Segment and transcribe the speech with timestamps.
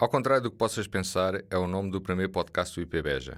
[0.00, 3.36] Ao contrário do que possas pensar, é o nome do primeiro podcast do IPBeja.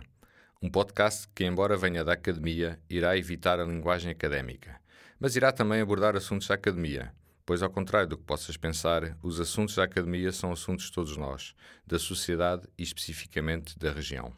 [0.61, 4.79] Um podcast que, embora venha da academia, irá evitar a linguagem académica,
[5.19, 7.15] mas irá também abordar assuntos da academia,
[7.47, 11.17] pois, ao contrário do que possas pensar, os assuntos da academia são assuntos de todos
[11.17, 11.55] nós,
[11.87, 14.31] da sociedade e especificamente da região.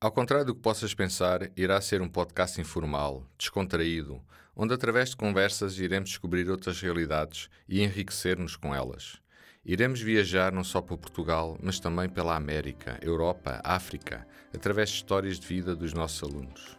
[0.00, 4.18] Ao contrário do que possas pensar, irá ser um podcast informal, descontraído,
[4.56, 9.20] onde através de conversas iremos descobrir outras realidades e enriquecer-nos com elas.
[9.68, 15.38] Iremos viajar não só por Portugal, mas também pela América, Europa, África, através de histórias
[15.38, 16.78] de vida dos nossos alunos.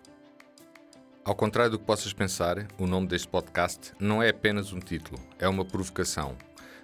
[1.24, 5.20] Ao contrário do que possas pensar, o nome deste podcast não é apenas um título,
[5.38, 6.36] é uma provocação.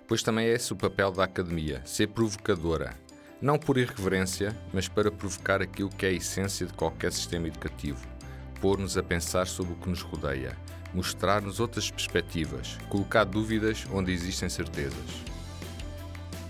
[0.07, 2.93] Pois também é esse o papel da academia, ser provocadora.
[3.41, 8.05] Não por irreverência, mas para provocar aquilo que é a essência de qualquer sistema educativo.
[8.61, 10.55] Pôr-nos a pensar sobre o que nos rodeia,
[10.93, 15.34] mostrar-nos outras perspectivas, colocar dúvidas onde existem certezas.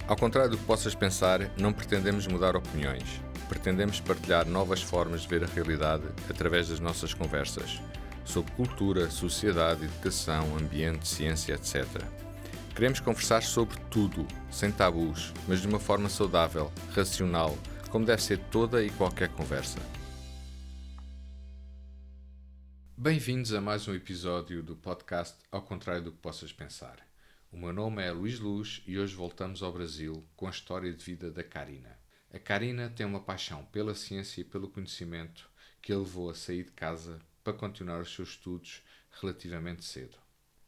[0.08, 3.20] Ao contrário do que possas pensar, não pretendemos mudar opiniões.
[3.50, 7.82] Pretendemos partilhar novas formas de ver a realidade através das nossas conversas
[8.24, 11.86] sobre cultura, sociedade, educação, ambiente, ciência, etc.
[12.76, 17.58] Queremos conversar sobre tudo, sem tabus, mas de uma forma saudável, racional,
[17.90, 19.80] como deve ser toda e qualquer conversa.
[22.96, 26.98] Bem-vindos a mais um episódio do podcast Ao contrário do que possas pensar.
[27.52, 31.04] O meu nome é Luís Luz e hoje voltamos ao Brasil com a história de
[31.04, 31.98] vida da Karina.
[32.34, 35.50] A Karina tem uma paixão pela ciência e pelo conhecimento
[35.82, 38.82] que a levou a sair de casa para continuar os seus estudos
[39.22, 40.18] relativamente cedo.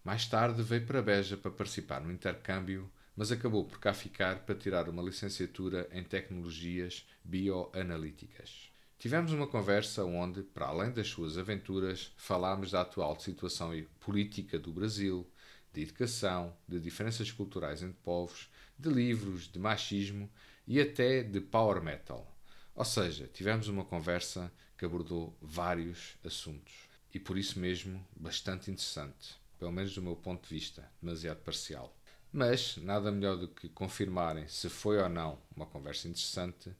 [0.03, 4.55] Mais tarde veio para Beja para participar no intercâmbio, mas acabou por cá ficar para
[4.55, 8.71] tirar uma licenciatura em tecnologias bioanalíticas.
[8.97, 14.71] Tivemos uma conversa onde, para além das suas aventuras, falámos da atual situação política do
[14.71, 15.29] Brasil,
[15.73, 20.29] de educação, de diferenças culturais entre povos, de livros, de machismo
[20.67, 22.35] e até de power metal.
[22.75, 29.35] Ou seja, tivemos uma conversa que abordou vários assuntos e por isso mesmo bastante interessante,
[29.57, 31.95] pelo menos do meu ponto de vista, demasiado parcial.
[32.31, 36.71] Mas nada melhor do que confirmarem se foi ou não uma conversa interessante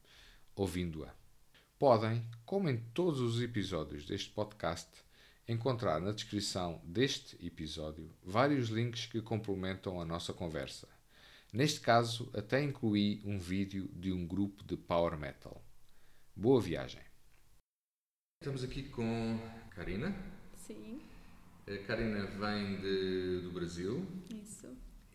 [0.56, 1.12] ouvindo-a.
[1.80, 4.90] Podem, como em todos os episódios deste podcast,
[5.48, 10.88] encontrar na descrição deste episódio vários links que complementam a nossa conversa.
[11.54, 15.64] Neste caso, até incluí um vídeo de um grupo de power metal.
[16.36, 17.02] Boa viagem!
[18.42, 19.40] Estamos aqui com
[19.72, 20.14] Karina.
[20.54, 21.02] Sim.
[21.66, 24.06] A Karina vem de, do Brasil.
[24.30, 24.68] Isso.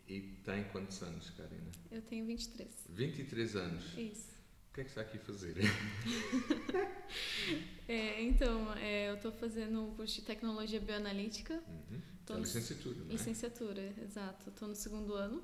[0.07, 1.71] E tem quantos anos, Karina?
[1.91, 2.69] Eu tenho 23.
[2.89, 3.97] 23 anos.
[3.97, 4.32] Isso.
[4.73, 5.53] O que é que está aqui a fazer?
[7.87, 11.61] é, então, é, eu estou fazendo um curso de tecnologia bioanalítica.
[11.67, 12.01] Uhum.
[12.25, 13.05] Tô é licenciatura, né?
[13.11, 14.49] Licenciatura, exato.
[14.49, 15.43] Estou no segundo ano.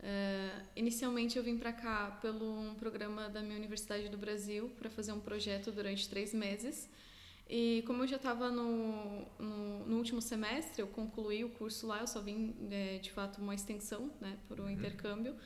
[0.00, 4.90] Uh, inicialmente eu vim para cá pelo um programa da minha Universidade do Brasil para
[4.90, 6.90] fazer um projeto durante três meses.
[7.48, 12.00] E como eu já estava no, no, no, último semestre, eu concluí o curso lá,
[12.00, 14.70] eu só vim é, de fato uma extensão né, por um uhum.
[14.70, 15.36] intercâmbio.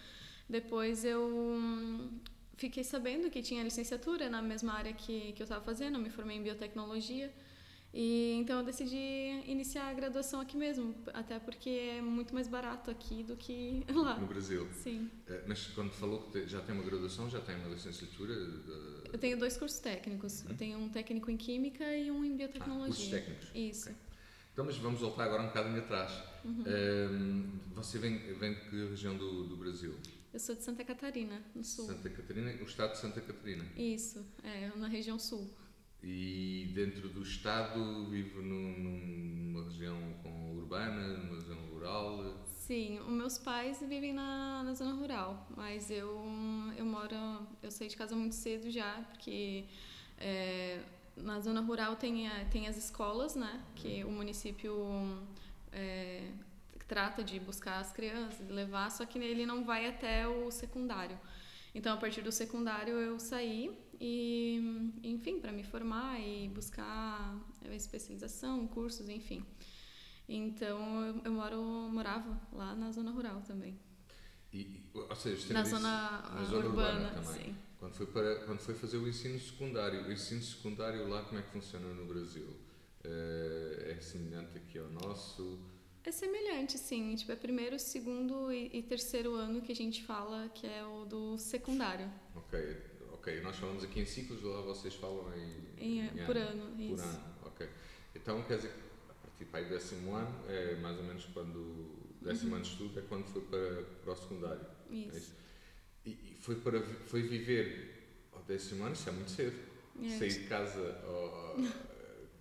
[0.49, 2.11] Depois eu
[2.57, 6.11] fiquei sabendo que tinha licenciatura na mesma área que, que eu estava fazendo, eu me
[6.11, 7.33] formei em biotecnologia.
[7.97, 8.99] E então eu decidi
[9.47, 14.19] iniciar a graduação aqui mesmo, até porque é muito mais barato aqui do que lá.
[14.19, 14.67] No Brasil.
[14.73, 15.09] Sim.
[15.29, 18.35] É, mas quando falou que já tem uma graduação, já tem uma licenciatura?
[19.13, 20.43] Eu tenho dois cursos técnicos.
[20.43, 20.51] Uhum.
[20.51, 22.85] Eu tenho um técnico em química e um em biotecnologia.
[22.85, 23.49] Ah, cursos técnicos.
[23.55, 23.91] Isso.
[23.91, 23.97] Okay.
[24.53, 26.13] Então, mas vamos voltar agora um bocadinho atrás.
[26.45, 26.65] Uhum.
[26.67, 29.95] Um, você vem, vem de que região do, do Brasil?
[30.35, 31.87] Eu sou de Santa Catarina, no sul.
[31.87, 33.65] Santa Catarina, o estado de Santa Catarina.
[33.77, 35.49] Isso, é, na região sul.
[36.03, 42.45] E dentro do estado num, numa região com urbana, numa região rural?
[42.47, 46.21] Sim, os meus pais vivem na, na zona rural, mas eu,
[46.77, 47.15] eu moro,
[47.63, 49.67] eu saí de casa muito cedo já, porque
[50.19, 50.83] é,
[51.17, 54.75] na zona rural tem, tem as escolas, né, que o município
[55.71, 56.29] é,
[56.87, 61.19] trata de buscar as crianças, de levar, só que ele não vai até o secundário.
[61.75, 67.37] Então, a partir do secundário, eu saí e, enfim, para me formar e buscar
[67.73, 69.45] especialização, cursos, enfim.
[70.29, 73.79] Então, eu, eu moro, morava lá na zona rural também.
[74.53, 77.47] E, ou seja, na zona, na zona urbana, urbana também.
[77.47, 77.57] Sim.
[77.79, 81.43] Quando foi, para, quando foi fazer o ensino secundário, o ensino secundário lá como é
[81.43, 82.49] que funciona no Brasil?
[83.03, 85.59] É, é semelhante aqui ao nosso?
[86.05, 87.15] É semelhante, sim.
[87.15, 91.07] Tipo, é primeiro, segundo e, e, terceiro ano que a gente fala que é o
[91.07, 92.11] do secundário.
[92.35, 92.77] Ok,
[93.13, 93.41] ok.
[93.41, 96.65] Nós falamos aqui em ciclos, lá vocês falam em, em, em por ano.
[96.65, 97.69] ano por ano, ok.
[98.15, 98.75] Então, quer dizer,
[99.09, 102.05] a partir para o décimo ano, é mais ou menos quando.
[102.21, 102.57] Décimo uhum.
[102.57, 104.67] ano de estudo é quando foi para, para o secundário.
[104.91, 105.15] Isso.
[105.15, 105.35] É isso?
[106.05, 109.57] E, e foi para foi viver ao décimo ano, isso é muito cedo.
[110.03, 110.09] É.
[110.19, 111.01] Sair de casa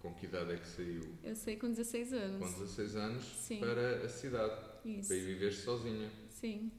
[0.03, 1.17] com que idade é que saiu?
[1.23, 2.39] Eu sei com 16 anos.
[2.39, 3.59] Com 16 anos Sim.
[3.61, 5.07] para a cidade, Isso.
[5.07, 6.11] para ir viver sozinha.
[6.29, 6.69] Sim.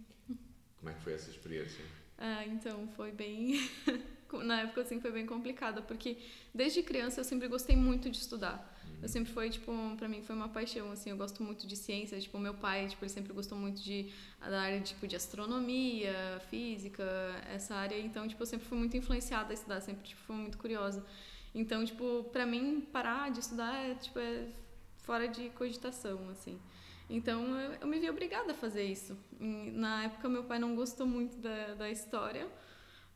[0.76, 1.82] Como é que foi essa experiência?
[2.18, 3.66] Ah, então foi bem.
[4.44, 6.18] Na época, assim, foi bem complicada, porque
[6.52, 8.72] desde criança eu sempre gostei muito de estudar.
[9.00, 12.18] Eu sempre foi, tipo, pra mim foi uma paixão, assim, eu gosto muito de ciência,
[12.18, 14.10] tipo, meu pai, tipo, ele sempre gostou muito de,
[14.40, 17.04] da área, tipo, de astronomia, física,
[17.48, 20.58] essa área, então, tipo, eu sempre fui muito influenciada a estudar, sempre, tipo, fui muito
[20.58, 21.04] curiosa.
[21.54, 24.48] Então, tipo, pra mim, parar de estudar é, tipo, é
[24.98, 26.58] fora de cogitação, assim.
[27.08, 29.16] Então, eu, eu me vi obrigada a fazer isso.
[29.40, 32.48] E, na época, meu pai não gostou muito da, da história,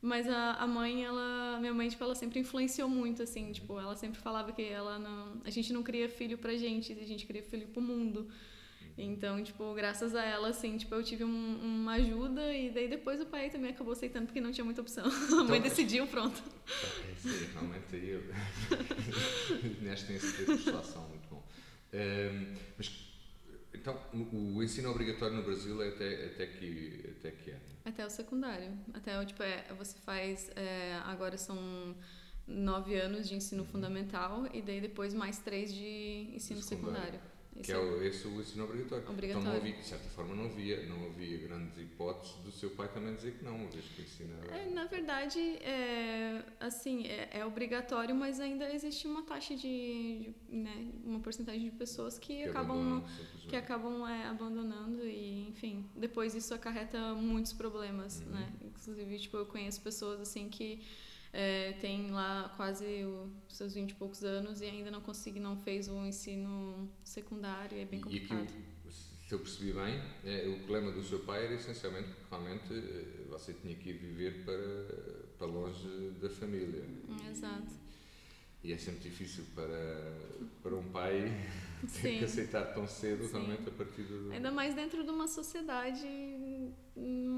[0.00, 3.96] mas a, a mãe, ela, minha mãe, tipo, ela sempre influenciou muito, assim, tipo, ela
[3.96, 7.42] sempre falava que ela não, a gente não cria filho pra gente, a gente cria
[7.42, 8.28] filho pro mundo.
[8.98, 13.20] Então, tipo, graças a ela, assim, tipo, eu tive um, uma ajuda e daí depois
[13.20, 15.04] o pai também acabou aceitando porque não tinha muita opção.
[15.38, 16.42] a mãe decidiu, pronto.
[16.66, 18.22] É aí, realmente aí eu...
[19.80, 21.46] Neste tem esse tipo persuasão muito bom.
[21.92, 23.08] Ehm, mas,
[23.72, 23.96] então,
[24.32, 27.60] o, ensino obrigatório no Brasil é até, até, que, até que ano?
[27.84, 28.76] Até o secundário.
[28.92, 31.94] Até, tipo, é, você faz, é, agora são
[32.48, 37.12] nove anos de ensino fundamental e daí depois mais três de ensino Secundário.
[37.12, 37.37] secundário.
[37.58, 39.04] Que Esse é o, esse é o ensino obrigatório.
[39.08, 39.48] Obrigatório.
[39.48, 42.88] Então, não havia, de certa forma, não havia, não havia grandes hipóteses do seu pai
[42.88, 44.56] também dizer que não, uma vez que era...
[44.56, 50.56] É, na verdade, é, assim, é, é obrigatório, mas ainda existe uma taxa de, de,
[50.56, 53.04] né, uma porcentagem de pessoas que, que acabam abandonam,
[53.48, 58.30] que acabam é, abandonando e, enfim, depois isso acarreta muitos problemas, Uhum.
[58.30, 58.52] né?
[58.62, 60.80] Inclusive, tipo, eu conheço pessoas, assim, que
[61.32, 63.04] é, têm lá quase
[63.48, 67.78] os seus 20 e poucos anos e ainda não conseguiu, não fez o ensino secundário,
[67.78, 68.52] é bem E aqui, complicado.
[68.90, 73.24] se eu percebi bem, é, o problema do seu pai era essencialmente porque realmente eh,
[73.28, 76.82] você tinha que ir viver para, para longe da família.
[77.08, 77.88] Hum, Exato.
[78.64, 80.16] E é sempre difícil para,
[80.62, 81.30] para um pai
[81.82, 82.18] ter Sim.
[82.18, 83.32] que aceitar tão cedo Sim.
[83.34, 84.32] realmente a partir do.
[84.32, 86.04] Ainda mais dentro de uma sociedade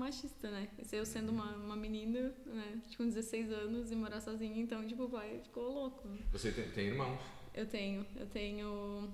[0.00, 0.68] machista, né?
[0.90, 5.10] Eu sendo uma, uma menina, né, com 16 anos e morar sozinha, então, tipo, o
[5.10, 6.08] pai ficou louco.
[6.32, 7.20] Você tem, tem irmãos?
[7.54, 9.08] Eu tenho, eu tenho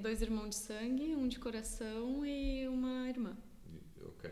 [0.00, 3.36] dois irmãos de sangue, um de coração e uma irmã.
[4.02, 4.30] Ok.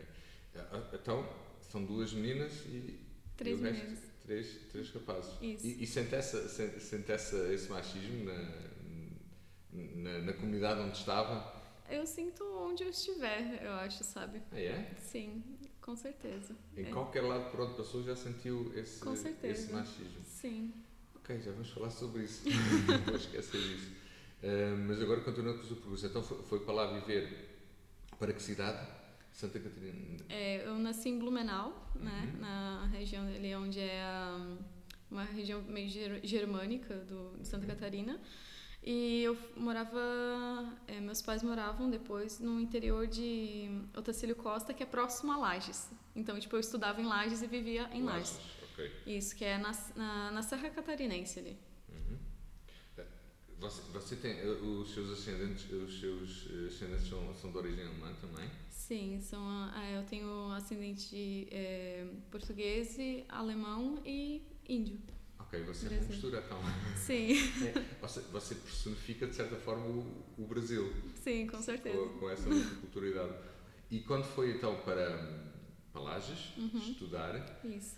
[0.55, 1.27] Ah, Então,
[1.61, 2.99] são duas meninas e.
[3.35, 4.03] Três e resto, meninas.
[4.23, 5.31] Três, três rapazes.
[5.41, 5.67] Isso.
[5.67, 8.33] E, e sente, essa, sente, sente essa, esse machismo na,
[9.95, 11.55] na, na comunidade onde estava?
[11.89, 14.41] Eu sinto onde eu estiver, eu acho, sabe?
[14.51, 14.91] Ah, é?
[14.99, 15.41] Sim,
[15.87, 16.53] com certeza.
[16.75, 16.89] Em É.
[16.91, 19.01] qualquer lado por onde passou já sentiu esse,
[19.43, 20.21] esse machismo.
[20.25, 20.73] Sim.
[21.15, 22.43] Ok, já vamos falar sobre isso.
[22.49, 23.89] Não vou esquecer disso.
[24.43, 26.05] Ah, mas agora continuando com o seu pergunta.
[26.07, 27.47] Então foi, foi para lá viver
[28.19, 28.85] para que cidade?
[29.31, 30.17] Santa Catarina.
[30.27, 32.31] É, eu nasci em Blumenau, né?
[32.33, 32.41] Uhum.
[32.41, 34.57] Na região ali onde é a-
[35.09, 37.69] uma região meio ger- germânica do, de Santa Uhum.
[37.69, 38.19] Catarina.
[38.89, 39.99] E eu morava,
[40.87, 45.91] é, meus pais moravam depois no interior de Otacílio Costa, que é próximo a Lages.
[46.15, 48.39] Então, tipo, eu estudava em Lages e vivia em Lages.
[48.71, 48.89] Ok.
[49.05, 51.57] Isso, que é na, na, na Serra Catarinense ali.
[51.89, 52.17] Uhum.
[52.97, 53.05] Eh,
[53.59, 57.85] Você, você tem eh, os seus ascendentes, os seus eh, ascendentes são, são de origem
[57.85, 58.49] alemã também?
[58.69, 62.95] Sim, são, ah, eu tenho ascendente é, português,
[63.27, 64.97] alemão e índio.
[65.47, 66.09] Ok, você é uma Brasil.
[66.15, 66.59] mistura então.
[66.95, 67.33] Sim,
[67.65, 71.97] É, você, você personifica de certa forma o, o Brasil sim, com certeza.
[71.97, 73.33] com, com essa multiculturalidade.
[73.89, 75.53] E quando foi então para,
[75.93, 76.79] para Lages Uhum.
[76.79, 77.95] estudar, Isso.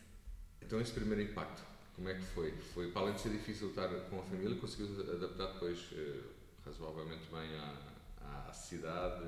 [0.62, 1.64] então esse primeiro impacto,
[1.96, 2.52] como é que foi?
[2.74, 6.20] Foi para além de ser difícil estar com a família, conseguiu adaptar depois eh,
[6.64, 9.24] razoavelmente bem à, à cidade?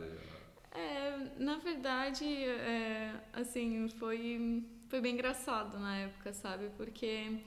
[0.74, 6.70] É, na verdade, é, assim, foi, foi bem engraçado na época, sabe?
[6.78, 7.40] Porque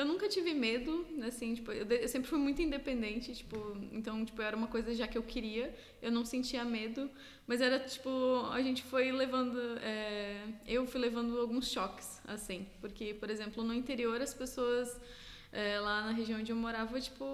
[0.00, 3.56] eu nunca tive medo, assim, tipo, eu, eu sempre fui muito independente, tipo,
[3.92, 7.10] então, tipo, era uma coisa já que eu queria, eu não sentia medo,
[7.46, 8.10] mas era, tipo,
[8.50, 13.74] a gente foi levando, é, eu fui levando alguns choques, assim, porque, por exemplo, no
[13.74, 15.00] interior as pessoas
[15.52, 17.24] é, lá na região onde eu morava, tipo,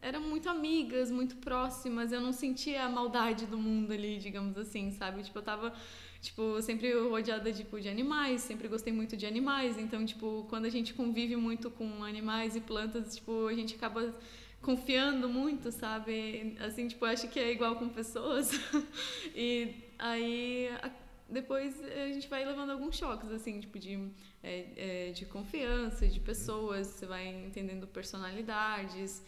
[0.00, 2.10] eram muito amigas, muito próximas.
[2.10, 5.22] Eu não sentia a maldade do mundo ali, digamos assim, sabe?
[5.22, 5.74] Tipo, eu tava,
[6.20, 9.78] tipo, sempre rodeada, tipo, de animais, sempre gostei muito de animais.
[9.78, 14.14] Então, tipo, quando a gente convive muito com animais e plantas, tipo, a gente acaba
[14.60, 16.56] confiando muito, sabe?
[16.60, 18.50] Assim, tipo, acho que é igual com pessoas.
[19.34, 20.68] e aí...
[20.82, 20.90] a-
[21.32, 23.96] depois a gente vai levando alguns choques, assim, tipo, de,
[24.42, 29.22] é, é, de confiança, de pessoas, você vai entendendo personalidades.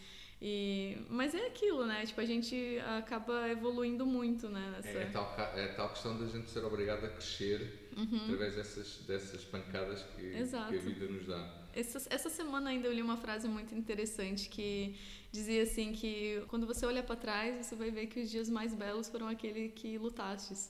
[0.45, 2.05] E, mas é aquilo, né?
[2.05, 4.71] Tipo, a gente acaba evoluindo muito, né?
[4.75, 4.89] Nessa...
[4.89, 8.25] É, é, tal, é tal questão da gente ser obrigado a crescer uhum.
[8.25, 11.63] através dessas, dessas pancadas que, que a vida nos dá.
[11.73, 14.99] Essa, essa semana ainda eu li uma frase muito interessante que
[15.31, 18.73] dizia assim que quando você olha para trás, você vai ver que os dias mais
[18.73, 20.69] belos foram aquele que lutastes.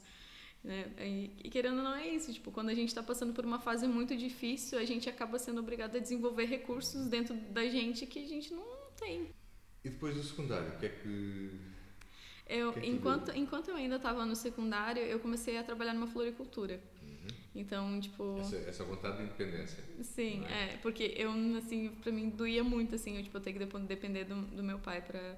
[0.64, 0.86] Né?
[1.00, 3.60] E, e, querendo ou não é isso, tipo, quando a gente está passando por uma
[3.60, 8.24] fase muito difícil, a gente acaba sendo obrigado a desenvolver recursos dentro da gente que
[8.24, 8.64] a gente não
[8.96, 9.34] tem.
[9.84, 11.60] E depois do secundário, o que é que.
[12.48, 15.94] Eu, que é que enquanto, enquanto eu ainda estava no secundário, eu comecei a trabalhar
[15.94, 16.80] numa floricultura.
[17.02, 17.28] Uhum.
[17.56, 18.40] Então, tipo.
[18.40, 19.84] Essa, essa, vontade de independência.
[20.02, 20.74] Sim, é?
[20.74, 20.78] é?
[20.78, 24.42] porque eu, assim, pra mim doía muito, assim, eu, tipo, eu ter que depender do,
[24.42, 25.38] do meu pai pra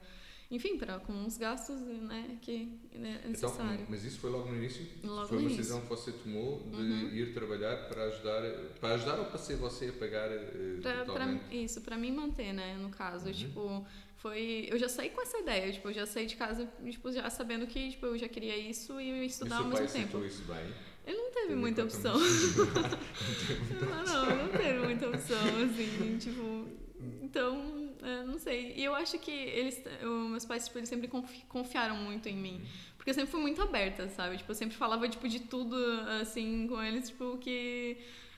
[0.50, 3.74] enfim, para com os gastos né, que é então, necessário.
[3.74, 4.86] Então, mas isso foi logo no início?
[5.04, 7.10] Logo foi uma decisão que você tomou de uhum.
[7.10, 8.42] ir trabalhar para ajudar,
[8.80, 11.04] para ajudar ou para ser você a pagar uh, pra?
[11.04, 13.34] Pra, isso, para mim manter, né, no caso, uhum.
[13.34, 13.88] tipo,
[14.26, 17.30] foi, eu já saí com essa ideia, tipo, eu já saí de casa, tipo, já
[17.30, 20.26] sabendo que, tipo, eu já queria isso e eu ia estudar e ao mesmo tempo.
[20.26, 20.66] isso bem?
[21.06, 22.16] Ele não teve muita opção.
[23.80, 26.68] não, não, não teve muita opção, assim, tipo,
[27.22, 28.74] então é, não sei.
[28.76, 31.08] E eu acho que eles, eu, meus pais, tipo, eles sempre
[31.48, 32.66] confiaram muito em mim.
[32.98, 34.38] Porque eu sempre fui muito aberta, sabe?
[34.38, 35.78] Tipo, eu sempre falava, tipo, de tudo,
[36.20, 37.96] assim, com eles, tipo, que...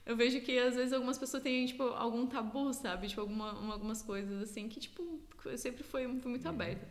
[0.07, 3.09] Eu vejo que, às vezes, algumas pessoas têm, tipo, algum tabu, sabe?
[3.09, 6.87] Tipo, alguma, algumas coisas, assim, que, tipo, eu sempre fui, fui muito aberta.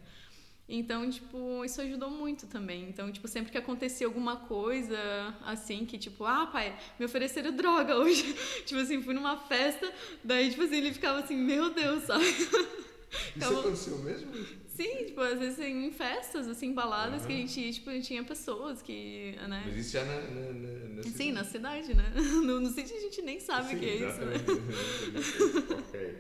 [0.69, 2.89] Então, tipo, isso ajudou muito também.
[2.89, 4.99] Então, tipo, sempre que acontecia alguma coisa
[5.45, 8.35] assim, que tipo, ah, pai, me ofereceram droga hoje.
[8.67, 9.91] tipo assim, fui numa festa,
[10.25, 12.25] daí, tipo assim, ele ficava assim, meu Deus, sabe?
[12.25, 14.33] Isso aconteceu mesmo?
[14.77, 19.35] Sim, tipo, às vezes em festas, assim, baladas que a gente, tipo, tinha pessoas que,
[19.49, 19.63] né?
[19.67, 22.13] Mas isso já na, na, na, na Sim, na cidade, né?
[22.45, 24.35] No, no sítio a gente nem sabe o que é isso, né?
[25.79, 26.17] ok.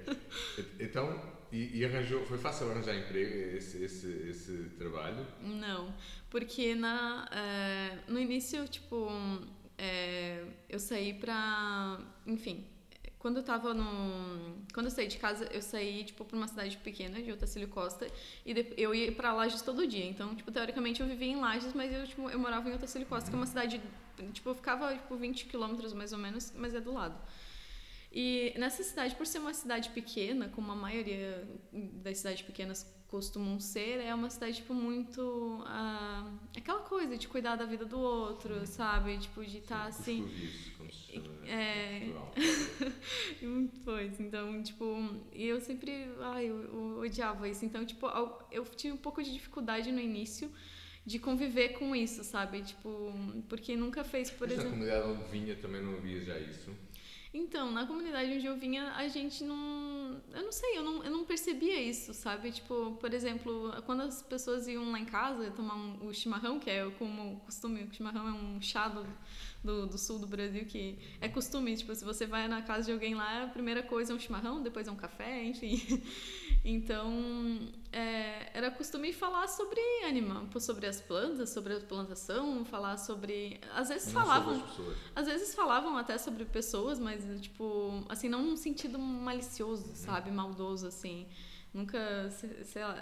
[0.80, 1.20] Então,
[1.52, 5.26] e, e, arranjou, foi fácil arranjar emprego, esse, esse, esse trabalho?
[5.42, 5.94] Não,
[6.30, 9.08] porque na, é, no início, tipo,
[9.76, 12.64] é, eu saí pra, enfim,
[13.26, 14.54] quando eu tava no.
[14.72, 18.06] Quando eu saí de casa, eu saí, tipo, pra uma cidade pequena, de Otacílio Costa,
[18.44, 20.04] e eu ia pra Lages todo dia.
[20.04, 23.28] Então, tipo, teoricamente eu vivia em Lages, mas eu, tipo, eu morava em Otacílio Costa,
[23.28, 23.82] que é uma cidade.
[24.32, 27.20] Tipo, eu ficava, tipo, 20 quilômetros mais ou menos, mas é do lado.
[28.12, 33.60] E nessa cidade, por ser uma cidade pequena, como a maioria das cidades pequenas costumam
[33.60, 35.62] ser, é uma cidade, tipo, muito...
[35.66, 38.66] Ah, aquela coisa de cuidar da vida do outro, Sim.
[38.66, 39.18] sabe?
[39.18, 40.28] Tipo, de estar tá, assim...
[40.76, 42.12] como se chama, é...
[43.84, 44.84] pois, então, tipo...
[45.32, 46.08] E eu sempre...
[46.20, 47.64] Ai, eu, eu odiava isso.
[47.64, 48.06] Então, tipo,
[48.50, 50.50] eu tive um pouco de dificuldade no início
[51.06, 52.62] de conviver com isso, sabe?
[52.62, 53.12] Tipo,
[53.48, 54.76] porque nunca fez, por Mas exemplo...
[54.76, 56.70] na comunidade onde vinha também não havia já isso?
[57.36, 60.22] Então, na comunidade onde eu vinha, a gente não.
[60.32, 62.50] Eu não sei, eu não, eu não percebia isso, sabe?
[62.50, 66.70] Tipo, por exemplo, quando as pessoas iam lá em casa tomar um, o chimarrão, que
[66.70, 69.06] é como costume, o chimarrão é um chá do,
[69.66, 71.76] do, do, sul do Brasil que é costume.
[71.76, 74.62] Tipo, se você vai na casa de alguém lá, a primeira coisa é um chimarrão,
[74.62, 75.76] depois é um café, enfim.
[76.68, 77.60] Então,
[77.92, 83.60] é, era costume falar sobre animal, sobre as plantas, sobre a plantação, falar sobre.
[83.72, 84.64] Às vezes não falavam.
[85.14, 89.94] Às vezes falavam até sobre pessoas, mas, tipo, assim, não num sentido malicioso, uhum.
[89.94, 90.32] sabe?
[90.32, 91.28] Maldoso, assim.
[91.72, 92.30] Nunca,
[92.64, 93.00] sei lá,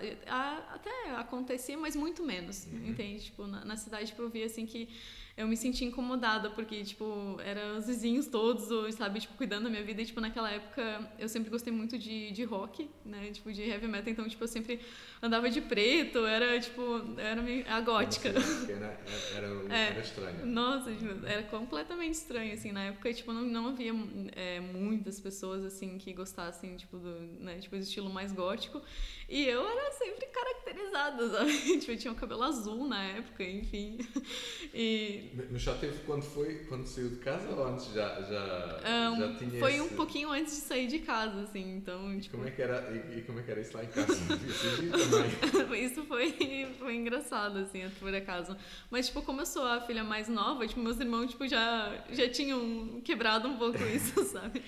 [0.75, 2.89] até acontecia, mas muito menos, uhum.
[2.89, 3.25] entende?
[3.25, 4.91] Tipo, na, na cidade, tipo, eu via, assim, que
[5.37, 9.83] eu me senti incomodada, porque, tipo, eram os vizinhos todos, sabe, tipo, cuidando da minha
[9.83, 10.01] vida.
[10.01, 13.89] E, tipo, naquela época eu sempre gostei muito de, de rock, né, tipo, de heavy
[13.89, 14.13] metal.
[14.13, 14.81] Então, tipo, eu sempre
[15.21, 16.83] andava de preto, era, tipo,
[17.19, 18.29] era a gótica.
[18.29, 19.01] Era,
[19.35, 20.47] era, é, era estranho.
[20.47, 20.91] Nossa,
[21.27, 22.71] era completamente estranho, assim.
[22.71, 23.93] Na época, tipo, não, não havia
[24.37, 27.11] é, muitas pessoas, assim, que gostassem, tipo, do,
[27.41, 28.81] né, tipo, do estilo mais gótico.
[29.29, 31.79] E eu era sempre caracterizada, sabe?
[31.81, 33.99] tipo, eu tinha o cabelo azul na época, enfim.
[34.77, 35.24] E...
[35.51, 39.35] Mas já teve quando foi, quando saiu de casa ou antes já, já, um, já
[39.35, 39.81] tinha Foi esse...
[39.81, 42.13] um pouquinho antes de sair de casa, assim, então...
[42.15, 42.37] E, tipo...
[42.37, 44.13] como, é que era, e, e, como é que era isso lá em casa?
[45.77, 48.57] isso foi, foi engraçado, assim, por acaso.
[48.91, 52.29] Mas, tipo, como eu sou a filha mais nova, tipo, meus irmãos, tipo, já, já
[52.29, 54.63] tinham quebrado um pouco isso, sabe?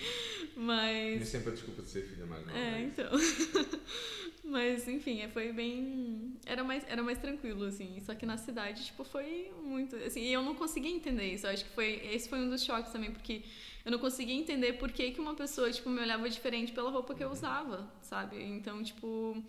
[0.56, 1.22] Mas...
[1.22, 2.58] E sempre a desculpa de ser filha mais nova.
[2.58, 3.10] É, é então...
[4.48, 6.36] Mas, enfim, é, foi bem.
[6.46, 8.00] Era mais, era mais tranquilo, assim.
[8.00, 9.96] Só que na cidade, tipo, foi muito.
[9.96, 11.47] Assim, e eu não conseguia entender isso.
[11.47, 12.00] Eu acho que foi.
[12.12, 13.43] Esse foi um dos choques também, porque
[13.85, 17.15] eu não conseguia entender por que, que uma pessoa, tipo, me olhava diferente pela roupa
[17.15, 18.43] que eu usava, sabe?
[18.43, 19.43] Então, tipo.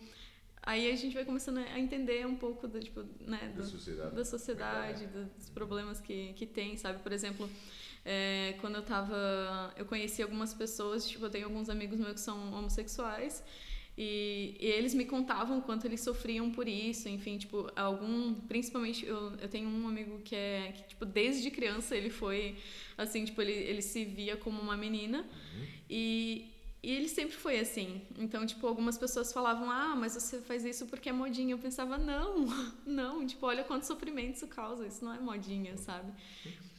[0.64, 4.16] Aí a gente vai começando a entender um pouco do, tipo, né, do, da sociedade,
[4.16, 7.00] da sociedade dos problemas que, que tem, sabe?
[7.02, 7.50] Por exemplo,
[8.04, 9.74] é, quando eu tava.
[9.78, 13.44] Eu conheci algumas pessoas, tipo, eu tenho alguns amigos meus que são homossexuais.
[13.98, 19.32] E, e, eles me contavam quanto eles sofriam por isso, enfim, tipo, algum, principalmente eu,
[19.38, 22.58] eu tenho um amigo que é que, tipo, desde criança ele foi
[22.96, 25.66] assim, tipo, ele, ele se via como uma menina uhum.
[25.90, 28.02] e e ele sempre foi assim.
[28.18, 31.54] Então, tipo, algumas pessoas falavam: "Ah, mas você faz isso porque é modinha".
[31.54, 32.46] Eu pensava: "Não,
[32.86, 34.86] não, tipo, olha quanto sofrimento isso causa.
[34.86, 36.14] Isso não é modinha, sabe?"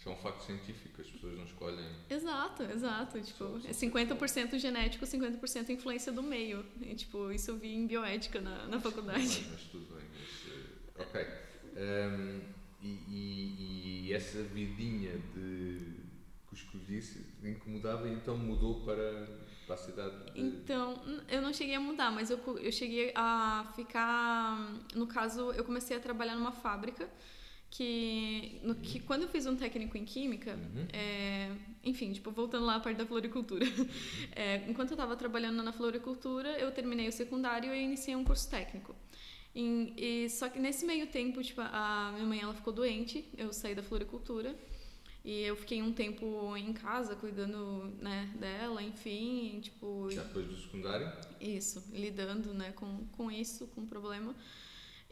[0.09, 1.87] É um fato científico, as pessoas não escolhem.
[2.09, 3.21] Exato, exato.
[3.21, 6.65] Tipo, é 50% genético, 50% influência do meio.
[6.81, 9.21] E, tipo, isso eu vi em bioética na, na faculdade.
[9.21, 10.05] Mas, mas tudo bem.
[10.97, 11.27] Mas, ok.
[11.77, 12.41] Um,
[12.83, 15.79] e, e, e, essa vidinha de
[16.49, 19.27] cuscuzice incomodava e então mudou para
[19.69, 20.33] para a cidade?
[20.33, 20.41] De...
[20.41, 24.73] Então, eu não cheguei a mudar, mas eu, eu cheguei a ficar.
[24.95, 27.09] No caso, eu comecei a trabalhar numa fábrica
[27.71, 30.87] que, no, que quando eu fiz um técnico em química, uhum.
[30.93, 31.51] é,
[31.85, 33.65] enfim, tipo, voltando lá à parte da floricultura,
[34.35, 38.49] é, enquanto eu estava trabalhando na floricultura, eu terminei o secundário e iniciei um curso
[38.49, 38.95] técnico.
[39.55, 43.53] E, e, só que nesse meio tempo, tipo, a minha mãe ela ficou doente, eu
[43.53, 44.55] saí da floricultura
[45.25, 50.11] e eu fiquei um tempo em casa cuidando né, dela, enfim, tipo...
[50.11, 51.13] Já depois do secundário?
[51.41, 54.35] Isso, lidando né, com, com isso, com o problema.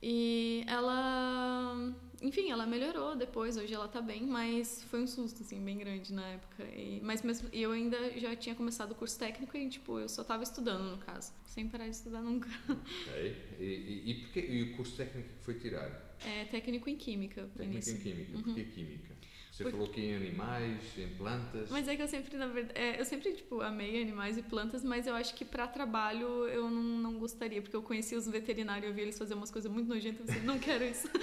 [0.08, 5.60] E ela, enfim, ela melhorou depois, hoje ela tá bem, mas foi um susto, assim,
[5.60, 6.62] bem grande na época.
[6.62, 10.22] E, mas mesmo, eu ainda já tinha começado o curso técnico e, tipo, eu só
[10.22, 12.48] tava estudando, no caso, sem parar de estudar nunca.
[12.68, 13.36] Ok.
[13.58, 16.16] E, e, e, porque, e o curso técnico que foi tirar?
[16.24, 17.96] É técnico em Química, Técnico início.
[17.96, 18.42] em Química, uhum.
[18.44, 19.15] por que Química?
[19.56, 19.78] Você Porque...
[19.78, 21.70] falou que em animais, em plantas.
[21.70, 24.84] Mas é que eu sempre, na verdade, é, eu sempre, tipo, amei animais e plantas,
[24.84, 28.84] mas eu acho que para trabalho eu não, não gostaria, porque eu conheci os veterinários
[28.84, 31.08] e eu vi eles fazer umas coisas muito nojentas, eu não quero isso.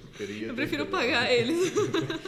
[0.00, 0.46] porcaria.
[0.46, 1.70] Eu prefiro pagar eles.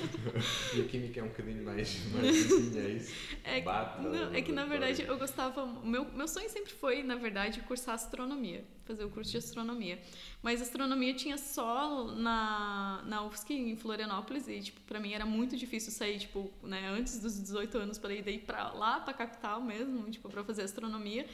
[0.77, 3.15] e a química é um bocadinho mais, mais é isso?
[3.43, 5.65] É, Bata, não, é que, na verdade, eu gostava...
[5.83, 10.01] Meu, meu sonho sempre foi, na verdade, cursar astronomia, fazer o curso de astronomia.
[10.43, 15.57] Mas astronomia tinha só na, na UFSC, em Florianópolis, e, tipo, pra mim era muito
[15.57, 19.61] difícil sair, tipo, né, antes dos 18 anos para ir daí pra lá, pra capital
[19.61, 21.27] mesmo, tipo, pra fazer astronomia.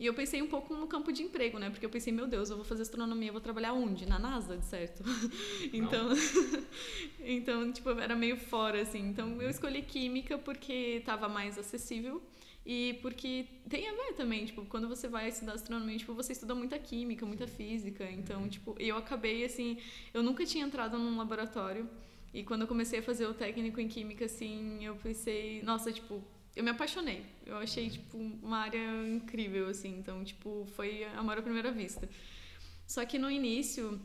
[0.00, 1.70] E eu pensei um pouco no campo de emprego, né?
[1.70, 4.04] Porque eu pensei, meu Deus, eu vou fazer astronomia, eu vou trabalhar onde?
[4.04, 5.04] Na NASA, de certo?
[5.72, 6.08] então,
[7.20, 8.98] então, tipo, era meio fora, assim.
[8.98, 12.20] Então, eu escolhi química porque estava mais acessível
[12.64, 16.54] e porque tem a ver também, tipo, quando você vai estudar astronomia, tipo, você estuda
[16.54, 18.08] muita química, muita física.
[18.10, 19.78] Então, tipo, eu acabei assim,
[20.14, 21.88] eu nunca tinha entrado num laboratório.
[22.32, 26.22] E quando eu comecei a fazer o técnico em química, assim, eu pensei, nossa, tipo,
[26.54, 27.26] eu me apaixonei.
[27.44, 29.98] Eu achei, tipo, uma área incrível, assim.
[29.98, 32.08] Então, tipo, foi amor à primeira vista.
[32.86, 34.00] Só que no início,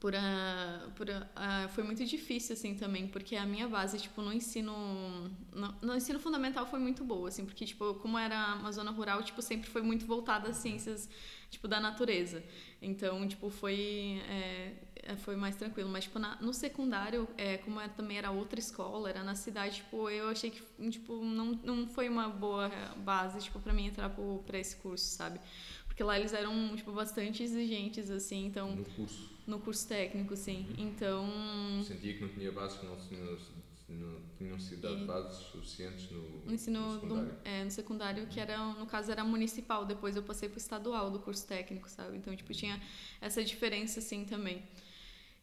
[0.00, 4.22] por a, por a, a, foi muito difícil assim também porque a minha base tipo
[4.22, 4.72] no ensino
[5.52, 9.22] no, no, ensino fundamental foi muito boa assim porque tipo como era uma zona rural
[9.22, 11.08] tipo sempre foi muito voltada às ciências
[11.50, 12.42] tipo da natureza.
[12.80, 15.88] Então tipo foi é, é foi mais tranquilo.
[15.88, 19.76] Mas tipo na, no secundário é, como era, também era outra escola era na cidade
[19.76, 24.10] tipo eu achei que tipo não, não foi uma boa base tipo para mim entrar
[24.46, 25.40] para esse curso sabe?
[25.86, 30.66] Porque lá eles eram tipo bastante exigentes assim então no curso no curso técnico, sim.
[30.68, 30.86] Uhum.
[30.86, 31.82] Então.
[31.82, 32.96] Sentia que não tinha bases, que não,
[33.88, 37.32] não, não tinham sido dadas bases suficientes no, no ensino no secundário.
[37.32, 39.86] Do, é, no secundário, que era, no caso, era municipal.
[39.86, 42.18] Depois eu passei para o estadual do curso técnico, sabe?
[42.18, 42.80] Então, tipo, tinha
[43.22, 44.62] essa diferença, assim, também.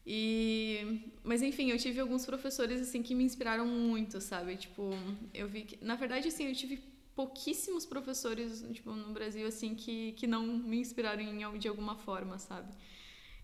[0.06, 4.56] E, mas enfim, eu tive alguns professores assim que me inspiraram muito, sabe?
[4.56, 4.90] Tipo,
[5.34, 6.78] eu vi que, na verdade, assim, eu tive
[7.16, 12.38] pouquíssimos professores, tipo, no Brasil assim que que não me inspiraram em, de alguma forma,
[12.38, 12.72] sabe?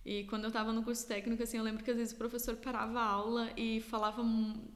[0.05, 2.57] E quando eu estava no curso técnico, assim, eu lembro que às vezes o professor
[2.57, 4.23] parava a aula e falava,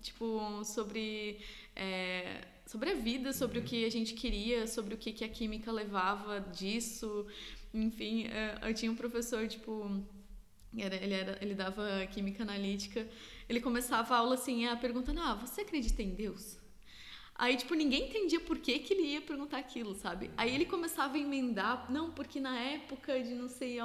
[0.01, 1.39] tipo, sobre,
[1.75, 5.29] é, sobre a vida, sobre o que a gente queria, sobre o que, que a
[5.29, 7.27] química levava disso.
[7.75, 9.91] Enfim, é, eu tinha um professor, tipo,
[10.79, 13.07] era, ele, era, ele dava química analítica.
[13.49, 16.57] Ele começava a aula assim, a perguntando: Ah, você acredita em Deus?
[17.39, 20.31] Aí, tipo, ninguém entendia por que, que ele ia perguntar aquilo, sabe?
[20.39, 23.79] Aí ele começava a emendar, não, porque na época de não sei,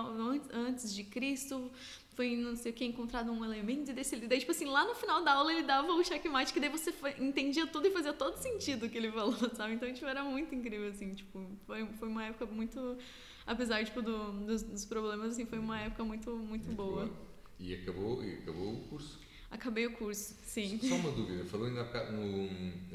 [0.54, 1.70] antes de Cristo,
[2.16, 4.16] foi não sei o que, encontrado um elemento desse.
[4.16, 6.94] Daí, tipo assim, lá no final da aula ele dava o checkmate, que daí você
[7.20, 9.74] entendia tudo e fazia todo sentido o que ele falou, sabe?
[9.74, 12.98] Então, tipo, era muito incrível, assim, tipo, foi, foi uma época muito.
[13.46, 17.08] Apesar, tipo, do, dos, dos problemas, assim, foi uma época muito, muito, muito boa.
[17.08, 17.32] boa.
[17.60, 19.20] E acabou, e acabou o curso?
[19.52, 20.80] Acabei o curso, sim.
[20.82, 22.46] Só uma dúvida, falou ainda há no,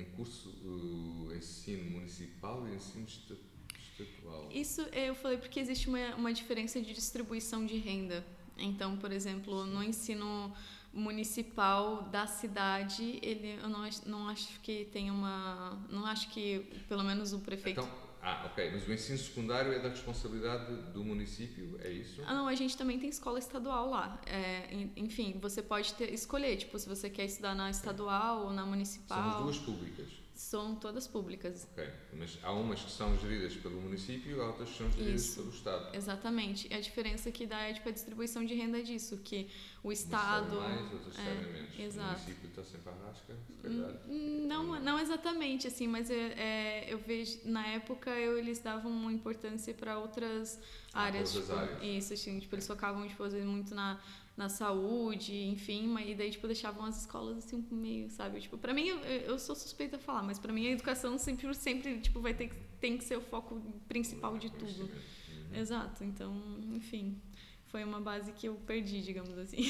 [0.01, 4.49] em curso uh, ensino municipal e ensino estadual.
[4.51, 8.25] Isso eu falei porque existe uma, uma diferença de distribuição de renda.
[8.57, 10.51] Então, por exemplo, no ensino
[10.93, 15.79] municipal da cidade, ele, eu não, não acho que tem uma.
[15.91, 17.81] Não acho que, pelo menos, o prefeito.
[17.81, 18.73] Então, Ah, ok.
[18.73, 22.21] Mas o ensino secundário é da responsabilidade do município, é isso?
[22.27, 24.21] Ah, não, a gente também tem escola estadual lá.
[24.27, 28.67] É, enfim, você pode ter, escolher, tipo, se você quer estudar na estadual ou na
[28.67, 29.33] municipal.
[29.33, 30.09] São duas públicas.
[30.37, 31.67] São todas públicas.
[31.73, 35.37] Ok, mas há umas que são geridas pelo município, há outras que são geridas Isso.
[35.37, 35.97] pelo Estado.
[35.97, 36.69] Exatamente.
[36.71, 39.49] E a diferença que dá é tipo, a distribuição de renda disso, que
[39.83, 40.57] o Estado.
[40.57, 41.79] Uns mais, outros é, menos.
[41.81, 42.09] exato.
[42.09, 43.91] O município está sempre rasca, se calhar.
[44.07, 48.93] Hum, Não, não exatamente, assim, mas é, é, eu vejo, na época eu, eles davam
[48.93, 50.61] uma importância para outras
[50.93, 51.35] Ah, áreas.
[51.35, 51.83] outras tipo, áreas.
[52.05, 53.99] Isso, assim, tipo, eles focavam, tipo, muito na,
[54.37, 58.41] na saúde, enfim, mas, e daí, tipo, deixavam as escolas, assim, meio, sabe?
[58.41, 61.53] Tipo, pra mim, eu, eu sou suspeita a falar, mas pra mim a educação sempre,
[61.55, 64.83] sempre tipo, vai ter que, tem que ser o foco principal de tudo.
[64.83, 65.57] Uhum.
[65.57, 67.19] Exato, então, enfim,
[67.67, 69.63] foi uma base que eu perdi, digamos assim.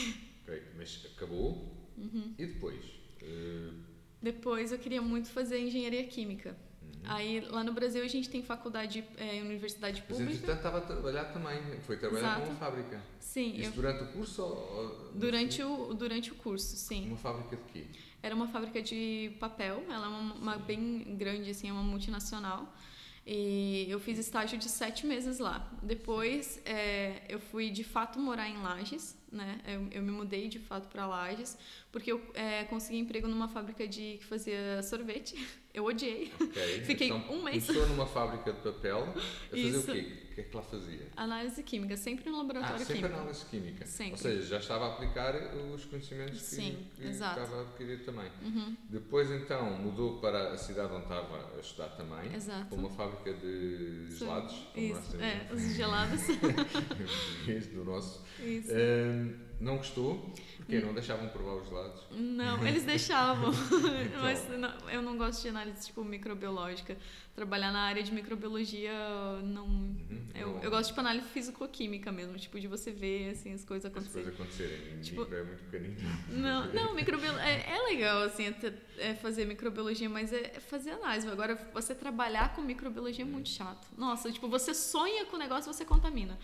[0.42, 1.72] Ok, mas acabou.
[1.96, 2.35] Uhum.
[2.38, 2.85] E depois?
[3.22, 3.70] Eh,
[4.20, 6.57] Depois eu queria muito fazer engenharia química.
[7.04, 10.32] Aí lá no Brasil a gente tem faculdade, é, universidade Mas pública.
[10.32, 11.61] entretanto estava a trabalhar também.
[11.82, 12.46] Foi trabalhar Exato.
[12.46, 13.00] numa fábrica.
[13.20, 17.06] Sim, Isso eu- durante o curso ou- durante o, durante o curso, sim.
[17.09, 17.85] Uma fábrica de quê?
[18.22, 22.72] Era uma fábrica de papel, ela é uma, uma bem grande, assim, é uma multinacional.
[23.28, 25.68] E eu fiz estágio de sete meses lá.
[25.82, 29.61] Depois é, eu fui de fato morar em Lages, né?
[29.66, 31.59] Eu, eu me mudei de fato para Lages,
[31.90, 35.35] porque eu é, consegui emprego numa fábrica de que fazia sorvete.
[35.76, 36.32] Eu odiei.
[36.40, 36.80] Ok.
[36.88, 37.66] Fiquei então, um mês.
[37.66, 39.12] Começou numa fábrica de papel a
[39.50, 39.90] fazer Isso.
[39.90, 40.12] o quê?
[40.30, 41.06] O que é que lá fazia?
[41.16, 43.14] Análise química, sempre no Ah, laboratório sempre químico.
[43.14, 43.86] análise química.
[43.86, 44.12] Sempre.
[44.12, 45.34] Ou seja, já estava a aplicar
[45.74, 48.30] os conhecimentos que, Sim, que estava a adquirir também.
[48.42, 52.66] Uhum, Depois, então, mudou para a cidade onde estava a estudar também, exato.
[52.66, 56.22] para uma fábrica de gelados, como nós Isso, é, os gelados.
[57.74, 58.24] do nosso.
[58.40, 58.70] Isso.
[58.72, 60.32] Ahm, não gostou?
[60.58, 62.02] Porque não deixavam provar os gelados?
[62.10, 63.52] Não, eles deixavam.
[64.06, 64.22] Então.
[64.22, 66.96] Mas não- eu não gosto de análise tipo microbiológica.
[67.34, 68.92] Trabalhar na área de microbiologia
[69.44, 69.66] não.
[69.66, 73.84] Uhum, Eu, eu gosto tipo análise físico-química mesmo, tipo de você ver assim as coisas
[73.84, 74.24] As acontecerem.
[74.24, 75.00] coisas acontecerem.
[75.00, 75.96] Tipo- Micro é muito pequenino.
[76.30, 80.90] Não, não, microbiologia é, é legal assim até- é fazer microbiologia, mas é é fazer
[80.92, 81.28] análise.
[81.28, 83.86] Agora você trabalhar com microbiologia é muito chato.
[83.96, 86.38] Nossa, tipo você sonha com o negócio, você contamina.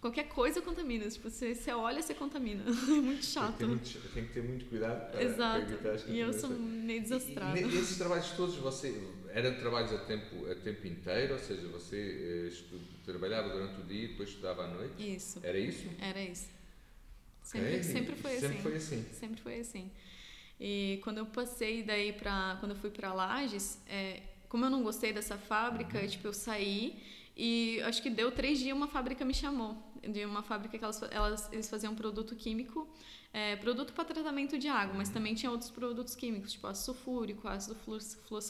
[0.00, 1.08] Qualquer coisa contamina.
[1.08, 2.62] Tipo, você, você olha, você contamina.
[2.70, 3.66] É muito Tem que, ter chato.
[3.66, 5.60] muito, tem que ter muito cuidado para, Exato.
[5.66, 7.58] para evitar as E eu sou meio desastrada.
[7.58, 8.94] E, e esses trabalhos todos, você
[9.30, 11.32] eram trabalhos a tempo, a tempo inteiro?
[11.34, 15.14] Ou seja, você eh, estu- trabalhava durante o dia e depois estudava à noite?
[15.16, 15.40] Isso.
[15.42, 15.86] Era isso?
[16.00, 16.46] Era isso.
[17.42, 17.82] Sempre, Ok.
[17.82, 18.62] sempre foi Sempre assim.
[18.62, 19.04] foi assim.
[19.12, 19.90] Sempre foi assim.
[20.60, 22.56] E quando eu passei daí pra.
[22.60, 26.06] Quando eu fui pra Lages, é, como eu não gostei dessa fábrica, Uhum.
[26.06, 27.00] tipo, eu saí
[27.36, 29.80] e acho que deu três dias uma fábrica me chamou.
[30.02, 32.88] De uma fábrica que elas, elas, eles faziam produto químico,
[33.32, 37.46] é, produto para tratamento de água, mas também tinha outros produtos químicos, tipo ácido sulfúrico,
[37.48, 38.40] ácido flu- flu-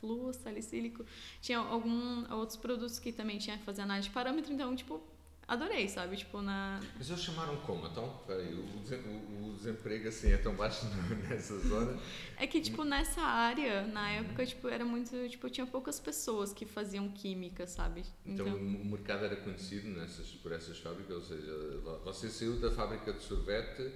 [0.00, 1.04] fluossalicílico.
[1.40, 5.00] Tinha algum, outros produtos que também tinha que fazer análise de parâmetro, então, tipo,
[5.48, 6.16] adorei, sabe?
[6.16, 7.86] Tipo, na, Mas eles chamaram como?
[7.86, 10.86] Então, peraí, o, desemprego assim é tão baixo
[11.28, 11.98] nessa zona?
[12.36, 15.10] É que, tipo, nessa área, na época, tipo, era muito.
[15.28, 18.02] Tipo, tinha poucas pessoas que faziam química, sabe?
[18.24, 22.70] Então, o mercado era conhecido nessas, por essas fábricas, ou seja, vo- você saiu da
[22.70, 23.90] fábrica de sorvete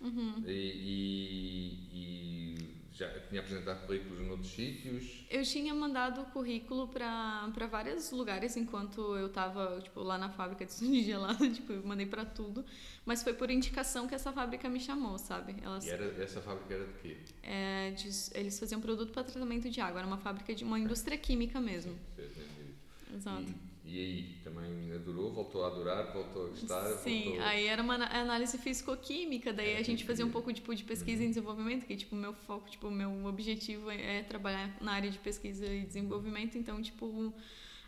[0.00, 0.42] Uhum.
[0.46, 0.50] e,
[1.92, 5.24] e- e já tinha apresentado currículos noutros sítios.
[5.30, 10.72] Eu tinha mandado currículo pra vários lugares enquanto eu tava, tipo, lá na fábrica de
[10.78, 12.64] de gelado, tipo, eu mandei pra tudo.
[13.04, 15.56] Mas foi por indicação que essa fábrica me chamou, sabe?
[15.62, 17.16] Elas, E era, essa fábrica era de quê?
[17.42, 21.16] é, de- eles faziam produto para tratamento de água, era uma fábrica de uma indústria
[21.16, 21.98] química mesmo.
[22.16, 22.40] Dito.
[23.14, 23.42] Exato.
[23.42, 26.84] E, e aí, também adorou, voltou a adorar, voltou a gostar?
[26.98, 27.42] Sim, voltou...
[27.42, 31.28] aí era uma análise físico-química, daí a gente fazia um pouco tipo, de pesquisa e
[31.28, 35.18] desenvolvimento, que tipo, o meu foco, tipo, o meu objetivo é trabalhar na área de
[35.18, 37.34] pesquisa e desenvolvimento, então, tipo,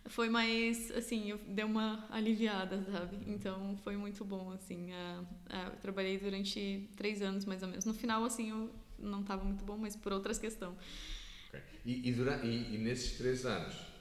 [0.06, 3.18] foi mais, assim, eu dei uma aliviada, sabe?
[3.28, 7.84] Então, foi muito bom, assim, a- a- eu trabalhei durante três anos, mais ou menos.
[7.84, 10.74] No final, assim, eu não estava muito bom, mas por outras questões.
[11.48, 11.60] Ok.
[11.86, 13.91] E, e, durante, e, e nesses três anos,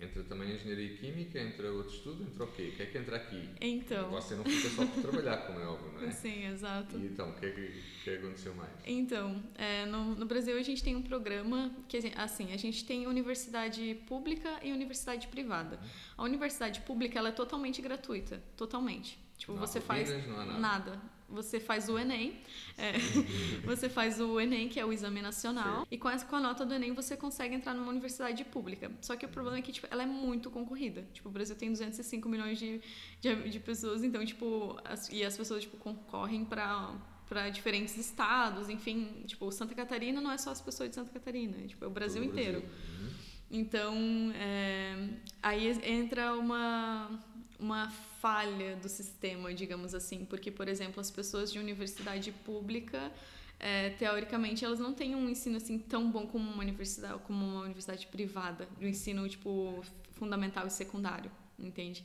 [0.00, 2.70] entra também a engenharia química, entra outro estudo, entra o quê?
[2.72, 3.48] O que é que entra aqui?
[3.60, 6.10] Então, Você não fica só por trabalhar, como é óbvio, não é?
[6.12, 6.96] sim, exato.
[6.96, 7.72] E então, o que é que, é
[8.04, 8.70] que aconteceu mais?
[8.86, 13.06] Então, é, no, no Brasil a gente tem um programa que, assim, a gente tem
[13.06, 15.80] universidade pública e universidade privada.
[16.16, 19.18] A universidade pública, ela é totalmente gratuita, totalmente.
[19.36, 20.58] Tipo, Não você faz não há nada.
[20.58, 21.17] nada.
[21.28, 22.40] Você faz o Enem,
[22.78, 22.92] é,
[23.64, 26.64] você faz o Enem, que é o exame nacional, e com, essa, com a nota
[26.64, 28.90] do Enem você consegue entrar numa universidade pública.
[29.02, 31.06] Só que o problema é que tipo, ela é muito concorrida.
[31.12, 32.80] Tipo, o Brasil tem 205 milhões de,
[33.20, 36.94] de, de pessoas, então, tipo, as, e as pessoas tipo, concorrem para
[37.28, 41.58] para diferentes estados, enfim, tipo, Santa Catarina não é só as pessoas de Santa Catarina,
[41.62, 42.60] é, tipo, é o Brasil Todo inteiro.
[42.60, 43.10] Uhum.
[43.50, 43.94] Então,
[44.34, 45.08] é,
[45.42, 47.10] aí entra uma,
[47.58, 47.90] uma
[48.20, 53.12] falha do sistema, digamos assim, porque, por exemplo, as pessoas de universidade pública,
[53.58, 57.62] é, teoricamente, elas não têm um ensino assim tão bom como uma universidade, como uma
[57.62, 62.04] universidade privada, do ensino tipo fundamental e secundário, entende?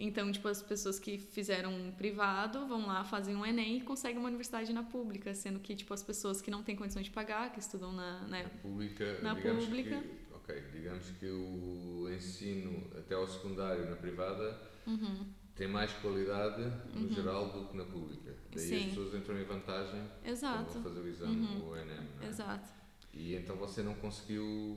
[0.00, 4.18] Então, tipo, as pessoas que fizeram um privado vão lá, fazem um Enem e conseguem
[4.18, 7.50] uma universidade na pública, sendo que, tipo, as pessoas que não têm condições de pagar,
[7.50, 10.00] que estudam na, né, na pública, na pública.
[10.00, 14.56] Que, ok, digamos que o ensino até ao secundário na privada
[14.88, 15.26] uhum.
[15.54, 16.62] tem mais qualidade,
[16.94, 17.12] no uhum.
[17.12, 18.34] geral, do que na pública.
[18.52, 18.76] Daí Sim.
[18.76, 20.72] as pessoas entram em vantagem Exato.
[20.72, 21.76] quando fazer o exame, uhum.
[21.76, 22.26] Enem, é?
[22.26, 22.68] Exato.
[23.12, 24.76] E então você não conseguiu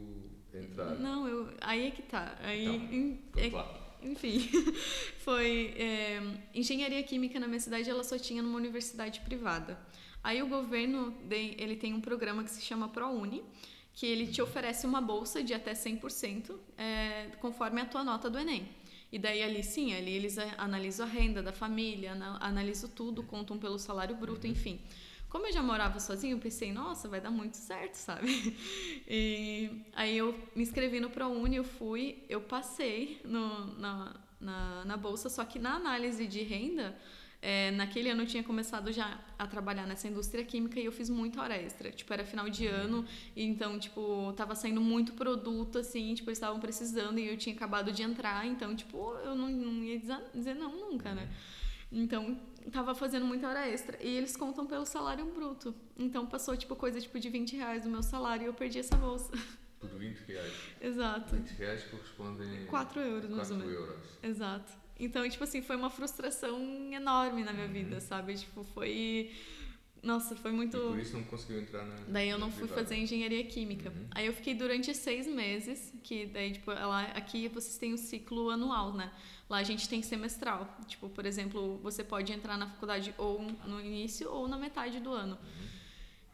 [0.54, 0.96] entrar?
[0.96, 2.38] Não, eu, aí é que tá.
[2.42, 4.40] Aí, então, em, é, enfim,
[5.20, 6.22] foi é,
[6.54, 9.80] engenharia química na minha cidade, ela só tinha numa universidade privada.
[10.24, 13.44] Aí o governo ele tem um programa que se chama ProUni,
[13.94, 18.38] que ele te oferece uma bolsa de até 100%, é, conforme a tua nota do
[18.38, 18.68] Enem.
[19.12, 23.78] E daí ali sim, ali eles analisam a renda da família, analisam tudo, contam pelo
[23.78, 24.80] salário bruto, enfim.
[25.28, 28.56] Como eu já morava sozinha, eu pensei, nossa, vai dar muito certo, sabe?
[29.08, 34.98] E aí eu me inscrevi no ProUni, eu fui, eu passei no, na, na, na
[34.98, 36.98] bolsa, só que na análise de renda,
[37.42, 41.10] é, naquele ano eu tinha começado já a trabalhar nessa indústria química e eu fiz
[41.10, 41.92] muita hora extra.
[41.92, 43.04] Tipo, era final de ano,
[43.36, 47.92] então, tipo, tava saindo muito produto, assim, tipo, eles estavam precisando e eu tinha acabado
[47.92, 50.00] de entrar, então, tipo, eu não, não ia
[50.34, 51.28] dizer não nunca, né?
[51.92, 52.40] Então,
[52.72, 53.98] tava fazendo muita hora extra.
[54.02, 55.76] E eles contam pelo salário bruto.
[55.98, 58.96] Então, passou, tipo, coisa tipo de 20 reais do meu salário e eu perdi essa
[58.96, 59.32] bolsa.
[59.80, 60.54] Por 20 reais?
[60.80, 61.36] Exato.
[61.36, 62.66] 20 reais correspondem...
[62.68, 63.74] 4 euros, mais ou menos.
[63.74, 64.20] euros.
[64.24, 64.81] Exato.
[65.02, 66.60] Então, tipo assim, foi uma frustração
[66.94, 67.74] enorme na minha uhum.
[67.74, 68.36] vida, sabe?
[68.36, 69.32] Tipo, foi...
[70.04, 70.78] Nossa, foi muito.
[70.78, 71.96] E por isso não conseguiu entrar na.
[72.08, 73.90] Daí eu não fui fazer engenharia química.
[73.90, 74.08] Uhum.
[74.12, 78.50] Aí eu fiquei durante seis meses, que daí, tipo, lá, aqui vocês têm o ciclo
[78.50, 79.12] anual, né?
[79.48, 80.76] Lá a gente tem semestral.
[80.88, 85.12] Tipo, por exemplo, você pode entrar na faculdade ou no início ou na metade do
[85.12, 85.36] ano.
[85.36, 85.81] Uhum.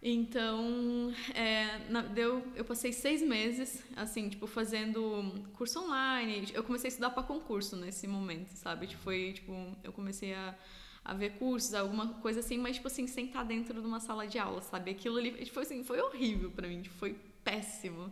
[0.10, 6.48] Então, é, na, deu, eu passei seis meses, assim, tipo, fazendo curso online.
[6.54, 8.88] Eu comecei a estudar para concurso nesse momento, sabe?
[8.88, 9.52] Tipo, foi, tipo,
[9.84, 10.56] eu comecei a
[11.04, 14.38] a ver cursos, alguma coisa assim, mas, tipo assim, sentar dentro de uma sala de
[14.38, 14.91] aula, sabe?
[14.91, 17.15] Aquilo ali, tipo assim, foi horrível para mim, tipo, foi
[17.46, 18.12] péssimo.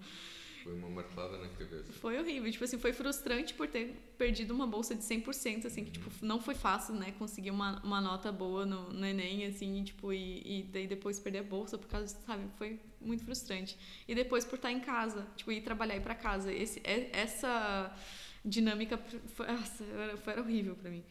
[0.65, 1.93] Foi uma martelada na cabeça.
[1.93, 5.91] Foi horrível, tipo assim, foi frustrante por ter perdido uma bolsa de 100%, assim, que,
[5.91, 9.83] tipo, não foi fácil, né, conseguir uma, uma nota boa no, no Enem, assim, e,
[9.83, 13.77] tipo, e, e daí depois perder a bolsa, por causa, sabe, foi muito frustrante.
[14.07, 17.11] E depois por estar em casa, tipo, ir trabalhar e ir pra casa, esse, é,
[17.13, 17.95] essa
[18.43, 18.97] dinâmica
[19.35, 19.85] foi, nossa,
[20.23, 21.03] foi horrível para mim.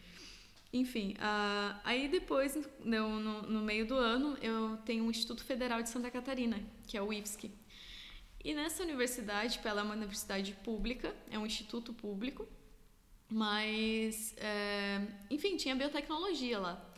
[0.72, 5.80] Enfim, uh, aí depois, no, no, no, meio do ano, eu tenho o Instituto Federal
[5.80, 7.52] de Santa Catarina, que é o IFSC.
[8.44, 12.46] E nessa universidade, ela é uma universidade pública, é um instituto público,
[13.26, 16.94] mas, é, enfim, tinha biotecnologia lá.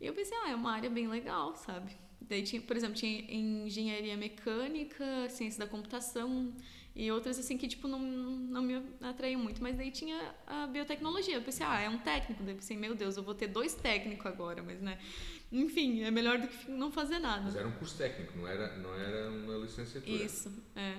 [0.00, 1.96] E eu pensei, ah, é uma área bem legal, sabe?
[2.20, 6.54] Daí tinha, por exemplo, tinha engenharia mecânica, ciência da computação,
[6.98, 9.62] e outras, assim, que, tipo, não, não me atraiu muito.
[9.62, 11.34] Mas daí tinha a biotecnologia.
[11.34, 12.42] Eu pensei, ah, é um técnico.
[12.42, 14.62] Daí eu pensei, meu Deus, eu vou ter dois técnicos agora.
[14.62, 14.98] Mas, né?
[15.52, 17.42] Enfim, é melhor do que não fazer nada.
[17.44, 20.24] Mas era um curso técnico, não era, não era uma licenciatura.
[20.24, 20.96] Isso, é.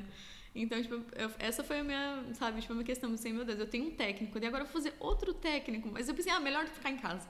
[0.53, 3.11] Então, tipo, eu, essa foi a minha, sabe, tipo, a minha questão.
[3.11, 5.89] Assim, meu Deus, eu tenho um técnico, e agora eu vou fazer outro técnico.
[5.91, 7.27] Mas eu pensei, ah, melhor do que ficar em casa.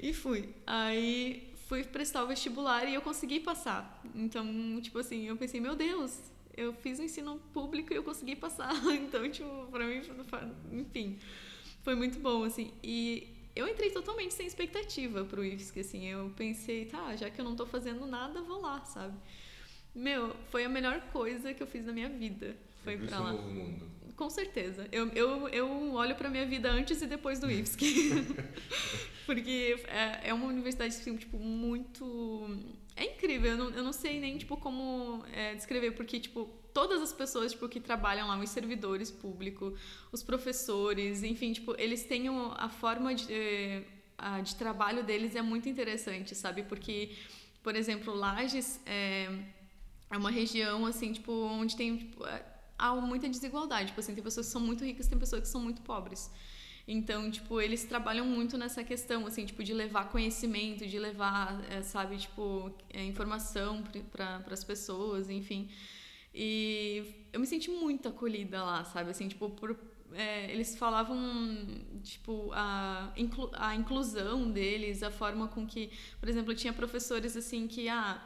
[0.00, 0.48] E fui.
[0.66, 4.02] Aí fui prestar o vestibular e eu consegui passar.
[4.14, 6.18] Então, tipo assim, eu pensei, meu Deus,
[6.58, 8.72] eu fiz o ensino público e eu consegui passar.
[8.92, 10.02] Então, tipo, pra mim,
[10.72, 11.18] enfim,
[11.82, 12.72] foi muito bom, assim.
[12.82, 16.06] E eu entrei totalmente sem expectativa pro IFSC, assim.
[16.06, 19.16] Eu pensei, tá, já que eu não tô fazendo nada, vou lá, sabe?
[19.94, 22.56] Meu, foi a melhor coisa que eu fiz na minha vida.
[22.82, 23.32] Foi pra lá.
[23.32, 23.86] Novo mundo.
[24.16, 24.88] Com certeza.
[24.90, 28.26] Eu, eu, eu olho pra minha vida antes e depois do IFSC.
[29.24, 32.48] Porque é, é uma universidade, assim, tipo, muito
[32.98, 37.00] é incrível, eu não, eu não sei nem, tipo, como é, descrever, porque, tipo, todas
[37.00, 39.78] as pessoas, tipo, que trabalham lá, os servidores públicos,
[40.10, 43.84] os professores, enfim, tipo, eles têm a forma de, eh,
[44.16, 46.64] a, de trabalho deles é muito interessante, sabe?
[46.64, 47.14] Porque,
[47.62, 49.28] por exemplo, Lages é,
[50.10, 52.44] é uma região, assim, tipo, onde tem, tipo, é,
[52.76, 55.60] há muita desigualdade, tipo assim, tem pessoas que são muito ricas, tem pessoas que são
[55.60, 56.30] muito pobres.
[56.90, 61.82] Então, tipo, eles trabalham muito nessa questão, assim, tipo, de levar conhecimento, de levar, é,
[61.82, 65.68] sabe, tipo, é, informação para as pessoas, enfim.
[66.34, 69.78] E eu me senti muito acolhida lá, sabe, assim, tipo, por,
[70.14, 71.18] é, eles falavam,
[72.02, 77.68] tipo, a, inclu, a inclusão deles, a forma com que, por exemplo, tinha professores, assim,
[77.68, 78.18] que, ah,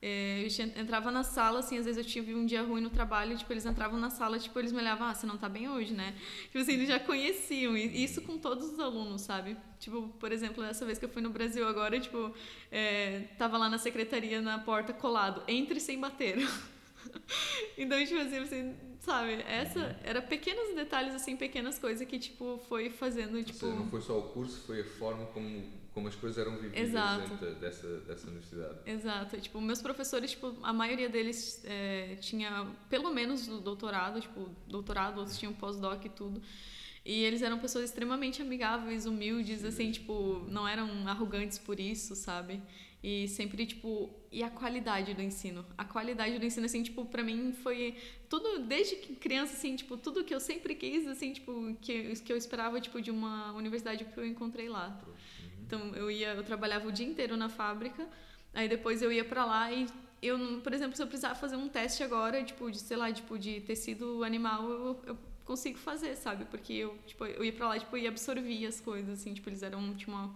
[0.00, 3.36] É, eu entrava na sala, assim, às vezes eu tive um dia ruim no trabalho,
[3.36, 5.92] tipo, eles entravam na sala, tipo, eles me olhavam, ah, você não tá bem hoje,
[5.92, 6.14] né?
[6.44, 9.56] Tipo assim, eles já conheciam, e isso com todos os alunos, sabe?
[9.80, 12.32] Tipo, por exemplo, nessa vez que eu fui no Brasil agora, tipo,
[12.70, 16.36] é, tava lá na secretaria, na porta, colado, entre sem bater.
[17.76, 19.42] então, tipo assim, assim, sabe?
[19.48, 23.58] Essa, era pequenos detalhes, assim, pequenas coisas que, tipo, foi fazendo, tipo...
[23.58, 26.92] Seja, não foi só o curso, foi a forma como como as coisas eram vividas
[26.92, 28.78] dentro dessa, dessa universidade.
[28.86, 29.40] Exato.
[29.40, 35.18] Tipo, meus professores, tipo, a maioria deles é, tinha pelo menos o doutorado, tipo, doutorado,
[35.18, 36.40] outros tinham pós-doc e tudo.
[37.04, 39.66] E eles eram pessoas extremamente amigáveis, humildes, Sim.
[39.66, 42.62] assim, tipo, não eram arrogantes por isso, sabe?
[43.02, 45.64] E sempre, tipo, e a qualidade do ensino.
[45.76, 47.96] A qualidade do ensino, assim, tipo, pra mim foi
[48.28, 52.36] tudo, desde criança, assim, tipo, tudo que eu sempre quis, assim, tipo, que, que eu
[52.36, 55.00] esperava, tipo, de uma universidade que eu encontrei lá.
[55.68, 58.08] Então eu ia, eu trabalhava o dia inteiro na fábrica,
[58.54, 59.86] aí depois eu ia para lá e
[60.22, 63.38] eu, por exemplo, se eu precisar fazer um teste agora, tipo, de, sei lá, tipo,
[63.38, 66.46] de tecido animal, eu, eu consigo fazer, sabe?
[66.46, 69.62] Porque eu, tipo, eu ia para lá, tipo, e absorvia as coisas, assim, tipo, eles
[69.62, 70.34] eram, tipo, uma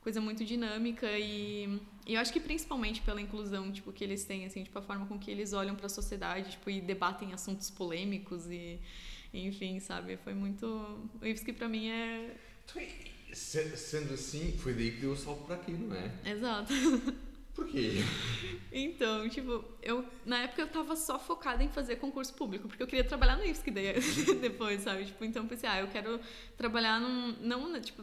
[0.00, 4.46] coisa muito dinâmica e, e, eu acho que principalmente pela inclusão, tipo, que eles têm,
[4.46, 7.68] assim, tipo, a forma com que eles olham para a sociedade, tipo, e debatem assuntos
[7.68, 8.80] polêmicos e,
[9.34, 10.16] enfim, sabe?
[10.18, 10.64] Foi muito...
[11.20, 12.36] O IFSC para mim é
[13.32, 16.12] Sendo assim, foi daí que deu o salto para aqui, não é?
[16.24, 16.72] Exato.
[17.58, 18.04] Por quê?
[18.72, 22.86] Então, tipo, eu na época eu tava só focada em fazer concurso público, porque eu
[22.86, 23.72] queria trabalhar no IFSC
[24.40, 25.06] depois, sabe?
[25.06, 26.20] Tipo, então eu pensei, ah, eu quero
[26.56, 28.00] trabalhar num não, tipo,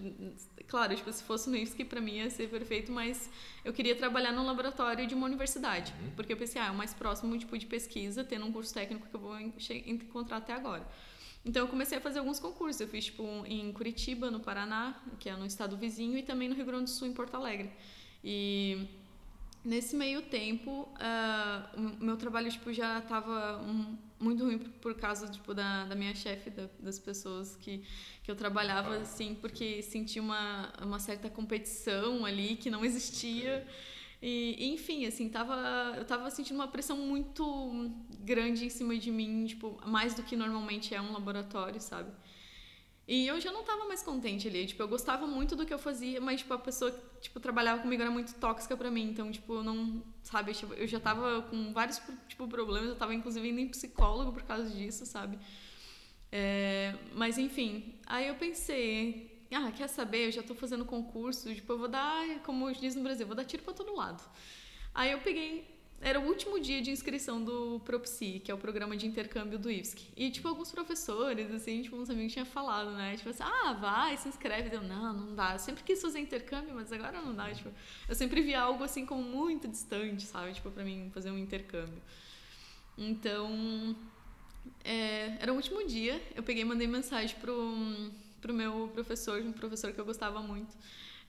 [0.67, 3.29] claro, tipo, se fosse no IFSC para mim ia ser perfeito, mas
[3.63, 6.11] eu queria trabalhar num laboratório de uma universidade, uhum.
[6.17, 9.07] porque eu pensei, ah, é o mais próximo tipo de pesquisa, tendo um curso técnico
[9.07, 10.85] que eu vou encontrar até agora.
[11.45, 12.81] Então eu comecei a fazer alguns concursos.
[12.81, 16.55] Eu fiz tipo em Curitiba, no Paraná, que é no estado vizinho, e também no
[16.55, 17.69] Rio Grande do Sul, em Porto Alegre.
[18.23, 18.87] E
[19.63, 25.27] nesse meio tempo, uh, o meu trabalho tipo já estava um, muito ruim por causa
[25.27, 27.83] tipo da, da minha chefe, da, das pessoas que
[28.23, 33.65] que eu trabalhava assim, porque senti uma uma certa competição ali que não existia.
[34.27, 39.45] E, enfim, assim, tava, eu tava sentindo uma pressão muito grande em cima de mim,
[39.45, 42.11] tipo, mais do que normalmente é um laboratório, sabe?
[43.07, 45.77] E eu já não tava mais contente ali, tipo, eu gostava muito do que eu
[45.77, 49.31] fazia, mas, tipo, a pessoa que, tipo, trabalhava comigo era muito tóxica para mim, então,
[49.31, 53.59] tipo, não, sabe, tipo, eu já tava com vários, tipo, problemas, eu tava, inclusive, indo
[53.59, 55.37] em psicólogo por causa disso, sabe?
[56.31, 61.71] É, mas, enfim, aí eu pensei, ah, quer saber, eu já estou fazendo concurso, tipo,
[61.71, 64.23] eu vou dar, como diz no Brasil, vou dar tiro para todo lado.
[64.93, 68.95] Aí eu peguei, era o último dia de inscrição do Propsi, que é o programa
[68.95, 70.07] de intercâmbio do IFSC.
[70.15, 73.15] E, tipo, alguns professores, assim, tipo, uns amigos tinham falado, né?
[73.17, 74.75] Tipo assim, ah, vai, se inscreve.
[74.75, 75.53] Eu, não, não dá.
[75.53, 77.51] Eu sempre quis fazer intercâmbio, mas agora não dá.
[77.53, 77.69] Tipo,
[78.07, 80.53] eu sempre via algo, assim, como muito distante, sabe?
[80.53, 82.01] Tipo, para mim, fazer um intercâmbio.
[82.97, 83.95] Então,
[84.83, 88.11] é, era o último dia, eu peguei mandei mensagem pro
[88.45, 90.77] pro meu professor, um professor que eu gostava muito.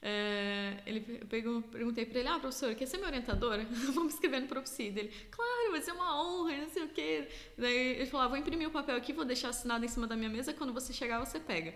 [0.03, 3.59] É, ele pegou, perguntei para ele: Ah, professor, quer ser meu orientador?
[3.95, 4.83] Vamos escrever no Propsi.
[4.83, 7.27] Ele, claro, vai ser uma honra, não sei o quê.
[7.57, 10.15] Daí ele falou: ah, Vou imprimir o papel aqui, vou deixar assinado em cima da
[10.15, 10.53] minha mesa.
[10.53, 11.75] Quando você chegar, você pega.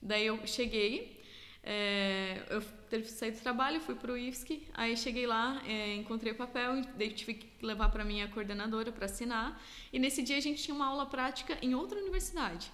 [0.00, 1.20] Daí eu cheguei,
[1.62, 6.36] é, eu saí do trabalho, fui para o IFSC, aí cheguei lá, é, encontrei o
[6.36, 9.60] papel, daí tive que levar para minha coordenadora para assinar.
[9.92, 12.70] E nesse dia a gente tinha uma aula prática em outra universidade.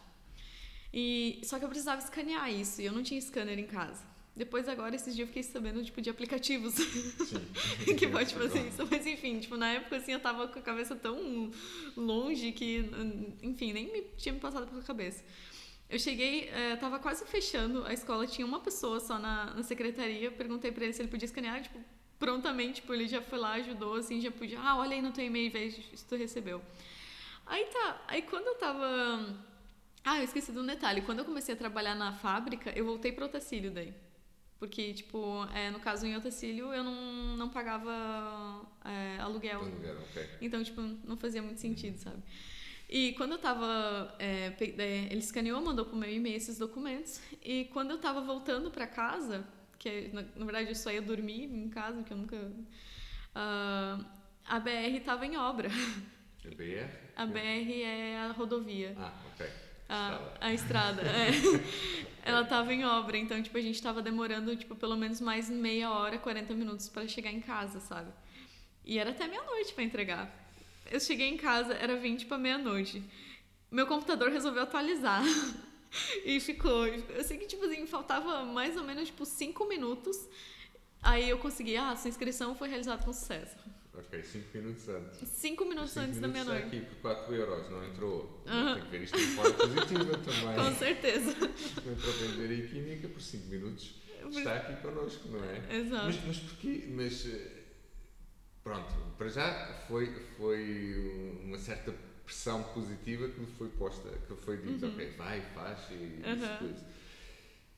[0.97, 4.05] E, só que eu precisava escanear isso e eu não tinha scanner em casa.
[4.37, 6.77] Depois, agora, esses dias eu fiquei sabendo, tipo, de aplicativos
[7.99, 8.87] que pode fazer isso.
[8.89, 11.51] Mas, enfim, tipo, na época, assim, eu tava com a cabeça tão
[11.97, 12.89] longe que,
[13.43, 15.25] enfim, nem me tinha me passado pela cabeça.
[15.91, 20.31] Eu cheguei, é, tava quase fechando a escola, tinha uma pessoa só na, na secretaria,
[20.31, 21.79] perguntei para ele se ele podia escanear, tipo,
[22.21, 25.25] prontamente, tipo, ele já foi lá, ajudou, assim, já podia, ah, olha aí no teu
[25.25, 26.63] e-mail, veja se tu recebeu.
[27.47, 29.54] Aí tá, aí quando eu tava
[30.05, 31.01] ah, eu esqueci de um detalhe.
[31.01, 33.95] Quando eu comecei a trabalhar na fábrica, eu voltei para o Otacílio daí.
[34.59, 39.61] Porque, tipo, é, no caso em Otacílio, eu não, não pagava é, aluguel.
[39.61, 40.29] aluguel okay.
[40.43, 42.23] Então, tipo, não fazia muito sentido, sabe?
[42.89, 44.15] E quando eu tava.
[44.19, 47.21] É, é ele escaneou, mandou pro meu e-mail esses documentos.
[47.43, 49.47] E quando eu tava voltando para casa,
[49.79, 52.37] que na, na, verdade eu só ia dormir em casa, que eu nunca.
[52.37, 54.05] Uh,
[54.45, 55.71] a BR tava em obra.
[56.45, 56.91] A BR?
[57.17, 58.95] A BR é a rodovia.
[58.99, 61.03] Ah, ok a, a estrada.
[61.03, 61.31] É.
[62.27, 65.91] Ela estava em obra, então tipo a gente estava demorando tipo pelo menos mais meia
[65.91, 68.11] hora, 40 minutos para chegar em casa, sabe?
[68.85, 70.45] E era até meia-noite para entregar.
[70.91, 73.03] Eu cheguei em casa, era 20 para meia-noite.
[73.71, 75.23] Meu computador resolveu atualizar.
[76.25, 76.87] e ficou.
[76.87, 80.17] Eu sei que, tipo assim, faltava mais ou menos, tipo, 5 minutos.
[81.03, 83.57] Aí eu consegui, ah, sua inscrição foi realizada com sucesso.
[83.97, 85.29] Ok, 5 minutos antes.
[85.29, 86.77] 5 minutos Cinco antes da minutos meia-noite.
[86.77, 88.43] aqui por 4 euros, não entrou.
[88.47, 88.75] Aham.
[88.75, 90.57] Tem que ver isto de forma positiva também.
[90.57, 91.31] Com certeza.
[91.85, 93.95] Não entrou para engenharia química por 5 minutos.
[94.31, 95.77] Está aqui connosco, não é?
[95.77, 96.07] Exato.
[96.07, 96.89] Mas, mas porquê?
[96.91, 97.63] Mas eh,
[98.65, 104.57] pronto, para já foi, foi uma certa pressão positiva que lhe foi posta, que foi
[104.57, 106.57] dito, ok, vai, faz e isso Uhum.
[106.59, 106.85] coisa.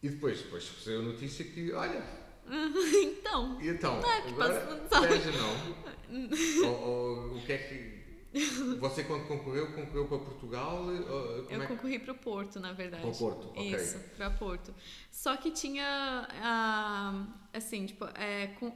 [0.02, 2.00] E depois, depois recebeu a notícia que, olha,
[3.02, 5.06] então, então, Não é que agora, passa- sabe?
[5.08, 5.86] veja não.
[6.68, 7.96] ou, ou o que é que.
[8.78, 10.84] Você quando concorreu, concorreu para Portugal?
[10.84, 11.74] ou, Como eu é que...
[11.74, 13.02] concorri para o Porto, na verdade.
[13.02, 13.74] Para o Porto, ok.
[13.74, 14.74] Isso, para Porto.
[15.10, 18.70] Só que tinha, ah, assim, tipo, é, com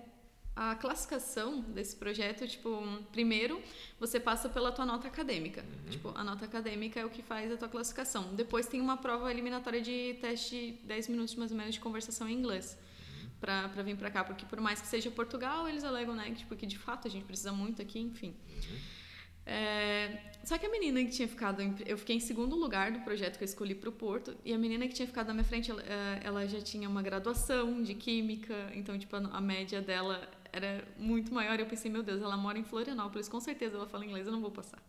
[0.57, 3.61] a classificação desse projeto, tipo, primeiro
[3.99, 5.63] você passa pela tua nota acadêmica.
[5.63, 5.91] Uhum.
[5.91, 8.35] Tipo, a nota acadêmica é o que faz a tua classificação.
[8.35, 12.29] Depois tem uma prova eliminatória de teste de 10 minutos mais ou menos de conversação
[12.29, 12.79] em inglês.
[13.41, 13.69] Uhum.
[13.71, 16.55] Pra vir pra cá, porque por mais que seja Portugal, eles alegam, né, que, tipo,
[16.55, 18.35] que de fato a gente precisa muito aqui, enfim.
[19.47, 21.61] É, só que a menina que tinha ficado.
[21.61, 24.53] em- eu fiquei em segundo lugar do projeto que eu escolhi para o Porto, e
[24.53, 27.83] a menina que tinha ficado na minha frente, ela, eh, ela já tinha uma graduação
[27.83, 31.59] de química, então, tipo, a, média dela era muito maior.
[31.59, 34.41] Eu pensei, meu Deus, ela mora em Florianópolis, com certeza ela fala inglês, eu não
[34.41, 34.83] vou passar.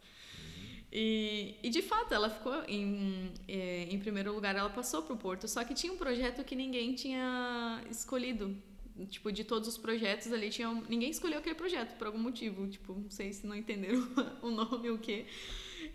[0.91, 5.17] E, e de fato, ela ficou em, eh, em primeiro lugar, ela passou para o
[5.17, 8.55] Porto, só que tinha um projeto que ninguém tinha escolhido.
[9.09, 12.67] Tipo, de todos os projetos ali, tinha, ninguém escolheu aquele projeto por algum motivo.
[12.67, 14.05] Tipo, não sei se não entenderam
[14.43, 15.25] o nome ou o quê.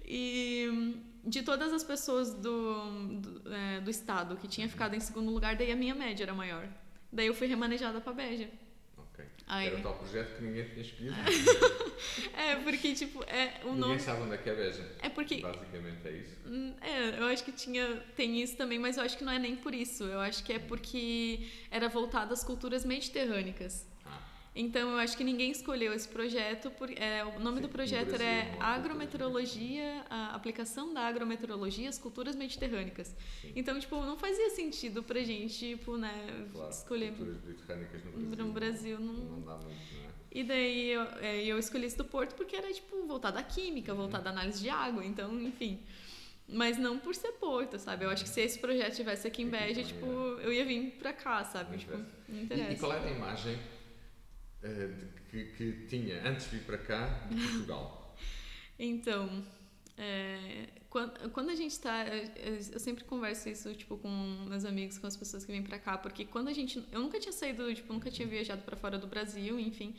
[0.05, 5.30] E de todas as pessoas do, do, é, do estado que tinha ficado em segundo
[5.30, 6.68] lugar, daí a minha média era maior.
[7.12, 8.49] Daí eu fui remanejada para Beja.
[9.49, 9.57] Ok.
[9.57, 11.14] Aí- Era o tal projeto que ninguém tinha escolhido.
[12.36, 14.01] É, porque, tipo, é o ninguém nome.
[14.01, 14.86] sabe onde é que é Beja.
[15.01, 16.36] É porque Basicamente é isso.
[16.47, 19.38] Hum, É, eu acho que tinha, tem isso também, mas eu acho que não é
[19.38, 20.05] nem por isso.
[20.05, 23.86] Eu acho que é porque era voltado às culturas mediterrânicas.
[24.59, 26.70] Então eu acho que ninguém escolheu esse projeto.
[26.70, 31.98] Por, é, o nome Sim, do projeto Brasil, é Agrometeorologia, a aplicação da agrometeorologia às
[31.98, 33.14] culturas mediterrânicas.
[33.42, 33.52] Sim.
[33.54, 36.70] Então, tipo, não fazia sentido pra gente, tipo, né, claro.
[36.70, 38.44] escolher Culturas mediterrânicas no Brasil.
[38.46, 38.98] no Brasil.
[39.00, 40.07] Não, Não dá muito, não é?
[40.32, 43.92] e daí eu, é, eu escolhi esse do Porto porque era, tipo, voltado à química,
[43.92, 43.98] Uhum.
[43.98, 45.80] voltado à análise de água, então, enfim.
[46.48, 48.04] Mas não por ser Porto, sabe?
[48.04, 50.07] Eu acho que se esse projeto tivesse aqui em Beja, tipo,
[50.40, 50.46] é.
[50.46, 51.72] eu ia vir pra cá, sabe?
[51.72, 52.24] Não tipo, interessa.
[52.28, 52.72] não E, interessa.
[52.72, 53.59] e qual era a imagem
[54.67, 54.91] eh,
[55.31, 58.03] que, que tinha antes de vir para cá de Portugal?
[58.79, 59.43] Então,
[59.97, 64.09] é, quando, quando a gente está, eu sempre converso isso tipo com
[64.47, 67.19] meus amigos, com as pessoas que vêm pra cá, porque quando a gente, eu nunca
[67.19, 69.95] tinha saído, tipo, nunca tinha viajado para fora do Brasil, enfim.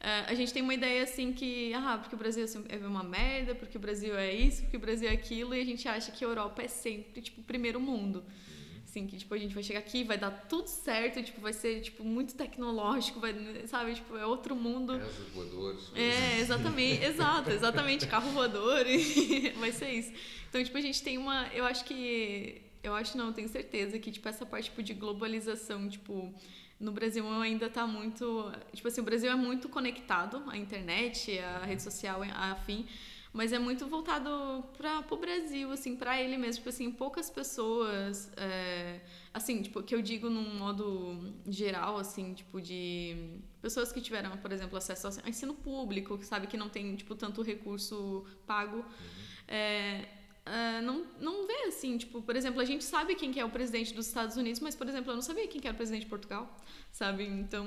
[0.00, 3.02] é, a gente tem uma ideia assim que, ah, porque o Brasil assim, é uma
[3.02, 6.12] merda, porque o Brasil é isso, porque o Brasil é aquilo, e a gente acha
[6.12, 8.22] que a Europa é sempre, tipo, primeiro mundo.
[8.90, 11.80] Assim, que tipo, a gente vai chegar aqui, vai dar tudo certo, tipo, vai ser
[11.80, 13.32] tipo, muito tecnológico, vai,
[13.68, 14.98] sabe, tipo, é outro mundo.
[14.98, 15.88] Casas voadores.
[15.88, 20.12] coisas É, exatamente, exato, exatamente, carro voador e vai ser isso.
[20.48, 23.96] Então, tipo, a gente tem uma, eu acho que, eu acho não, eu tenho certeza
[23.96, 26.34] que, tipo, essa parte, tipo, de globalização, tipo,
[26.80, 31.64] no Brasil ainda tá muito, tipo assim, o Brasil é muito conectado à internet, à
[31.64, 32.84] rede social, afim,
[33.32, 38.30] mas é muito voltado para o Brasil, assim, para ele mesmo, tipo assim, poucas pessoas,
[38.36, 39.00] é,
[39.32, 44.50] assim, tipo, que eu digo num modo geral, assim, tipo, de pessoas que tiveram, por
[44.52, 48.84] exemplo, acesso ao ensino público, que sabe que não tem, tipo, tanto recurso pago,
[49.46, 50.08] é,
[50.44, 53.50] é, não, não vê assim, tipo, por exemplo, a gente sabe quem que é o
[53.50, 56.02] presidente dos Estados Unidos, mas, por exemplo, eu não sabia quem que era o presidente
[56.02, 56.52] de Portugal,
[56.90, 57.24] sabe?
[57.24, 57.66] Então,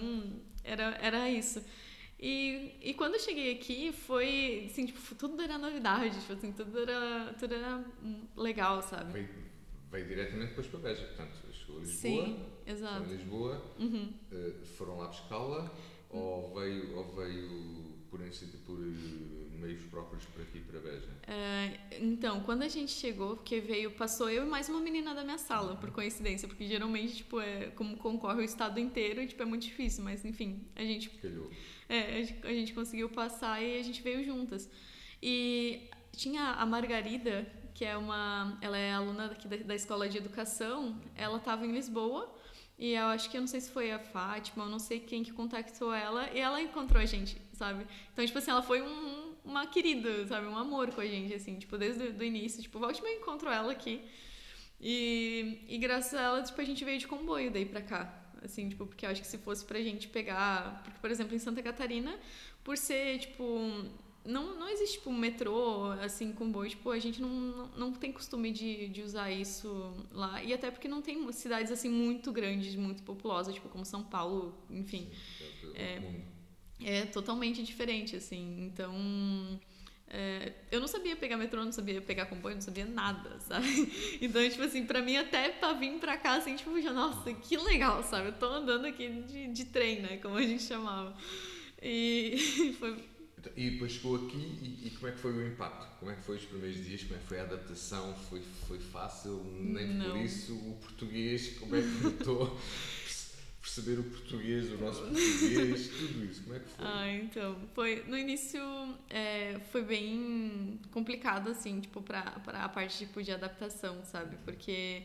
[0.61, 1.63] era, era isso.
[2.25, 6.79] E, e quando eu cheguei aqui, foi, assim, tipo, tudo era novidade, tipo, assim, tudo
[6.79, 7.83] era, tudo era
[8.37, 9.11] legal, sabe?
[9.11, 9.29] Veio,
[9.91, 11.05] veio diretamente depois para Beja.
[11.05, 12.25] Portanto, chegou a Lisboa.
[12.25, 13.03] Sim, exato.
[13.03, 13.61] a Lisboa.
[13.77, 14.13] Uhum.
[14.31, 15.69] eh, foram lá buscá-la
[16.11, 18.21] ou veio, ou veio por,
[18.65, 18.79] por
[19.59, 21.09] meios próprios para aqui, para Beja?
[21.27, 25.25] É, então, quando a gente chegou, porque veio, passou eu e mais uma menina da
[25.25, 29.45] minha sala, por coincidência, porque geralmente, tipo, é, como concorre o estado inteiro, tipo, é
[29.45, 31.51] muito difícil, mas enfim, a gente Calhou.
[31.89, 34.69] É, a gente- conseguiu passar e a gente veio juntas.
[35.21, 38.57] E tinha a Margarida, que é uma.
[38.61, 42.33] Ela é aluna daqui da, da escola de educação, ela estava em Lisboa.
[42.77, 45.23] E eu acho que eu não sei se foi a Fátima, eu não sei quem
[45.23, 47.85] que contactou ela, e ela encontrou a gente, sabe?
[48.11, 50.47] Então, tipo assim, ela foi um, uma querida, sabe?
[50.47, 52.61] Um amor com a gente, assim, tipo, desde o início.
[52.61, 54.01] Tipo, volte eu encontro ela aqui.
[54.81, 58.22] E, e graças a ela, tipo, a gente veio de comboio daí pra cá.
[58.43, 60.81] Assim, tipo, porque eu acho que se fosse pra gente pegar.
[60.83, 62.19] Porque, por exemplo, em Santa Catarina,
[62.63, 63.43] por ser, tipo.
[64.25, 66.69] Não, não existe, tipo, um metrô, assim, comboio.
[66.69, 70.41] Tipo, a gente não, não, não tem costume de, de usar isso lá.
[70.41, 74.57] E até porque não tem cidades, assim, muito grandes, muito populosas, tipo, como São Paulo,
[74.69, 75.09] enfim.
[75.37, 76.01] Sim, é
[76.81, 76.99] É.
[76.99, 78.63] é totalmente diferente, assim.
[78.65, 79.59] Então,
[80.15, 83.67] é, eu não sabia pegar metrô, não sabia pegar comboio, não sabia nada, sabe?
[84.21, 87.57] Então, tipo assim, pra mim até pra vir pra cá, assim, tipo, já, nossa, que
[87.57, 88.27] legal, sabe?
[88.27, 90.17] Eu tô andando aqui de, de trem, né?
[90.17, 91.17] Como a gente chamava.
[91.81, 93.03] E foi...
[93.39, 95.99] Então, e depois chegou aqui e, e, como é que foi o impacto?
[95.99, 97.03] Como é que foi os primeiros dias?
[97.03, 98.15] Como é que foi a adaptação?
[98.29, 99.43] Foi, foi fácil?
[99.43, 100.11] Nem não.
[100.11, 102.55] por isso o português, como é que estou?
[103.63, 106.43] perceber o português, o nosso português, tudo isso.
[106.43, 106.85] Como é que foi?
[106.85, 108.61] Ah, então, foi no início
[109.09, 114.35] é, foi bem complicado assim, tipo, para a parte tipo de adaptação, sabe?
[114.43, 115.03] Porque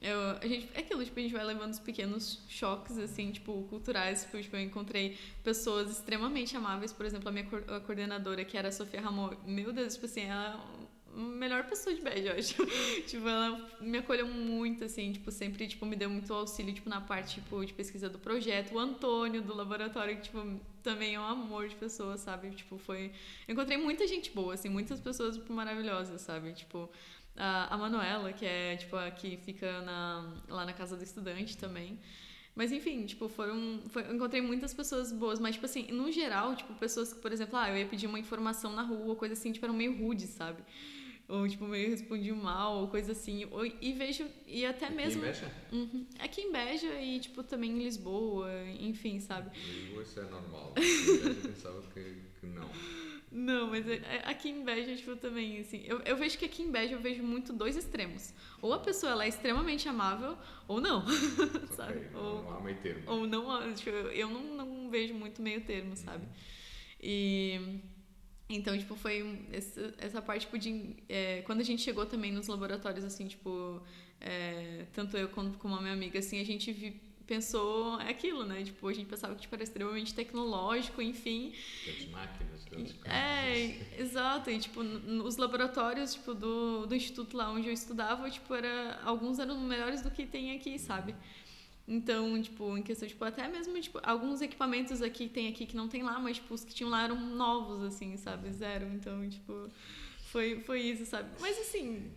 [0.00, 3.66] eu, a gente, é aquilo, tipo, a gente vai levando os pequenos choques, assim, tipo,
[3.68, 4.22] culturais.
[4.22, 6.92] Tipo, tipo, eu encontrei pessoas extremamente amáveis.
[6.92, 9.32] Por exemplo, a minha a coordenadora, que era a Sofia Ramon.
[9.44, 10.64] Meu Deus, tipo assim, ela
[11.16, 12.54] melhor pessoa de bad, eu acho.
[13.06, 17.00] tipo, ela me acolheu muito, assim, tipo, sempre, tipo, me deu muito auxílio, tipo, na
[17.00, 18.74] parte, tipo, de pesquisa do projeto.
[18.74, 22.50] O Antônio, do laboratório, que, tipo, também é um amor de pessoa, sabe?
[22.50, 23.12] Tipo, foi...
[23.48, 26.52] Encontrei muita gente boa, assim, muitas pessoas, tipo, maravilhosas, sabe?
[26.52, 26.90] Tipo,
[27.36, 31.56] a, a Manuela, que é, tipo, a que fica na, lá na casa do estudante
[31.56, 31.98] também.
[32.54, 33.82] Mas enfim, tipo, foram.
[33.88, 37.58] Foi, encontrei muitas pessoas boas, mas, tipo assim, no geral, tipo, pessoas que, por exemplo,
[37.58, 40.62] ah, eu ia pedir uma informação na rua, coisa assim, tipo, eram meio rude, sabe?
[41.28, 43.46] Ou tipo meio respondi mal ou coisa assim.
[43.50, 45.52] Ou, e vejo e até aqui mesmo em Beja?
[45.72, 48.48] Uhum, aqui em Beja e tipo também em Lisboa
[48.78, 49.50] enfim sabe?
[49.58, 50.74] Lisboa isso é normal.
[50.78, 52.68] Eu pensava que, que não.
[53.32, 56.62] Não mas é, é, aqui em Beja tipo também assim eu, eu vejo que aqui
[56.62, 58.32] em Beja eu vejo muito dois extremos.
[58.62, 61.04] Ou a pessoa ela é extremamente amável ou não.
[61.74, 61.98] Sabe?
[61.98, 63.02] okay, ou, não há meio termo.
[63.06, 66.24] ou não tipo, eu não, não vejo muito meio termo sabe?
[66.24, 66.30] Uhum.
[67.02, 67.80] e
[68.48, 70.96] então, tipo, foi essa, essa parte, tipo, de...
[71.08, 73.80] É, quando a gente chegou também nos laboratórios, assim, tipo...
[74.20, 78.44] É, tanto eu como, como a minha amiga, assim, a gente vi, pensou é aquilo,
[78.44, 78.62] né?
[78.62, 81.52] Tipo, a gente pensava que tipo, era extremamente tecnológico, enfim.
[81.84, 83.12] Tantas máquinas, tantas coisas.
[83.12, 84.50] É, exato.
[84.50, 89.38] E, tipo, os laboratórios, tipo, do, do instituto lá onde eu estudava, tipo, era, alguns
[89.38, 91.14] eram melhores do que tem aqui, sabe?
[91.88, 95.86] Então, tipo, em questão, tipo, até mesmo, tipo, alguns equipamentos aqui tem aqui que não
[95.86, 98.50] tem lá, mas, tipo, os que tinham lá eram novos, assim, sabe?
[98.52, 98.86] Zero.
[98.86, 99.68] Então, tipo,
[100.32, 101.30] foi, foi isso, sabe?
[101.40, 102.10] Mas, assim,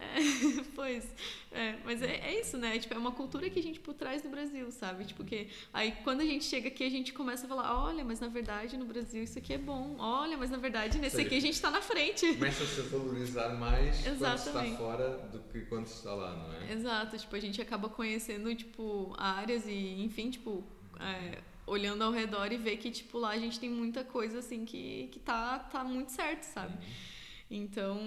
[0.00, 1.06] é, pois.
[1.52, 2.78] É, mas é, é, isso, né?
[2.78, 5.04] Tipo, é uma cultura que a gente por trás do Brasil, sabe?
[5.04, 8.20] Tipo, que aí quando a gente chega aqui, a gente começa a falar, olha, mas
[8.20, 9.96] na verdade no Brasil isso aqui é bom.
[9.98, 12.26] Olha, mas na verdade nesse seja, aqui a gente está na frente.
[12.34, 14.52] Começa-se a valorizar mais Exatamente.
[14.52, 16.72] quando está fora do que quando está lá, não é?
[16.72, 17.18] Exato.
[17.18, 20.64] Tipo, a gente acaba conhecendo, tipo, áreas e, enfim, tipo,
[20.98, 24.64] é, olhando ao redor e ver que, tipo, lá a gente tem muita coisa, assim,
[24.64, 26.74] que, que tá, tá muito certo, sabe?
[26.74, 27.19] Uhum.
[27.50, 27.98] Então,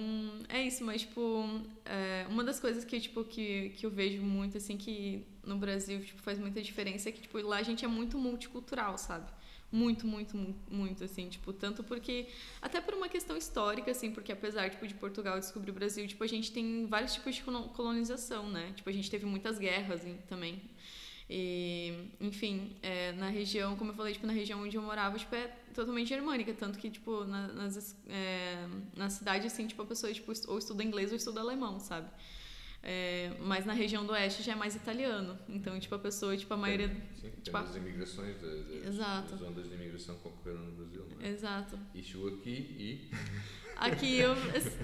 [0.48, 1.44] é isso, mas, tipo,
[1.84, 6.00] é, uma das coisas que, tipo, que, que eu vejo muito, assim, que no Brasil,
[6.00, 9.30] tipo, faz muita diferença é que, tipo, lá a gente é muito multicultural, sabe?
[9.70, 10.38] Muito, muito,
[10.72, 12.28] muito, assim, tipo, tanto porque,
[12.62, 16.24] até por uma questão histórica, assim, porque apesar, tipo, de Portugal descobrir o Brasil, tipo,
[16.24, 18.72] a gente tem vários tipos de colonização, né?
[18.76, 20.62] Tipo, a gente teve muitas guerras também,
[21.30, 25.34] e, enfim, é, na região, como eu falei, tipo, na região onde eu morava, tipo,
[25.36, 30.14] é totalmente germânica, tanto que, tipo, na, nas, é, na cidade, assim, tipo, a pessoa,
[30.14, 32.08] tipo, ou estuda inglês ou estuda alemão, sabe?
[32.86, 35.40] É, mas na região do oeste já é mais italiano.
[35.48, 36.90] Então, tipo, a pessoa, tipo, a maioria...
[37.16, 39.36] Sim, tipo, as imigrações, das, Exato.
[39.36, 41.30] as ondas de imigração que ocorreram no Brasil, não é?
[41.30, 41.80] Exato.
[41.96, 43.10] E chegou aqui e...
[43.84, 44.34] Aqui eu,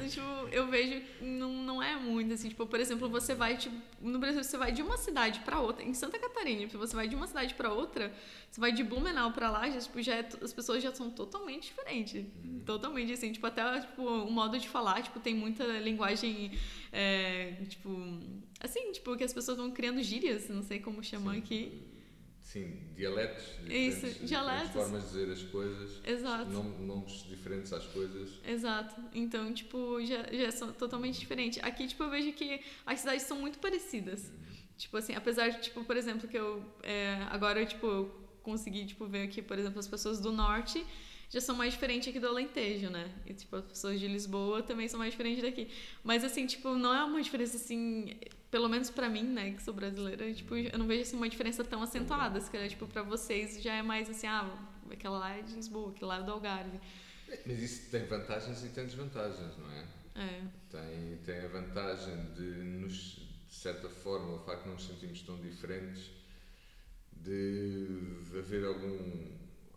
[0.10, 4.20] tipo, eu vejo não, não é muito assim, tipo, por exemplo, você vai tipo, no
[4.20, 7.16] Brasil você vai de uma cidade para outra, em Santa Catarina, tipo, você vai de
[7.16, 8.14] uma cidade para outra,
[8.50, 11.68] você vai de Blumenau para lá, já, tipo, já é, as pessoas já são totalmente
[11.68, 12.26] diferentes.
[12.44, 12.62] Uhum.
[12.66, 16.52] Totalmente assim, tipo, até tipo, o modo de falar, tipo, tem muita linguagem
[16.92, 17.90] é, tipo,
[18.60, 21.40] assim, tipo, que as pessoas vão criando gírias, não sei como chamar Sim.
[21.40, 21.99] aqui.
[22.50, 24.72] Sim, dialetos, diferentes, Isso, dialetos.
[24.72, 26.50] formas de dizer as coisas, Exato.
[26.50, 28.40] nomes diferentes às coisas.
[28.44, 29.00] Exato.
[29.14, 31.62] Então, tipo, já, já são totalmente diferentes.
[31.62, 34.30] Aqui, tipo, eu vejo que as cidades são muito parecidas.
[34.30, 34.56] Uhum.
[34.76, 38.10] Tipo assim, apesar de, tipo, por exemplo, que eu é, agora, tipo,
[38.42, 40.84] consegui, tipo, ver aqui, por exemplo, as pessoas do norte
[41.30, 43.12] já são mais diferentes aqui do Alentejo, né?
[43.26, 45.70] E, tipo, as pessoas de Lisboa também são mais diferentes daqui.
[46.04, 48.16] Mas, assim, tipo, não é uma diferença, assim,
[48.50, 51.64] pelo menos para mim, né, que sou brasileira, tipo, eu não vejo assim uma diferença
[51.64, 54.50] tão acentuada, se calhar, tipo, para vocês já é mais assim, ah,
[54.92, 56.80] aquela lá é de Lisboa, aquela lá é do Algarve.
[57.46, 59.88] Mas isso tem vantagens e tem desvantagens, não é?
[60.16, 60.42] É.
[60.70, 65.22] Tem, tem a vantagem de nos, de certa forma, o facto de não nos sentirmos
[65.22, 66.10] tão diferentes,
[67.12, 67.88] de,
[68.32, 69.28] de haver algum,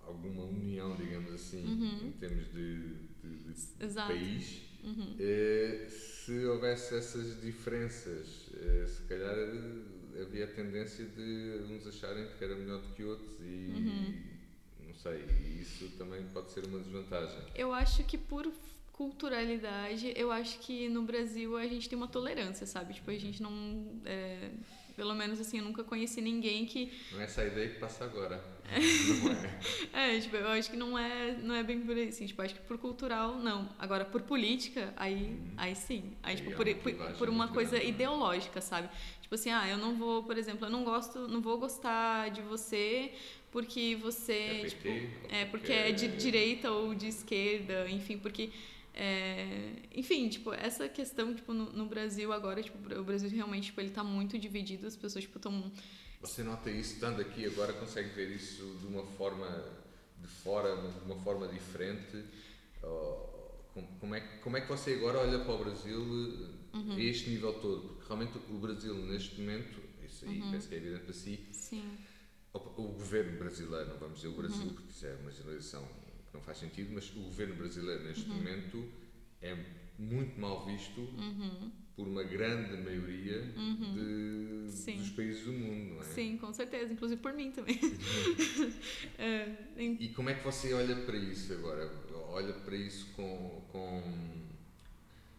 [0.07, 2.09] alguma união, digamos assim, uhum.
[2.09, 4.63] em termos de, de, de país.
[4.85, 5.17] Uhum.
[5.19, 12.27] É, se houvesse essas diferenças, eh, se calhar eh, havia a tendência de uns acharem
[12.37, 14.15] que era melhor do que outros e uhum.
[14.87, 15.25] não sei,
[15.61, 17.39] isso também pode ser uma desvantagem.
[17.55, 18.53] Eu acho que por
[18.93, 22.95] culturalidade, eu acho que no Brasil a gente tem uma tolerância, sabe?
[22.95, 24.01] Tipo, a gente não.
[24.05, 24.51] É,
[24.93, 26.93] pelo menos assim, eu nunca conheci ninguém que.
[27.13, 28.43] Não é a ideia que passa agora.
[28.69, 29.33] não
[29.99, 30.17] é.
[30.17, 32.27] é, tipo, eu acho que não é, não é bem por aí, assim.
[32.27, 33.69] Tipo, acho que por cultural, não.
[33.79, 35.53] Agora, por política, aí, uhum.
[35.57, 36.13] aí sim.
[36.23, 37.91] Aí, tipo, é por, por, por uma coisa grande, né?
[37.91, 38.89] ideológica, sabe?
[39.21, 42.43] Tipo assim, ah, eu não vou, por exemplo, eu não gosto, não vou gostar de
[42.43, 43.13] você
[43.53, 44.89] porque você, é PT, tipo,
[45.29, 48.51] é porque é de direita ou de esquerda, enfim, porque
[48.95, 53.81] é, enfim, tipo, essa questão, tipo, no, no, Brasil agora, tipo, o Brasil realmente, tipo,
[53.81, 55.73] ele tá muito dividido, as pessoas, tipo, estão...
[56.21, 59.49] Você nota isso, estando aqui agora, consegue ver isso de uma forma
[60.21, 62.25] de fora, de uma forma diferente?
[63.99, 66.95] Como é, como é que você agora olha para o Brasil uhum.
[66.95, 67.89] a este nível todo?
[67.89, 70.51] Porque realmente o Brasil, neste momento, isso aí uhum.
[70.51, 71.99] penso que é evidente para si, Sim.
[72.53, 74.75] O, o, governo brasileiro, não vamos dizer o Brasil, uhum.
[74.75, 75.89] porque isso é uma generalização
[76.33, 78.37] não faz sentido, mas o governo brasileiro neste uhum.
[78.37, 78.89] momento
[79.41, 79.57] é
[79.99, 81.71] muito mal visto uhum.
[81.95, 83.95] por uma grande maioria uhum.
[83.95, 86.05] de, dos países do mundo, não é?
[86.05, 87.79] Sim, com certeza, inclusive por mim também.
[89.19, 89.97] é, em...
[90.01, 91.91] E como é que você olha para isso agora?
[92.29, 94.03] Olha para isso com, com,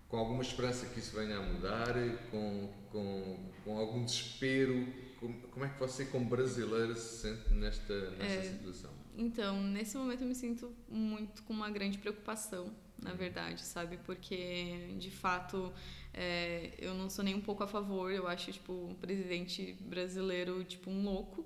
[0.08, 1.96] com alguma esperança que isso venha a mudar,
[2.30, 4.88] com, com, com algum desespero?
[5.20, 8.44] Como, como é que você, como brasileiro, se sente nesta, nesta é...
[8.44, 9.03] situação?
[9.18, 13.18] Então, nesse momento eu me sinto muito com uma grande preocupação, na uhum.
[13.18, 13.98] verdade, sabe?
[14.06, 15.72] Porque, de fato,
[16.14, 18.12] é, eu não sou nem um pouco a favor.
[18.12, 21.46] Eu acho, tipo, o presidente brasileiro, tipo, um louco,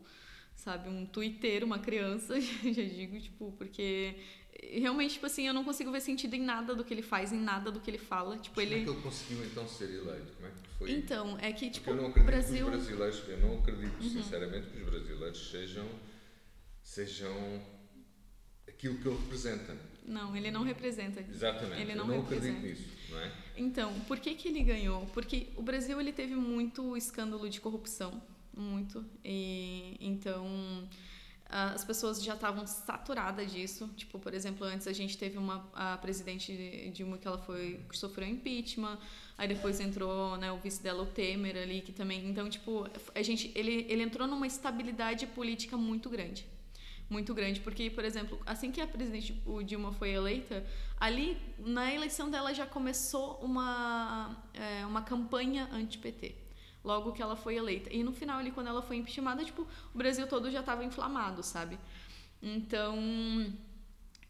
[0.55, 0.89] sabe?
[0.89, 4.15] Um twitteiro, uma criança, já digo, tipo, porque
[4.73, 7.39] realmente, tipo assim, eu não consigo ver sentido em nada do que ele faz, em
[7.39, 8.37] nada do que ele fala.
[8.37, 8.69] Tipo, ele...
[8.69, 10.33] Como é que ele conseguiu, então, ser eleito?
[10.33, 10.91] Como é que foi?
[10.91, 12.69] Então, é que, tipo, Porque eu não acredito Brasil...
[12.69, 14.09] que os brasileiros, eu não acredito, uhum.
[14.09, 15.87] sinceramente, que os brasileiros sejam
[16.87, 17.61] sejam
[18.65, 19.77] aquilo que ele representa.
[20.05, 21.19] Não, ele não representa.
[21.19, 21.81] Exatamente.
[21.81, 23.31] Ele não, Eu não acredito nisso, não é?
[23.57, 25.05] Então, por que que ele ganhou?
[25.07, 28.21] Porque o Brasil ele teve muito escândalo de corrupção,
[28.55, 29.05] muito.
[29.23, 30.87] E então
[31.49, 33.89] as pessoas já estavam saturadas disso.
[33.97, 37.97] Tipo, por exemplo, antes a gente teve uma a presidente Dilma que ela foi que
[37.97, 38.97] sofreu impeachment,
[39.37, 42.29] aí depois entrou, né, o vice dela o Temer ali que também.
[42.29, 46.45] Então, tipo, a gente ele ele entrou numa estabilidade política muito grande
[47.09, 50.65] muito grande, porque, por exemplo, assim que a presidente o Dilma foi eleita,
[50.99, 56.35] ali na eleição dela já começou uma, é, uma campanha anti-PT,
[56.83, 57.91] logo que ela foi eleita.
[57.93, 61.41] E no final, ali, quando ela foi impeachmentada, tipo, o Brasil todo já estava inflamado,
[61.43, 61.79] sabe?
[62.41, 62.97] Então,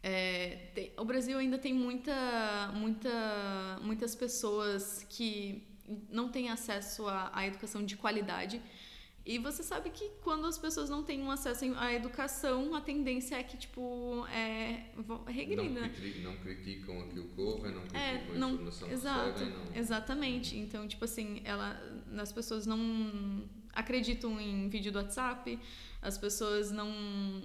[0.02, 5.66] é, tem, o Brasil ainda tem muita, muita, muitas pessoas que
[6.10, 8.62] não têm acesso à, à educação de qualidade
[9.24, 13.36] e você sabe que quando as pessoas não têm um acesso à educação, a tendência
[13.36, 14.90] é que, tipo, é
[15.26, 15.80] regrida.
[15.80, 19.44] Não, criticam, não criticam aquilo que ouvem, não criticam é, não, a informação exato, que
[19.44, 19.64] recebem.
[19.66, 19.76] Não...
[19.76, 20.56] Exatamente.
[20.56, 21.78] Então, tipo assim, ela,
[22.16, 25.58] as pessoas não acreditam em vídeo do WhatsApp,
[26.00, 26.90] as pessoas não,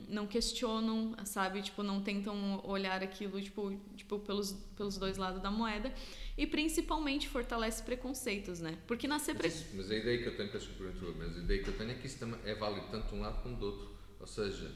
[0.08, 1.62] não questionam, sabe?
[1.62, 5.94] Tipo, não tentam olhar aquilo, tipo, tipo pelos, pelos dois lados da moeda
[6.38, 8.78] e principalmente fortalece preconceitos, né?
[8.88, 11.70] Porque nascer isso, mas a ideia que eu tenho, peço desculpa, mas a ideia que
[11.70, 13.94] eu tenho é que isso é válido tanto de um lado como do outro.
[14.20, 14.72] Ou seja,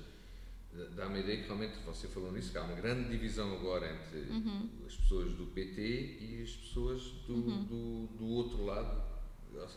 [0.96, 4.32] dá-me a ideia que realmente você falou nisso, que há uma grande divisão agora entre
[4.32, 4.70] uhum.
[4.86, 5.82] as pessoas do PT
[6.20, 7.64] e as pessoas do, uhum.
[7.64, 9.02] do, do, outro lado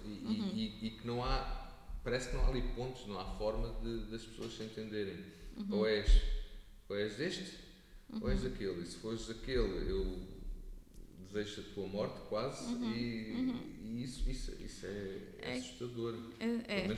[0.05, 0.51] e, uhum.
[0.55, 1.71] e, e, que não há,
[2.03, 5.25] parece que não há ali pontos, não há forma de, das pessoas se entenderem.
[5.57, 5.79] Uhum.
[5.79, 6.23] Ou és,
[6.89, 7.59] ou és este,
[8.21, 8.49] ou és uhum.
[8.49, 8.83] aquele.
[8.83, 10.19] E se fores aquele, eu
[11.33, 13.61] desejo a tua morte quase uhum, e, uhum.
[13.85, 16.19] e, isso, isso, isso é, é assustador.
[16.41, 16.97] É, é.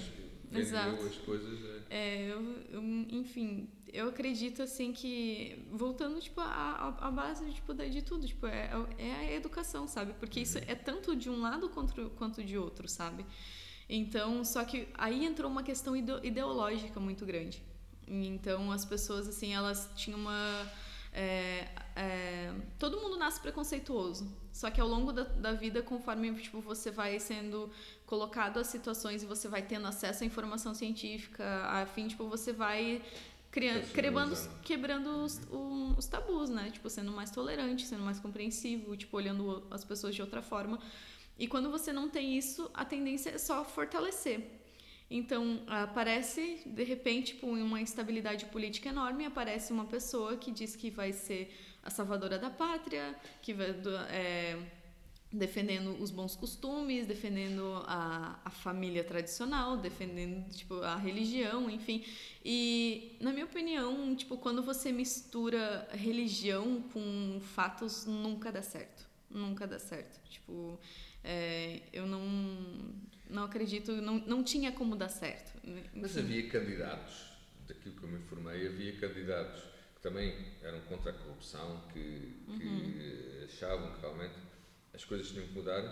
[0.60, 1.02] Exato.
[1.02, 1.58] as coisas.
[1.90, 2.40] É, é eu,
[2.70, 8.46] eu, enfim, eu acredito assim que voltando tipo a, a base tipo de tudo tipo
[8.46, 10.44] é, é a educação sabe porque uhum.
[10.44, 13.26] isso é tanto de um lado quanto quanto de outro sabe
[13.88, 17.62] então só que aí entrou uma questão ideológica muito grande
[18.08, 20.70] então as pessoas assim elas tinham uma
[21.14, 24.26] é, é, todo mundo nasce preconceituoso.
[24.50, 27.70] Só que ao longo da, da, vida, conforme tipo, você vai sendo
[28.12, 32.52] colocado a situações e você vai tendo acesso à informação científica, a fim, tipo, você
[32.52, 33.00] vai
[33.50, 35.40] criando, quebrando, quebrando os,
[35.96, 36.68] os, tabus, né?
[36.70, 40.78] Tipo, sendo mais tolerante, sendo mais compreensivo, tipo, olhando as pessoas de outra forma.
[41.38, 44.60] E quando você não tem isso, a tendência é só fortalecer.
[45.10, 50.90] Então, aparece, de repente, tipo, uma instabilidade política enorme, aparece uma pessoa que diz que
[50.90, 51.50] vai ser
[51.82, 53.70] a salvadora da pátria, que vai,
[54.10, 54.58] é,
[55.32, 62.04] defendendo os bons costumes, defendendo a, a família tradicional, defendendo tipo a religião, enfim.
[62.44, 69.06] E na minha opinião, tipo, quando você mistura religião com fatos, nunca dá certo.
[69.30, 70.20] Nunca dá certo.
[70.28, 70.78] Tipo,
[71.24, 72.22] é, eu não
[73.30, 75.58] não acredito, não, não tinha como dar certo.
[75.94, 77.30] Mas havia candidatos,
[77.66, 79.62] daquilo que eu me informei, havia candidatos
[79.94, 83.44] que também eram contra a corrupção, que, que uhum.
[83.46, 84.34] achavam que realmente
[84.94, 85.82] as coisas tinham que mudar,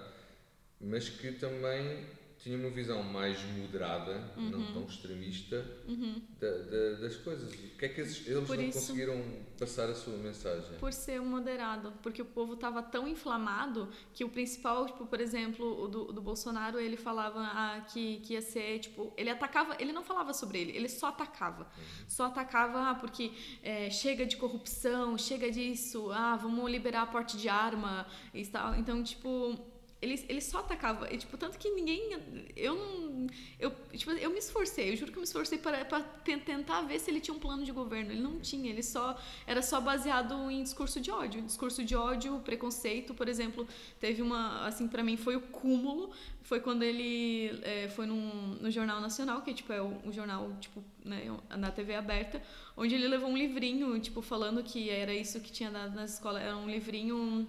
[0.80, 2.06] mas que também
[2.42, 4.48] tinha uma visão mais moderada, uhum.
[4.48, 6.22] não tão extremista, uhum.
[6.40, 7.52] da, da, das coisas.
[7.52, 9.22] O que é que eles, eles não isso, conseguiram
[9.58, 10.78] passar a sua mensagem?
[10.78, 15.84] Por ser moderado, porque o povo estava tão inflamado que o principal, tipo, por exemplo,
[15.84, 19.92] o do, do Bolsonaro, ele falava ah, que, que ia ser, tipo, ele atacava, ele
[19.92, 21.64] não falava sobre ele, ele só atacava.
[21.64, 22.04] Uhum.
[22.08, 23.32] Só atacava ah, porque
[23.62, 28.74] é, chega de corrupção, chega disso, ah, vamos liberar a porte de arma e tal.
[28.76, 29.69] Então, tipo,
[30.02, 31.12] ele, ele só atacava.
[31.12, 32.18] E, tipo, tanto que ninguém.
[32.56, 33.26] Eu não.
[33.58, 36.98] Eu, tipo, eu me esforcei, eu juro que eu me esforcei para, para tentar ver
[36.98, 38.10] se ele tinha um plano de governo.
[38.10, 39.18] Ele não tinha, ele só.
[39.46, 41.42] Era só baseado em discurso de ódio.
[41.42, 43.68] Discurso de ódio, preconceito, por exemplo.
[43.98, 44.66] Teve uma.
[44.66, 46.10] Assim, para mim foi o cúmulo.
[46.42, 50.50] Foi quando ele é, foi num, no Jornal Nacional, que tipo, é o, o jornal,
[50.58, 52.42] tipo, né, na TV aberta,
[52.74, 56.40] onde ele levou um livrinho, tipo, falando que era isso que tinha na, na escola.
[56.40, 57.46] Era um livrinho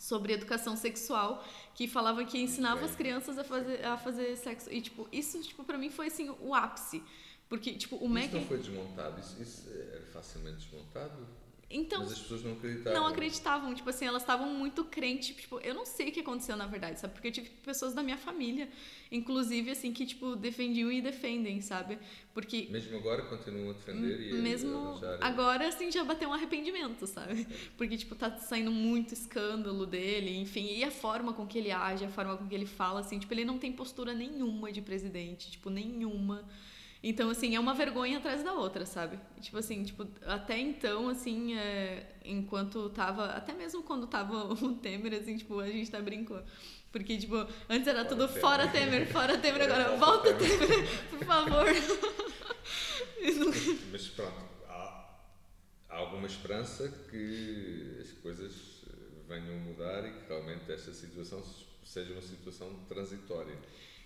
[0.00, 1.44] sobre educação sexual
[1.80, 4.70] que falava que ensinava as crianças a fazer, a fazer sexo.
[4.70, 7.02] E, tipo, isso, tipo, pra mim foi, assim, o ápice.
[7.48, 8.26] Porque, tipo, o Mac...
[8.26, 9.18] Isso não foi desmontado?
[9.18, 11.26] Isso, isso era facilmente desmontado?
[11.70, 13.00] Então, Mas as pessoas não acreditavam.
[13.00, 16.56] Não acreditavam, tipo assim, elas estavam muito crentes, tipo, eu não sei o que aconteceu
[16.56, 17.12] na verdade, sabe?
[17.12, 18.68] Porque eu tive pessoas da minha família,
[19.12, 21.96] inclusive assim que tipo defendiam e defendem, sabe?
[22.34, 27.46] Porque mesmo agora continuam a defender e mesmo agora assim já bateu um arrependimento, sabe?
[27.78, 32.04] Porque tipo tá saindo muito escândalo dele, enfim, e a forma com que ele age,
[32.04, 35.52] a forma com que ele fala assim, tipo, ele não tem postura nenhuma de presidente,
[35.52, 36.44] tipo, nenhuma.
[37.02, 39.18] Então, assim, é uma vergonha atrás da outra, sabe?
[39.40, 43.24] Tipo assim, tipo, até então, assim, é, enquanto tava.
[43.26, 46.44] Até mesmo quando tava o Temer, assim, tipo, a gente tá brincando.
[46.92, 47.36] Porque, tipo,
[47.68, 48.40] antes era fora tudo Temer.
[48.40, 51.64] fora Temer, fora Temer, agora volta Temer, Temer por favor.
[53.92, 55.18] Mas pronto, há,
[55.88, 58.84] há alguma esperança que as coisas
[59.26, 61.42] venham a mudar e que realmente esta situação
[61.84, 63.56] seja uma situação transitória.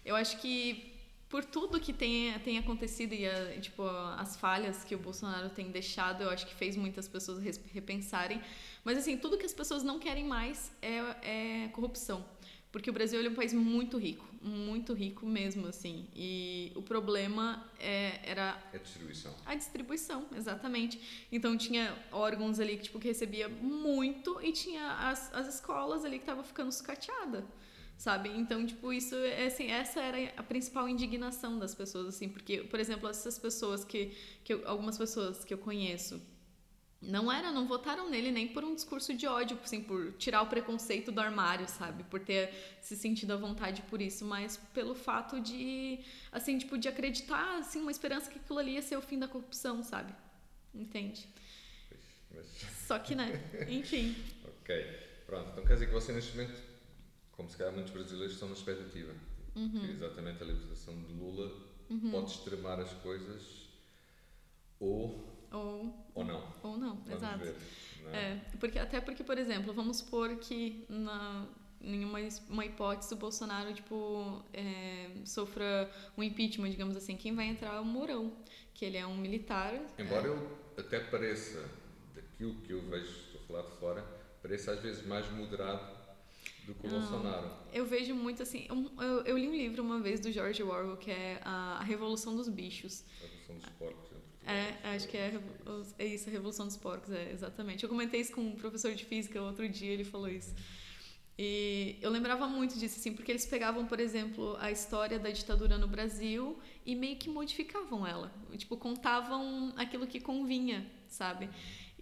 [0.05, 0.94] Eu acho que
[1.35, 3.83] por tudo que tem, tem acontecido e a, tipo,
[4.17, 8.41] as falhas que o Bolsonaro tem deixado, eu acho que fez muitas pessoas repensarem.
[8.85, 12.25] Mas, assim, tudo que as pessoas não querem mais é, é corrupção.
[12.71, 16.07] Porque o Brasil é um país muito rico, muito rico mesmo, assim.
[16.15, 18.57] E o problema é, era...
[18.73, 19.35] A distribuição.
[19.45, 21.27] A distribuição, exatamente.
[21.33, 26.19] Então, tinha órgãos ali que, tipo, que recebia muito e tinha as, as escolas ali
[26.19, 27.45] que estavam ficando sucateadas
[27.97, 28.29] sabe?
[28.31, 32.81] Então, tipo, isso é assim, essa era a principal indignação das pessoas, assim, porque, por
[32.81, 36.21] exemplo, essas pessoas que, que eu, algumas pessoas que eu conheço
[37.01, 40.47] não era, não votaram nele nem por um discurso de ódio, assim, por tirar o
[40.47, 42.03] preconceito do armário, sabe?
[42.05, 46.01] Por ter se sentido à vontade por isso, mas pelo fato de,
[46.33, 49.29] assim, tipo, de acreditar, assim, uma esperança que aquilo ali ia ser o fim da
[49.29, 50.15] corrupção, sabe?
[50.75, 51.29] Entende?
[52.87, 53.41] Só que, né?
[53.69, 54.17] Enfim.
[54.45, 55.15] ok.
[55.27, 56.74] Pronto, então quer dizer que você neste momento
[57.37, 59.13] como se calhar muitos brasileiros estão na expectativa.
[59.55, 59.71] Uhum.
[59.71, 61.53] Que exatamente a libertação de Lula
[61.91, 62.11] uhum.
[62.11, 63.69] pode extremar as coisas
[64.81, 66.53] ou ou, ou não.
[66.65, 67.39] Ou não, Vamos exato.
[67.39, 67.57] Ver,
[68.03, 68.17] não é?
[68.17, 68.41] é?
[68.59, 71.47] porque, até porque, por exemplo, vamos supor que na,
[71.81, 72.19] em uma,
[72.49, 77.17] uma hipótese o Bolsonaro tipo, é, sofra um impeachment, digamos assim.
[77.17, 78.33] Quem vai entrar é o Mourão,
[78.75, 79.81] que ele é um militar.
[79.97, 80.31] Embora é...
[80.31, 81.65] eu até pareça,
[82.17, 84.03] daquilo que eu vejo, estou a falar de fora,
[84.43, 85.94] pareça às vezes mais moderado
[86.67, 87.51] do que o Bolsonaro.
[87.73, 88.67] Eu vejo muito assim.
[88.69, 92.49] Eu, eu, li um livro uma vez do George Orwell que é A, Revolução dos
[92.49, 93.05] Bichos.
[93.21, 94.15] A Revolução dos Porcos.
[94.47, 95.41] É, acho que é,
[95.99, 97.83] é isso, a Revolução dos Porcos, é, exatamente.
[97.83, 100.55] Eu comentei isso com um professor de física outro dia, ele falou isso.
[101.37, 105.77] E eu lembrava muito disso, assim, porque eles pegavam, por exemplo, a história da ditadura
[105.77, 108.33] no Brasil e meio que modificavam ela.
[108.57, 111.51] Tipo, contavam aquilo que convinha, sabe?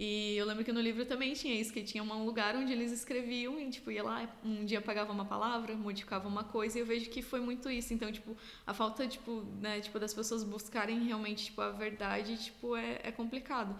[0.04, 2.90] E eu lembro que no livro também tinha isso, que tinha um lugar onde eles
[2.90, 6.84] escreviam e, tipo, ia lá, um dia pagava uma palavra, modificava uma coisa, e eu
[6.84, 7.94] vejo que foi muito isso.
[7.94, 8.36] Então, tipo,
[8.66, 13.12] a falta, tipo, né, tipo, das pessoas buscarem realmente, tipo, a verdade, tipo, é, é
[13.12, 13.78] complicado.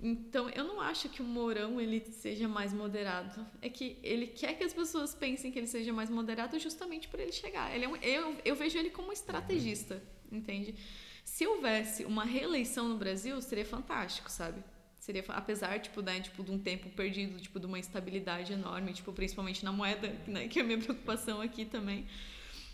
[0.00, 3.44] Então, eu não acho que o Mourão, ele seja mais moderado.
[3.60, 7.22] É que ele quer que as pessoas pensem que ele seja mais moderado justamente para
[7.22, 7.74] ele chegar.
[7.74, 10.00] Ele é um, eu, eu vejo ele como um estrategista,
[10.30, 10.76] entende?
[11.24, 14.62] Se houvesse uma reeleição no Brasil, seria fantástico, sabe?
[15.06, 19.12] Seria apesar tipo né tipo de um tempo perdido tipo de uma instabilidade enorme tipo
[19.12, 22.04] principalmente na moeda né que é a minha preocupação aqui também.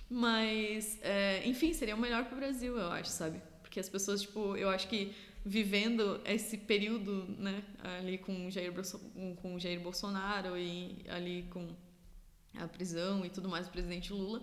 [0.08, 3.40] Mas é, enfim seria o melhor para o Brasil eu acho sabe?
[3.60, 5.14] Porque as pessoas tipo eu acho que
[5.44, 7.62] vivendo esse período né
[7.98, 8.72] ali com Jair
[9.36, 11.68] com Jair Bolsonaro e ali com
[12.58, 14.42] a prisão e tudo mais do presidente Lula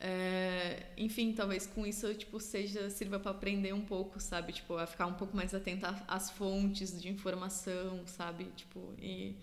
[0.00, 4.86] é, enfim, talvez com isso tipo seja sirva para aprender um pouco, sabe, tipo a
[4.86, 9.36] ficar um pouco mais atenta às fontes de informação, sabe, tipo e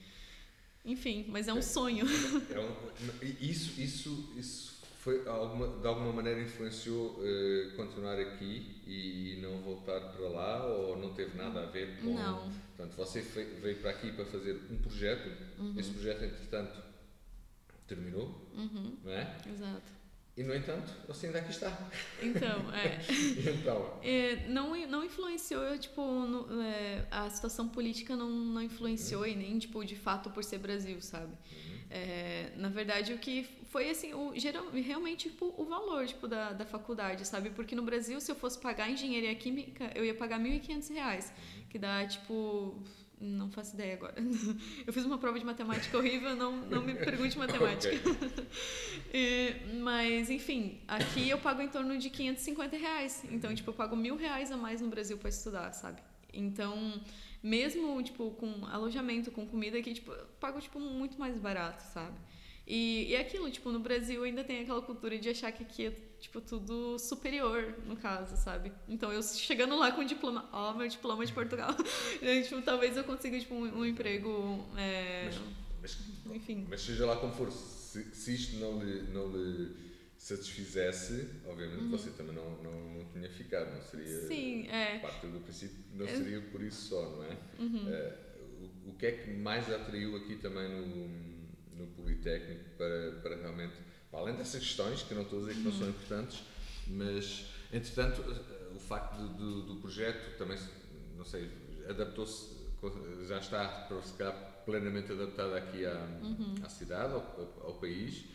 [0.84, 2.06] enfim, mas é um é, sonho.
[2.50, 9.40] É um, isso, isso, isso foi alguma, de alguma maneira influenciou uh, continuar aqui e
[9.42, 12.14] não voltar para lá ou não teve nada a ver com.
[12.14, 12.52] Não.
[12.76, 13.22] Portanto, você
[13.62, 15.32] veio para aqui para fazer um projeto.
[15.60, 15.74] Uhum.
[15.78, 16.84] Esse projeto, entretanto,
[17.88, 18.98] terminou, uhum.
[19.04, 19.38] não é?
[19.48, 20.01] Exato.
[20.36, 21.78] E, no entanto, você ainda aqui está.
[22.22, 23.00] Então, é.
[23.52, 24.00] então.
[24.02, 29.28] É, não, não influenciou, tipo, no, é, a situação política não, não influenciou uhum.
[29.28, 31.34] e nem, tipo, de fato por ser Brasil, sabe?
[31.34, 31.82] Uhum.
[31.90, 36.54] É, na verdade, o que foi, assim, o, geral, realmente, tipo, o valor, tipo, da,
[36.54, 37.50] da faculdade, sabe?
[37.50, 41.66] Porque no Brasil, se eu fosse pagar engenharia química, eu ia pagar R$ 1.500, uhum.
[41.70, 42.82] que dá, tipo
[43.22, 44.16] não faço ideia agora.
[44.86, 47.96] Eu fiz uma prova de matemática horrível, não, não me pergunte matemática.
[49.12, 49.62] Okay.
[49.82, 53.24] mas, enfim, aqui eu pago em torno de 550 reais.
[53.30, 56.02] Então, tipo, eu pago mil reais a mais no Brasil para estudar, sabe?
[56.34, 57.02] Então,
[57.44, 62.16] mesmo, tipo, com alojamento, com comida aqui, tipo, eu pago, tipo, muito mais barato, sabe?
[62.66, 65.94] E, e aquilo, tipo, no Brasil ainda tem aquela cultura de achar que aqui é
[66.22, 68.72] tipo, tudo superior, no caso, sabe?
[68.88, 71.76] Então, eu chegando lá com o diploma, ó, oh, meu diploma de Portugal,
[72.22, 75.26] e, tipo, talvez eu consiga, tipo, um, um emprego, é...
[75.82, 76.68] mas, mas, enfim.
[76.70, 79.76] Mas seja lá como for, se, se isto não lhe, não lhe
[80.16, 81.90] satisfizesse, obviamente uhum.
[81.90, 84.28] você também não, não, não tinha ficado, não seria...
[84.28, 85.00] Sim, é.
[85.00, 87.38] Parte do princípio não seria por isso só, não é?
[87.60, 87.90] Uhum.
[87.90, 88.18] é
[88.86, 91.08] o, o que é que mais atraiu aqui também no,
[91.76, 93.74] no Politécnico para, para realmente
[94.14, 96.44] além dessas questões, que não estou a dizer que não são importantes,
[96.88, 98.22] mas, entretanto,
[98.76, 100.58] o facto do, do projeto também,
[101.18, 101.50] não sei,
[101.90, 102.62] adaptou-se,
[103.28, 104.32] já está para ficar
[104.66, 106.56] plenamente adaptado aqui à, uhum.
[106.64, 108.26] à cidade, ao, ao, país.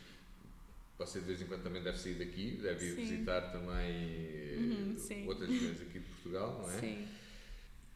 [0.99, 3.03] Você de vez em quando também deve sair daqui, deve ir sim.
[3.03, 4.97] visitar também uhum,
[5.27, 6.81] outras regiões aqui de Portugal, não é?
[6.81, 7.09] Sim.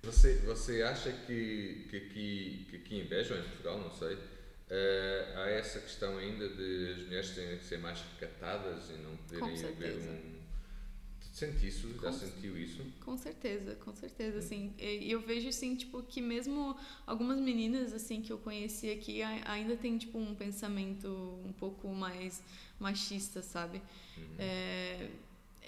[0.03, 4.19] Você, você acha que, que, aqui, que aqui em Beja ou em Portugal, não sei,
[4.71, 9.17] Uh, há essa questão ainda de as mulheres terem que ser mais recatadas e não
[9.17, 10.41] poderem ver um.
[11.33, 11.89] Sente isso?
[11.95, 12.85] Com já sentiu isso?
[13.05, 14.73] Com certeza, com certeza, assim.
[14.79, 19.77] E eu vejo, assim, tipo, que mesmo algumas meninas, assim, que eu conheci aqui ainda
[19.77, 21.09] tem, tipo, um pensamento
[21.45, 22.43] um pouco mais
[22.79, 23.81] machista, sabe?
[24.19, 24.35] Uhum.
[24.39, 25.09] É,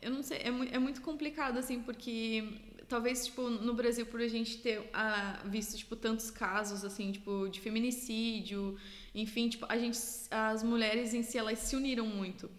[0.03, 2.44] eu não sei, é, é muito complicado, assim, porque
[2.93, 7.49] talvez tipo no Brasil por a gente ter ah, visto tipo tantos casos assim tipo
[7.49, 8.76] de feminicídio
[9.14, 9.99] enfim tipo a gente
[10.30, 12.51] as mulheres em si elas se uniram muito.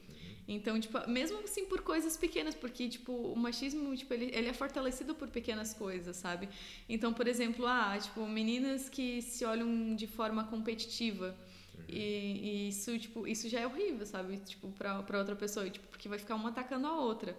[0.48, 4.54] Então tipo mesmo assim por coisas pequenas porque tipo o machismo tipo ele, ele é
[4.54, 6.50] fortalecido por pequenas coisas sabe?
[6.90, 11.38] Então por exemplo ah tipo meninas que se olham de forma competitiva.
[11.88, 12.00] E,
[12.50, 14.38] e, isso tipo isso já é horrível sabe?
[14.38, 17.38] Tipo para para outra pessoa tipo porque vai ficar uma atacando a outra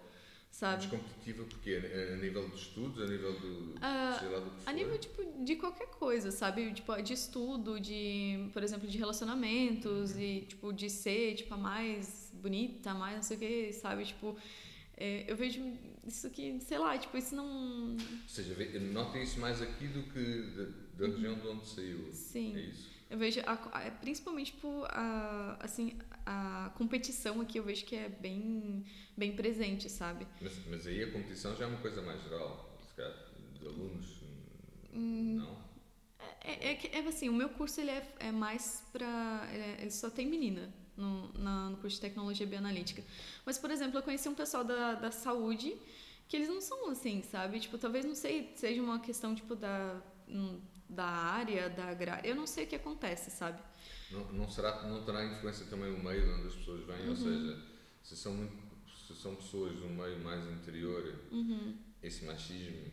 [0.55, 0.87] sabe?
[0.87, 1.81] Mais competitiva porque
[2.13, 5.55] a nível de estudos, a nível do, uh, sei lá, do A nível tipo de
[5.57, 6.73] qualquer coisa, sabe?
[6.73, 10.21] Tipo de estudo, de, por exemplo, de relacionamentos uhum.
[10.21, 14.05] e tipo de ser tipo a mais bonita, mais não sei o que, sabe?
[14.05, 14.37] Tipo,
[14.95, 15.61] é, eu vejo
[16.07, 17.91] isso que, sei lá, tipo, isso não.
[17.93, 18.55] Ou seja,
[18.93, 22.09] nota isso mais aqui do que da, da região de onde saiu.
[22.13, 22.55] Sim.
[22.55, 22.94] É isso.
[23.09, 28.09] Eu vejo, a, a, principalmente, tipo, a, assim, a competição aqui eu vejo que é
[28.09, 28.83] bem,
[29.15, 30.27] bem presente, sabe?
[30.41, 32.77] Mas, mas aí a competição já é uma coisa mais geral,
[33.53, 34.21] de alunos,
[34.93, 35.65] hum, não?
[36.41, 40.09] É, é, é, assim, o meu curso ele é, é mais para é, ele só
[40.09, 43.03] tem menina no, na, no curso de tecnologia bioanalítica.
[43.45, 45.75] Mas, por exemplo, eu conheci um pessoal da, da saúde
[46.27, 47.59] que eles não são assim, sabe?
[47.59, 50.01] Tipo, talvez, não sei, seja uma questão, tipo, da...
[50.27, 52.27] Hum, da área, da agrária.
[52.27, 53.61] Eu não sei o que acontece, sabe?
[54.11, 57.01] Não, não, será, não terá influência também o meio onde as pessoas vêm?
[57.03, 57.09] Uhum.
[57.09, 57.61] Ou seja,
[58.03, 58.53] se são, muito,
[59.07, 61.77] se são pessoas do meio mais interior, uhum.
[62.01, 62.91] esse machismo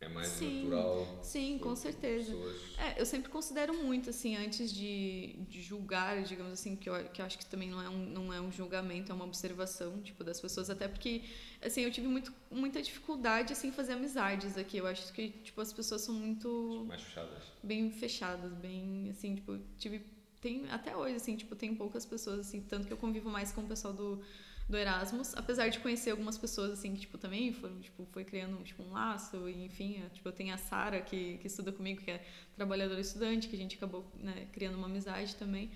[0.00, 1.20] é mais sim, natural.
[1.22, 2.32] Sim, com certeza.
[2.32, 2.78] Pessoas...
[2.78, 7.20] É, eu sempre considero muito, assim, antes de, de julgar, digamos assim, que eu, que
[7.20, 10.22] eu acho que também não é, um, não é um julgamento, é uma observação, tipo,
[10.22, 10.70] das pessoas.
[10.70, 11.22] Até porque,
[11.60, 14.78] assim, eu tive muito, muita dificuldade, assim, em fazer amizades aqui.
[14.78, 16.84] Eu acho que, tipo, as pessoas são muito...
[16.86, 17.42] Mais fechadas.
[17.62, 20.04] Bem fechadas, bem, assim, tipo, tive...
[20.40, 23.62] Tem, até hoje, assim, tipo, tem poucas pessoas, assim, tanto que eu convivo mais com
[23.62, 24.22] o pessoal do
[24.68, 28.62] do Erasmus, apesar de conhecer algumas pessoas assim que tipo também foram, tipo, foi criando
[28.62, 32.02] tipo um laço, e, enfim, é, tipo eu tenho a Sara que, que estuda comigo,
[32.02, 32.22] que é
[32.54, 35.70] trabalhadora estudante, que a gente acabou né, criando uma amizade também.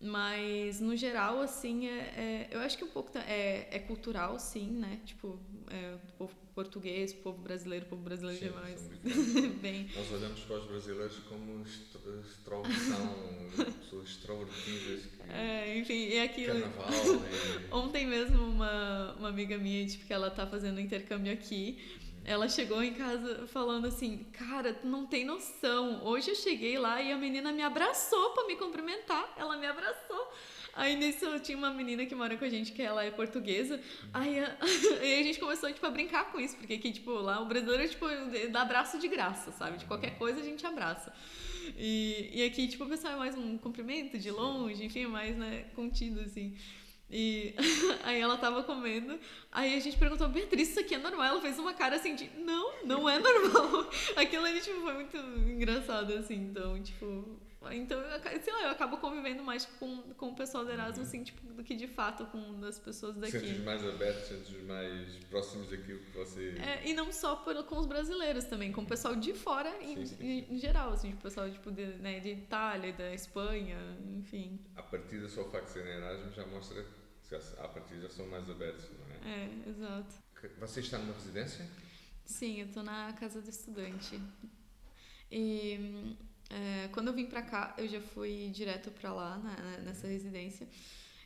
[0.00, 4.70] Mas, no geral, assim, é, é, eu acho que um pouco é, é cultural, sim,
[4.70, 5.00] né?
[5.04, 5.38] Tipo,
[5.70, 8.90] é, o povo português, o povo brasileiro, o povo brasileiro sim, demais.
[9.60, 9.88] Bem...
[9.94, 13.16] Nós olhamos para os brasileiros como extroversão,
[13.80, 15.06] pessoas extrovertidas.
[15.06, 15.32] Que...
[15.32, 16.60] É, enfim, e aquilo.
[16.60, 16.90] Carnaval.
[16.90, 17.70] E...
[17.74, 21.78] Ontem mesmo, uma, uma amiga minha, tipo, que ela tá fazendo intercâmbio aqui.
[22.28, 26.04] Ela chegou em casa falando assim: Cara, tu não tem noção.
[26.04, 29.32] Hoje eu cheguei lá e a menina me abraçou para me cumprimentar.
[29.34, 30.30] Ela me abraçou.
[30.74, 33.80] Aí nisso tinha uma menina que mora com a gente que ela é portuguesa.
[34.12, 34.56] Aí a,
[35.00, 37.88] aí a gente começou tipo, a brincar com isso, porque aqui, tipo, lá o brasileiro
[37.88, 38.04] tipo,
[38.50, 39.78] dá abraço de graça, sabe?
[39.78, 41.10] De qualquer coisa a gente abraça.
[41.78, 45.64] E, e aqui, tipo, o pessoal é mais um cumprimento de longe, enfim, mais né,
[45.74, 46.54] contido, assim.
[47.10, 47.54] E
[48.04, 49.18] aí ela tava comendo,
[49.50, 51.26] aí a gente perguntou, Beatriz, isso aqui é normal?
[51.26, 53.88] Ela fez uma cara assim de, não, não é normal.
[54.16, 57.38] Aquilo ali, tipo, foi muito engraçado, assim, então, tipo...
[57.72, 58.00] Então,
[58.40, 61.64] sei lá, eu acabo convivendo mais com, com o pessoal do Erasmus, assim, tipo, do
[61.64, 63.32] que de fato com das pessoas daqui.
[63.32, 66.54] Sentes mais abertos, sentes mais próximos daquilo que você...
[66.60, 69.92] É, e não só por, com os brasileiros também, com o pessoal de fora sim,
[69.92, 70.46] em, sim, sim.
[70.50, 73.76] em, geral, assim, tipo, pessoal, tipo, de, né, de Itália, da Espanha,
[74.16, 74.58] enfim.
[74.76, 76.86] A partir da sua ser Erasmus já mostra
[77.34, 79.34] a partir já são mais abertos, não é?
[79.34, 80.14] É, exato.
[80.60, 81.68] Você está numa residência?
[82.24, 84.20] Sim, eu estou na casa do estudante.
[85.30, 86.16] E
[86.50, 90.68] é, quando eu vim para cá, eu já fui direto para lá, né, nessa residência.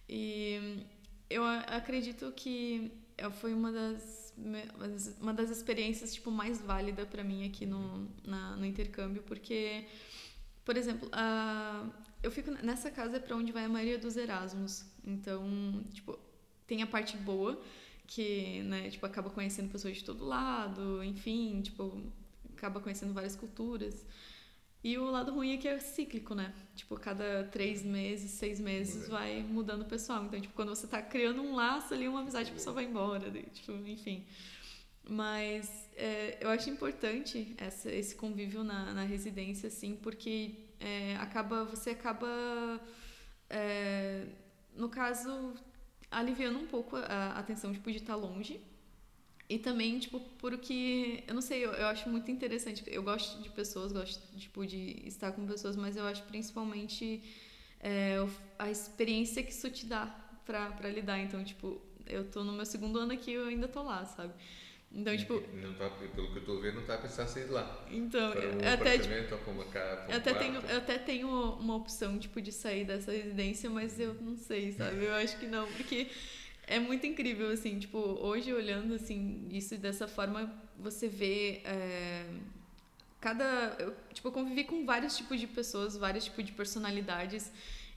[0.08, 0.86] E
[1.30, 2.92] eu acredito que
[3.40, 4.22] foi uma das
[5.20, 9.86] uma das experiências tipo mais válida para mim aqui no, na, no intercâmbio porque
[10.64, 11.86] por exemplo a,
[12.22, 16.18] eu fico nessa casa é para onde vai a maioria dos Erasmus então, tipo,
[16.66, 17.60] tem a parte boa,
[18.06, 22.02] que, né, tipo, acaba conhecendo pessoas de todo lado, enfim, tipo,
[22.56, 24.06] acaba conhecendo várias culturas.
[24.84, 26.52] E o lado ruim é que é cíclico, né?
[26.74, 30.24] Tipo, cada três meses, seis meses vai mudando o pessoal.
[30.24, 33.30] Então, tipo, quando você tá criando um laço ali, uma amizade, a pessoa vai embora,
[33.52, 34.26] tipo, enfim.
[35.08, 41.64] Mas é, eu acho importante essa, esse convívio na, na residência, assim, porque é, acaba,
[41.64, 42.28] você acaba
[43.48, 44.26] é,
[44.74, 45.54] no caso,
[46.10, 48.60] aliviando um pouco a atenção tipo, de estar longe.
[49.48, 52.82] E também, tipo, porque, eu não sei, eu, eu acho muito interessante.
[52.86, 57.22] Eu gosto de pessoas, gosto, tipo, de estar com pessoas, mas eu acho principalmente
[57.80, 58.16] é,
[58.58, 60.06] a experiência que isso te dá
[60.46, 61.18] pra lidar.
[61.18, 64.32] Então, tipo, eu tô no meu segundo ano aqui eu ainda tô lá, sabe?
[64.94, 65.42] Então, tipo.
[65.54, 67.84] Não tá, pelo que eu estou vendo, não está a pensar sair de lá.
[67.90, 68.32] Então,
[68.72, 69.14] até, tipo,
[69.50, 69.64] uma
[70.08, 74.14] eu, até tenho, eu até tenho uma opção, tipo, de sair dessa residência, mas eu
[74.14, 75.04] não sei, sabe?
[75.04, 76.08] Eu acho que não, porque
[76.66, 81.62] é muito incrível, assim, tipo, hoje olhando, assim, isso dessa forma, você vê.
[81.64, 82.26] É,
[83.20, 83.76] cada.
[83.78, 87.50] Eu, tipo, eu convivi com vários tipos de pessoas, vários tipos de personalidades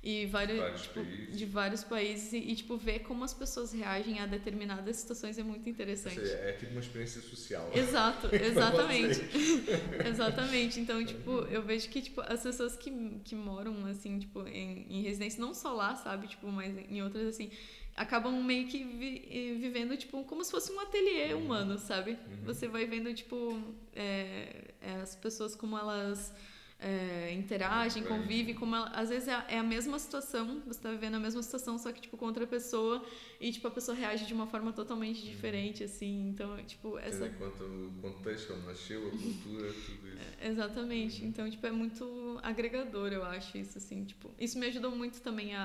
[0.05, 4.19] e vários, vários tipo, de vários países e, e, tipo ver como as pessoas reagem
[4.19, 6.19] a determinadas situações é muito interessante.
[6.19, 7.71] Seja, é tipo uma experiência social.
[7.73, 9.19] Exato, exatamente.
[10.07, 10.79] exatamente.
[10.79, 12.91] Então, tipo, eu vejo que tipo as pessoas que,
[13.23, 17.25] que moram assim, tipo, em, em residência não só lá, sabe, tipo, mas em outras
[17.25, 17.49] assim,
[17.95, 21.45] acabam meio que vi, vivendo tipo como se fosse um ateliê uhum.
[21.45, 22.11] humano, sabe?
[22.11, 22.43] Uhum.
[22.45, 23.59] Você vai vendo tipo
[23.95, 24.65] é,
[25.01, 26.31] as pessoas como elas
[26.79, 30.91] é, interagem, convivem, como ela, às vezes é a, é a, mesma situação, você está
[30.91, 33.03] vivendo a mesma situação, só que tipo com outra pessoa
[33.39, 35.29] e tipo a pessoa reage de uma forma totalmente uhum.
[35.29, 37.29] diferente, assim, então tipo essa.
[37.29, 40.17] Quanto o contexto, como nasceu, a cultura, tudo isso.
[40.41, 41.29] É, exatamente, uhum.
[41.29, 45.55] então tipo é muito agregador, eu acho isso assim, tipo isso me ajudou muito também
[45.55, 45.63] a,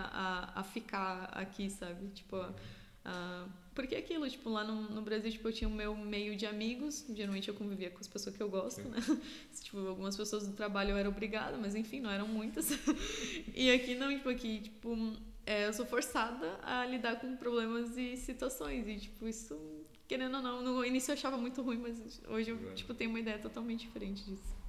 [0.55, 2.37] a, a ficar aqui, sabe, tipo.
[2.37, 2.80] Uhum.
[3.05, 6.37] A, porque é aquilo, tipo, lá no, no Brasil, tipo, eu tinha o meu meio
[6.37, 7.05] de amigos.
[7.15, 8.99] Geralmente eu convivia com as pessoas que eu gosto, né?
[9.63, 12.69] tipo, algumas pessoas do trabalho eu era obrigada, mas enfim, não eram muitas.
[13.55, 18.17] e aqui não, tipo, aqui, tipo, é, eu sou forçada a lidar com problemas e
[18.17, 18.87] situações.
[18.87, 19.59] E, tipo, isso,
[20.07, 23.21] querendo ou não, no início eu achava muito ruim, mas hoje eu, tipo, tenho uma
[23.21, 24.61] ideia totalmente diferente disso.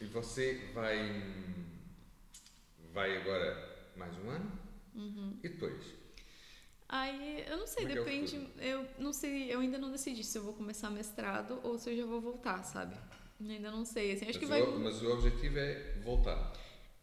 [0.00, 1.22] E você vai.
[2.92, 4.52] Vai agora mais um ano?
[4.94, 5.38] Uhum.
[5.44, 5.97] E depois?
[6.88, 8.48] Aí, eu não sei, Como é é depende.
[8.58, 11.90] É eu não sei, eu ainda não decidi se eu vou começar mestrado ou se
[11.90, 12.96] eu já vou voltar, sabe?
[13.40, 14.12] Ainda não sei.
[14.12, 14.62] Assim, acho mas que vai.
[14.62, 16.52] O, mas o objetivo é voltar.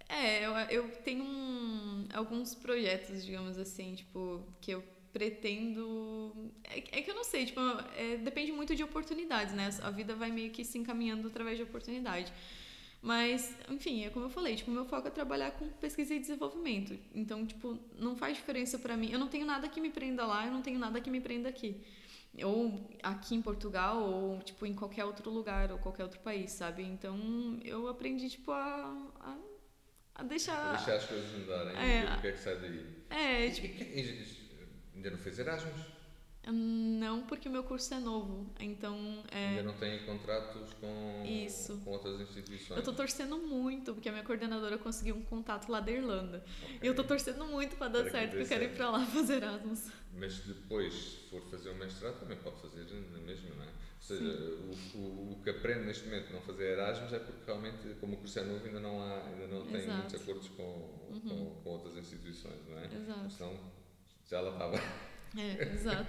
[0.09, 4.83] É, eu, eu tenho um, alguns projetos, digamos assim, tipo, que eu
[5.13, 6.51] pretendo.
[6.63, 7.59] É, é que eu não sei, tipo,
[7.95, 9.69] é, depende muito de oportunidades, né?
[9.81, 12.33] A vida vai meio que se encaminhando através de oportunidade.
[13.05, 16.97] Mas, enfim, é como eu falei, tipo, meu foco é trabalhar com pesquisa e desenvolvimento.
[17.13, 19.11] Então, tipo, não faz diferença para mim.
[19.11, 21.47] Eu não tenho nada que me prenda lá, eu não tenho nada que me prenda
[21.47, 21.85] aqui.
[22.43, 26.81] Ou aqui em Portugal, ou, tipo, em qualquer outro lugar, ou qualquer outro país, sabe?
[26.81, 29.37] Então, eu aprendi, tipo, a, a,
[30.15, 30.73] a deixar...
[30.73, 31.77] A deixar as coisas mudarem.
[31.77, 32.87] É, o que é que sai daí?
[33.11, 33.83] É, tipo...
[34.95, 35.94] Ainda não fez Erasmus?
[36.51, 39.23] Não, porque o meu curso é novo, então...
[39.31, 39.49] É...
[39.49, 41.77] Ainda não tem contratos com, Isso.
[41.83, 42.77] com outras instituições?
[42.77, 46.43] Eu tô torcendo muito, porque a minha coordenadora conseguiu um contato lá da Irlanda.
[46.63, 46.79] Okay.
[46.83, 49.05] E eu tô torcendo muito para dar para certo, porque eu quero ir para lá
[49.05, 49.91] fazer Erasmus.
[50.13, 53.67] Mas depois, se for fazer o mestrado, também pode fazer na mesma, não é?
[53.67, 57.95] Ou seja, o, o, o, que aprende neste momento não fazer Erasmus é porque realmente,
[57.99, 59.97] como o curso é novo, ainda não, há, ainda não tem Exato.
[59.97, 61.21] muitos acordos com, uhum.
[61.21, 62.85] com, com, outras instituições, não é?
[62.85, 63.31] Exato.
[63.31, 63.59] Senão,
[64.29, 64.77] já lá estava.
[65.37, 66.07] É, exato.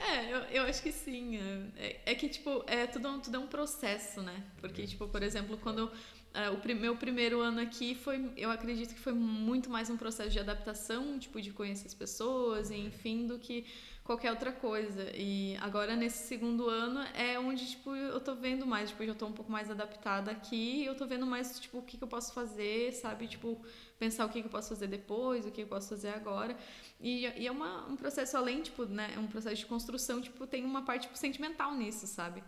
[0.00, 1.36] É, eu, eu acho que sim.
[1.76, 4.44] É, é, é que, tipo, é tudo, tudo é um processo, né?
[4.60, 5.90] Porque, tipo, por exemplo, quando
[6.32, 10.30] é, o meu primeiro ano aqui foi, eu acredito que foi muito mais um processo
[10.30, 13.66] de adaptação, tipo, de conhecer as pessoas, enfim, do que
[14.04, 15.10] qualquer outra coisa.
[15.14, 19.14] E agora nesse segundo ano é onde tipo eu tô vendo mais, tipo, eu já
[19.14, 22.08] tô um pouco mais adaptada aqui, eu tô vendo mais tipo o que, que eu
[22.08, 23.26] posso fazer, sabe?
[23.26, 23.60] Tipo,
[23.98, 26.56] pensar o que, que eu posso fazer depois, o que eu posso fazer agora.
[27.00, 30.46] E, e é uma, um processo além, tipo, né, é um processo de construção, tipo,
[30.46, 32.42] tem uma parte tipo, sentimental nisso, sabe?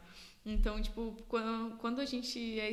[0.45, 2.73] Então, tipo, quando, quando a gente é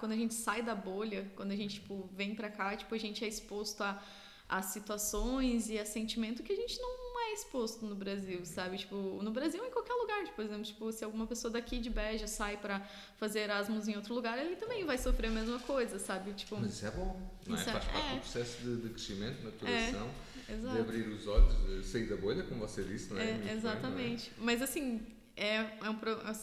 [0.00, 2.98] quando a gente sai da bolha, quando a gente tipo vem para cá, tipo, a
[2.98, 4.02] gente é exposto a
[4.48, 8.78] a situações e a sentimento que a gente não é exposto no Brasil, sabe?
[8.78, 11.78] Tipo, no Brasil ou em qualquer lugar, tipo, por exemplo, tipo, se alguma pessoa daqui
[11.78, 12.80] de Beja sai para
[13.16, 16.32] fazer Erasmus em outro lugar, ele também vai sofrer a mesma coisa, sabe?
[16.32, 17.64] Tipo, Mas isso é bom, não é?
[17.64, 18.14] Faz parte é.
[18.14, 20.10] do processo de, de crescimento, maturação,
[20.48, 23.30] é, de abrir os olhos, de sair da bolha, como você disse, não é?
[23.30, 24.30] é exatamente.
[24.30, 24.46] Bem, não é?
[24.46, 25.06] Mas assim,
[25.38, 25.98] é, é, um,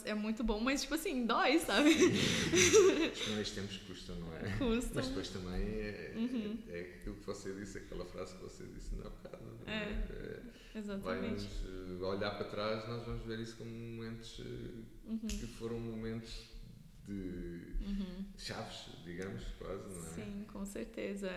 [0.05, 1.89] é muito bom, mas tipo assim, dói, sabe?
[3.11, 4.57] Os primeiros tempos custam, não é?
[4.57, 4.91] Custam.
[4.95, 6.57] Mas depois também é, uhum.
[6.69, 9.43] é, é, aquilo que você disse, aquela frase que você disse no bocado.
[9.67, 10.41] É, é,
[10.75, 11.47] exatamente.
[11.47, 15.17] Vai-nos uh, olhar para trás, nós vamos ver isso como momentos uh, uhum.
[15.19, 16.55] que foram momentos
[17.07, 18.25] de uhum.
[18.37, 20.09] chaves, digamos, quase, não é?
[20.09, 21.29] Sim, com certeza.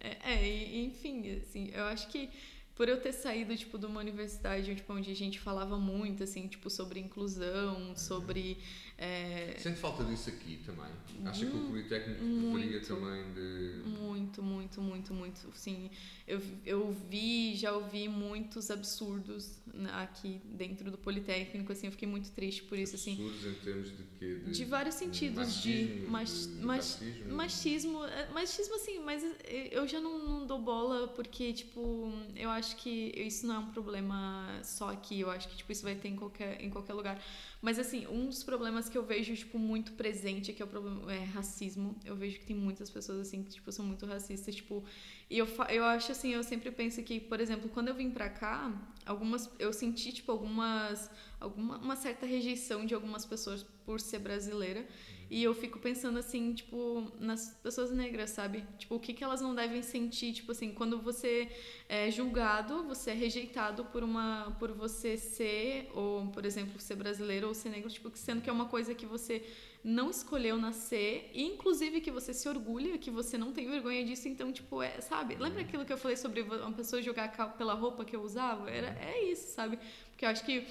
[0.00, 2.30] É, é, enfim, assim, eu acho que
[2.74, 6.46] por eu ter saído tipo de uma universidade tipo, onde a gente falava muito assim
[6.48, 8.58] tipo sobre inclusão sobre
[8.96, 9.56] é...
[9.58, 10.86] Sente falta disso aqui também?
[11.24, 13.88] Acha que o Politécnico deveria também de.
[13.88, 15.50] Muito, muito, muito, muito.
[15.54, 15.90] Sim,
[16.28, 19.58] eu, eu vi, já ouvi muitos absurdos
[19.94, 22.94] aqui dentro do Politécnico, assim, eu fiquei muito triste por isso.
[22.94, 23.14] Assim.
[23.14, 24.34] Absurdos em termos de quê?
[24.44, 25.38] De, de vários sentidos.
[25.38, 27.34] Machismo, de, mach, de mach, machismo.
[27.34, 29.24] Machismo, é, machismo, assim, mas
[29.72, 33.70] eu já não, não dou bola porque, tipo, eu acho que isso não é um
[33.70, 37.22] problema só aqui, eu acho que, tipo, isso vai ter em qualquer, em qualquer lugar.
[37.60, 41.12] Mas, assim, um dos problemas que eu vejo, tipo, muito presente, que é o problema,
[41.12, 41.96] é racismo.
[42.04, 44.84] Eu vejo que tem muitas pessoas, assim, que, tipo, são muito racistas, tipo...
[45.28, 48.28] E eu, eu acho, assim, eu sempre penso que, por exemplo, quando eu vim pra
[48.28, 48.72] cá,
[49.04, 49.50] algumas...
[49.58, 51.10] Eu senti, tipo, algumas...
[51.40, 54.86] Alguma, uma certa rejeição de algumas pessoas por ser brasileira.
[55.30, 58.64] E eu fico pensando assim, tipo, nas pessoas negras, sabe?
[58.78, 61.50] Tipo, o que, que elas não devem sentir, tipo assim, quando você
[61.88, 67.48] é julgado, você é rejeitado por uma por você ser ou, por exemplo, ser brasileiro
[67.48, 69.44] ou ser negro, tipo, sendo que é uma coisa que você
[69.84, 74.26] não escolheu nascer, e inclusive que você se orgulha, que você não tem vergonha disso,
[74.26, 75.34] então, tipo, é, sabe?
[75.34, 75.66] Lembra uhum.
[75.66, 78.70] aquilo que eu falei sobre uma pessoa julgar pela roupa que eu usava?
[78.70, 79.78] Era, é isso, sabe?
[80.10, 80.66] Porque eu acho que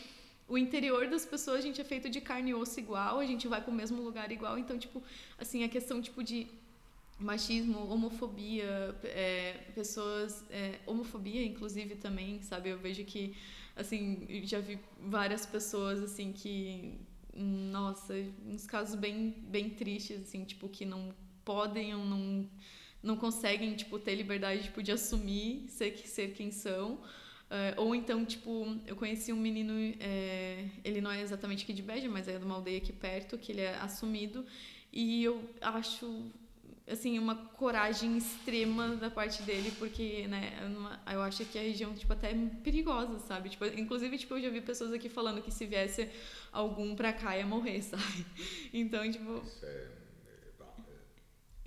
[0.47, 3.47] o interior das pessoas a gente é feito de carne e osso igual, a gente
[3.47, 5.01] vai para o mesmo lugar igual, então tipo,
[5.37, 6.47] assim, a questão tipo de
[7.19, 12.69] machismo, homofobia, é, pessoas, é, homofobia inclusive também, sabe?
[12.69, 13.35] Eu vejo que,
[13.75, 16.93] assim, já vi várias pessoas assim que,
[17.33, 18.13] nossa,
[18.45, 21.13] uns casos bem, bem tristes, assim, tipo que não
[21.45, 22.49] podem ou não
[23.01, 26.99] não conseguem tipo ter liberdade tipo de assumir ser ser quem são
[27.53, 31.83] Uh, ou então, tipo, eu conheci um menino, é, ele não é exatamente aqui de
[31.83, 34.43] Beja, mas é de uma aldeia aqui perto, que ele é assumido,
[34.91, 36.31] e eu acho,
[36.87, 40.51] assim, uma coragem extrema da parte dele, porque, né,
[41.13, 43.49] eu acho que a região, tipo, até é perigosa, sabe?
[43.49, 46.09] Tipo, inclusive, tipo, eu já vi pessoas aqui falando que se viesse
[46.51, 48.25] algum pra cá ia morrer, sabe?
[48.73, 49.43] Então, tipo...
[49.45, 49.69] Isso é...
[49.69, 49.91] é,
[50.57, 50.61] é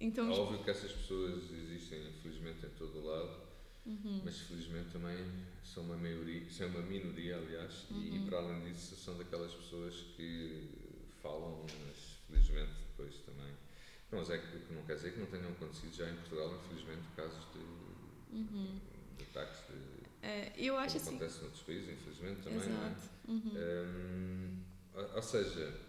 [0.00, 0.42] então, é tipo...
[0.42, 3.45] óbvio que essas pessoas existem, infelizmente, em todo lado,
[3.86, 4.20] Uhum.
[4.24, 5.16] Mas felizmente também
[5.62, 8.02] são uma maioria, são uma minoria, aliás, uhum.
[8.02, 10.68] e, para além disso são daquelas pessoas que
[11.22, 11.96] falam, mas
[12.26, 13.54] felizmente depois também.
[14.10, 17.02] Não, mas é que, não quer dizer que não tenham acontecido já em Portugal, infelizmente,
[17.14, 18.80] casos de, uhum.
[19.16, 20.26] de, ataques de.
[20.26, 21.16] É, eu acho como assim.
[21.16, 22.58] acontece noutros países, infelizmente também.
[22.58, 23.10] Exato.
[23.28, 23.38] Não é?
[23.38, 23.52] Uhum.
[23.54, 24.64] Um,
[24.94, 25.85] ou, ou seja,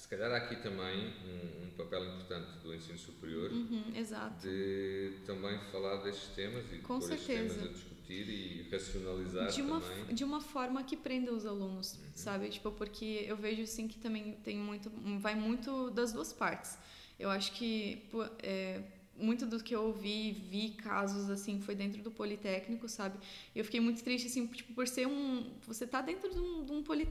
[0.00, 4.40] se calhar há aqui também um, um papel importante do ensino superior Uhum, exato.
[4.40, 7.54] de também falar destes temas e Com pôr estes certeza.
[7.58, 10.14] temas a discutir e racionalizar de uma, também.
[10.14, 12.48] de uma forma que prenda os alunos, sabe?
[12.48, 14.90] Tipo, porque eu vejo assim que também tem muito,
[15.20, 16.78] vai muito das duas partes.
[17.18, 18.08] Eu acho que
[18.42, 18.82] é,
[19.20, 23.18] muito do que eu ouvi, vi casos assim, foi dentro do Politécnico, sabe?
[23.54, 26.64] E eu fiquei muito triste assim, tipo, por ser um, você tá dentro de um,
[26.64, 27.08] de um poli,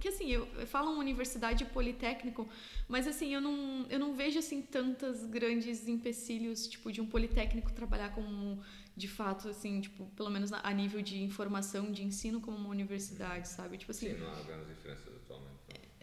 [0.00, 2.48] que assim, eu, eu falo uma universidade Politécnico,
[2.88, 7.72] mas assim, eu não, eu não vejo assim tantas grandes empecilhos, tipo, de um Politécnico
[7.72, 8.60] trabalhar como
[8.96, 13.46] de fato, assim, tipo, pelo menos a nível de informação, de ensino como uma universidade,
[13.48, 13.76] sabe?
[13.76, 15.56] Tipo assim, Sim, não há grandes diferenças atualmente.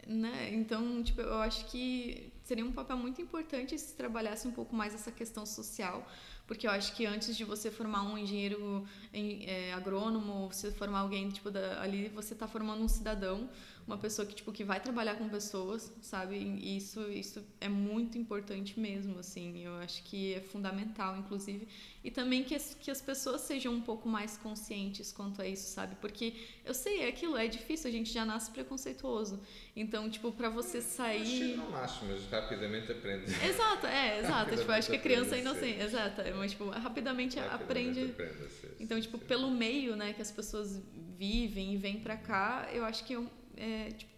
[0.08, 0.20] não.
[0.20, 0.54] né?
[0.54, 4.94] Então, tipo, eu acho que seria um papel muito importante se trabalhasse um pouco mais
[4.94, 6.08] essa questão social,
[6.46, 11.30] porque eu acho que antes de você formar um engenheiro é, agrônomo, você formar alguém
[11.30, 13.50] tipo da, ali, você está formando um cidadão,
[13.86, 16.38] uma pessoa que tipo que vai trabalhar com pessoas, sabe?
[16.38, 19.64] E isso isso é muito importante mesmo, assim.
[19.64, 21.68] Eu acho que é fundamental, inclusive,
[22.04, 25.68] e também que as, que as pessoas sejam um pouco mais conscientes quanto a isso,
[25.74, 25.96] sabe?
[26.00, 26.34] Porque
[26.66, 29.40] eu sei, é aquilo, é difícil, a gente já nasce preconceituoso.
[29.76, 31.58] Então, tipo, para você sair.
[31.58, 33.26] não acho, mas rapidamente aprende.
[33.46, 34.56] Exato, é, exato.
[34.56, 36.22] Tipo, acho que a criança é inocente, exato.
[36.22, 38.12] é, Mas, tipo, rapidamente Rapidamente aprende.
[38.12, 40.82] aprende Então, tipo, pelo meio, né, que as pessoas
[41.18, 44.12] vivem e vêm pra cá, eu acho que é, um- é, tipo,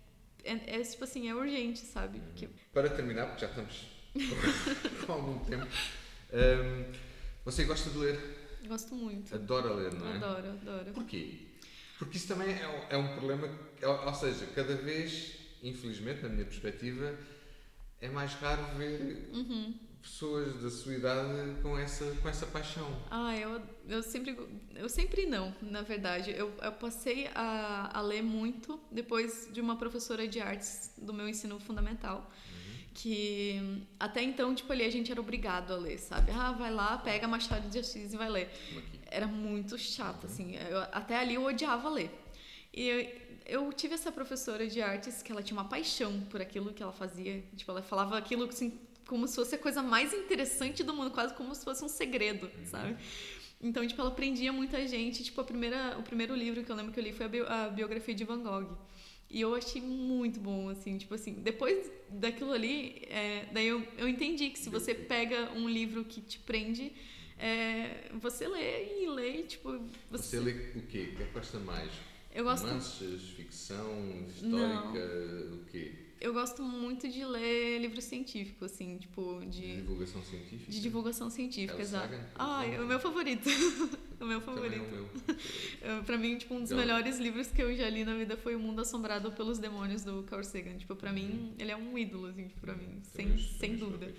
[0.44, 2.22] é, é, tipo assim, é urgente, sabe?
[2.36, 3.88] Que- Para terminar, porque já estamos
[5.06, 5.66] com algum tempo,
[6.34, 6.92] hum,
[7.44, 8.36] você gosta de ler?
[8.68, 9.34] gosto muito.
[9.36, 10.16] Adora ler, não é?
[10.16, 10.92] Adoro, adoro.
[10.94, 11.40] Porquê?
[12.00, 13.48] Porque isso também é, um- é um problema,
[13.84, 17.16] ou, ou seja, cada vez, infelizmente, na minha perspectiva,
[18.02, 19.74] é mais raro ver Uhum.
[20.06, 22.88] Pessoas da sua idade com essa, com essa paixão.
[23.10, 23.60] Ah, eu,
[23.90, 24.38] eu sempre.
[24.76, 26.32] Eu sempre não, na verdade.
[26.32, 31.28] Eu, eu passei a, a ler muito depois de uma professora de artes do meu
[31.28, 32.30] ensino fundamental.
[32.94, 36.32] Que hum, até então, tipo, ali a gente era obrigado a ler, sabe?
[36.32, 38.50] Ah, vai lá, pega Machado de Assis e vai ler.
[39.08, 40.56] Era muito chato, assim.
[40.56, 42.10] Eu- até ali eu odiava ler.
[42.74, 43.12] E eu,
[43.46, 46.94] eu tive essa professora de artes que ela tinha uma paixão por aquilo que ela
[46.94, 47.44] fazia.
[47.56, 51.34] Tipo, ela falava aquilo assim, como se fosse a coisa mais interessante do mundo, quase
[51.34, 52.96] como se fosse um segredo, sabe?
[53.62, 55.24] Então, tipo, ela prendia muita gente.
[55.24, 57.48] Tipo, a primeira, o primeiro livro que eu lembro que eu li foi a, bio-
[57.48, 58.78] a biografia de Van Gogh.
[59.30, 64.08] E eu achei muito bom, assim, tipo assim, depois daquilo ali, é, daí eu, eu
[64.08, 66.92] entendi que se você pega um livro que te prende,
[67.40, 69.80] é, você lê e lê, tipo,
[70.12, 71.10] Você lê o quê?
[71.14, 71.92] O que é gosta mais?
[72.34, 75.94] eu gosto, Romances, ficção, histórica, o quê?
[76.22, 80.72] Eu gosto muito de ler livro científico, assim, tipo, De de, divulgação científica?
[80.72, 82.16] de divulgação científica, Carl exato.
[82.36, 83.48] Ah, é o meu favorito.
[84.20, 84.84] o meu Também é favorito.
[84.84, 85.10] o meu.
[85.98, 88.56] Eu- Pra mim, tipo, um dos melhores livros que eu já li na vida foi
[88.56, 90.78] O Mundo Assombrado pelos Demônios, do Carl Sagan.
[90.78, 93.78] Tipo, pra mim, ele é um ídolo, assim, tipo, pra mim, sem, Também- sem também
[93.78, 94.14] dúvida.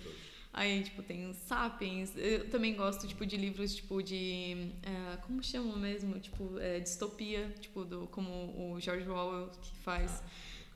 [0.53, 2.13] Aí, tipo, tem Sapiens.
[2.17, 4.71] Eu também gosto, tipo, de livros, tipo, de...
[4.83, 6.19] eh, como chama mesmo?
[6.19, 8.31] Tipo, eh, distopia, tipo, do, como
[8.75, 10.11] o George Orwell que faz.
[10.13, 10.27] Ok.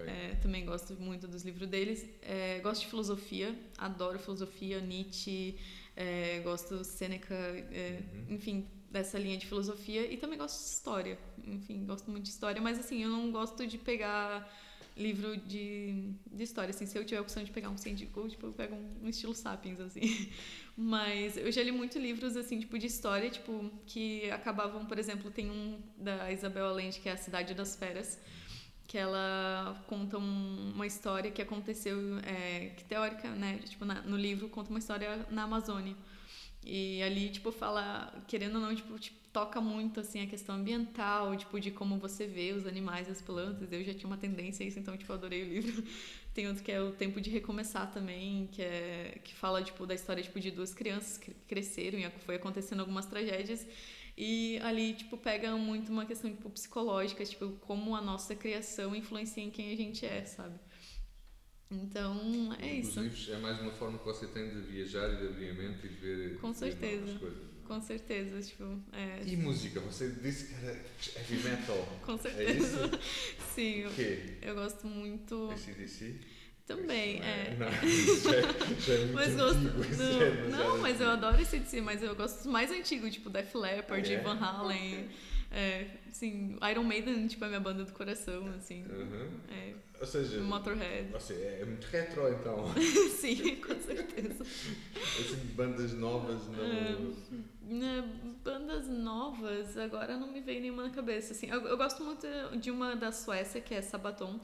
[0.09, 2.07] É, também gosto muito dos livros deles.
[2.23, 5.57] É, gosto de filosofia, adoro filosofia, Nietzsche,
[5.97, 8.35] é, gosto Sêneca, é, Uhum.
[8.35, 10.11] enfim, dessa linha de filosofia.
[10.13, 12.61] E também gosto de história, enfim, gosto muito de história.
[12.61, 14.49] Mas, assim, eu não gosto de pegar
[14.97, 16.85] livro de, de história, assim.
[16.87, 19.35] Se eu tiver a opção de pegar um científico, tipo, eu pego um, um estilo
[19.35, 20.01] Sapiens, assim.
[20.77, 25.31] Mas eu já li muito livros, assim, tipo, de história, tipo, que acabavam, por exemplo,
[25.31, 28.19] tem um da Isabel Allende, que é A Cidade das Feras,
[28.91, 31.97] que ela conta um- uma história que aconteceu,
[32.27, 35.95] é, que teórica, né, tipo, na- no livro conta uma história na Amazônia.
[36.65, 41.37] E ali, tipo, fala, querendo ou não, tipo, te toca muito, assim, a questão ambiental,
[41.37, 43.71] tipo, de como você vê os animais as plantas.
[43.73, 45.85] Eu já tinha uma tendência a isso, então, tipo, adorei o livro.
[46.35, 49.95] Tem outro que é O Tempo de Recomeçar também, que, é, que fala, tipo, da
[49.95, 53.65] história, tipo, de duas crianças que cresceram e foi acontecendo algumas tragédias.
[54.23, 59.43] E ali, tipo, pega muito uma questão, tipo, psicológica, tipo, como a nossa criação influencia
[59.43, 60.61] em quem a gente é, sabe?
[61.71, 63.01] Então, é Os isso.
[63.01, 65.87] livros é mais uma forma que você tem de viajar e de abrir a mente
[65.87, 67.19] e de ver, Com certeza.
[67.19, 67.39] coisas.
[67.65, 69.23] Com certeza, tipo, é...
[69.25, 69.79] E música?
[69.81, 70.75] Você disse que era
[71.17, 71.89] heavy metal.
[72.05, 72.59] Com É certeza.
[72.59, 72.99] isso?
[73.55, 74.39] Sim, eu, O quê?
[74.43, 76.21] eu gosto muito ACDC?
[76.77, 77.21] Também,
[77.83, 78.43] Isso é.
[78.43, 79.57] Não, isso é- é muito Mas gosto.
[79.59, 80.51] antigo.
[80.51, 83.55] Não, é mas eu adoro esse DC, mas eu gosto dos mais antigos, tipo Def
[83.55, 84.21] Leppard, é?
[84.21, 85.09] Van Halen.
[85.53, 88.85] É, assim, Iron Maiden, tipo, é minha banda do coração, assim.
[88.85, 89.29] Uhum.
[89.51, 91.11] É, Ou seja, Motorhead.
[91.11, 92.73] você é muito retro então.
[93.19, 94.45] Sim, com certeza.
[94.45, 97.13] Assim, bandas novas não.
[97.63, 98.05] Né,
[98.45, 101.33] bandas novas, agora não me veio nenhuma na cabeça.
[101.33, 102.27] Assim, eu, eu gosto muito
[102.57, 104.39] de uma da Suécia, que é Sabaton,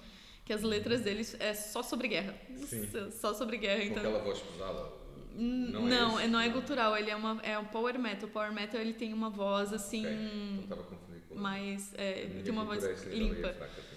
[0.47, 2.35] que as letras deles é só sobre guerra.
[2.67, 2.89] Sim.
[3.11, 3.99] Só sobre guerra, Com então.
[4.05, 4.87] aquela voz pesada.
[5.35, 6.31] Não, Não é esse?
[6.31, 8.27] não é gutural, ele é uma é um power metal.
[8.27, 12.65] O power metal ele tem uma voz assim Ok, então com mais é, tem uma
[12.65, 13.49] voz esse aí limpa.
[13.49, 13.97] É fraca.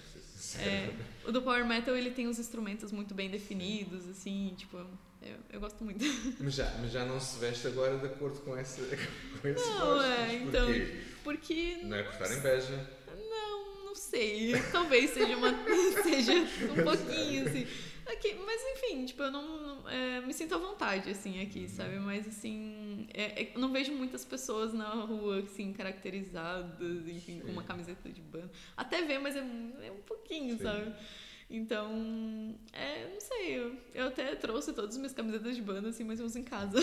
[0.58, 0.90] É,
[1.24, 4.78] o do Power Metal ele tem os instrumentos muito bem definidos, assim, tipo,
[5.22, 6.04] eu, eu gosto muito.
[6.40, 8.82] Mas, já, mas já não se veste agora de acordo com, essa,
[9.40, 10.10] com esses Não, gostos.
[10.10, 10.86] é, então-?
[11.22, 12.90] Porque, Não é por estar em beja.
[13.90, 15.50] Não, sei, talvez seja uma,
[16.02, 16.32] seja
[16.70, 17.66] um pouquinho, assim.
[18.06, 21.98] Aqui, mas enfim, tipo, eu não, não- é, me sinto à vontade, assim, aqui, sabe?
[21.98, 27.52] Mas, assim, é, é- eu não vejo muitas pessoas na rua, assim, caracterizadas, enfim, com
[27.52, 27.68] uma Sim.
[27.68, 28.50] camiseta de banda.
[28.76, 30.62] Até ver, mas é, é um pouquinho, Sim.
[30.64, 30.92] sabe?
[31.48, 36.04] Então, é, não sei, eu, eu até trouxe todas as minhas camisetas de banda, assim,
[36.04, 36.78] mas eu uso em casa.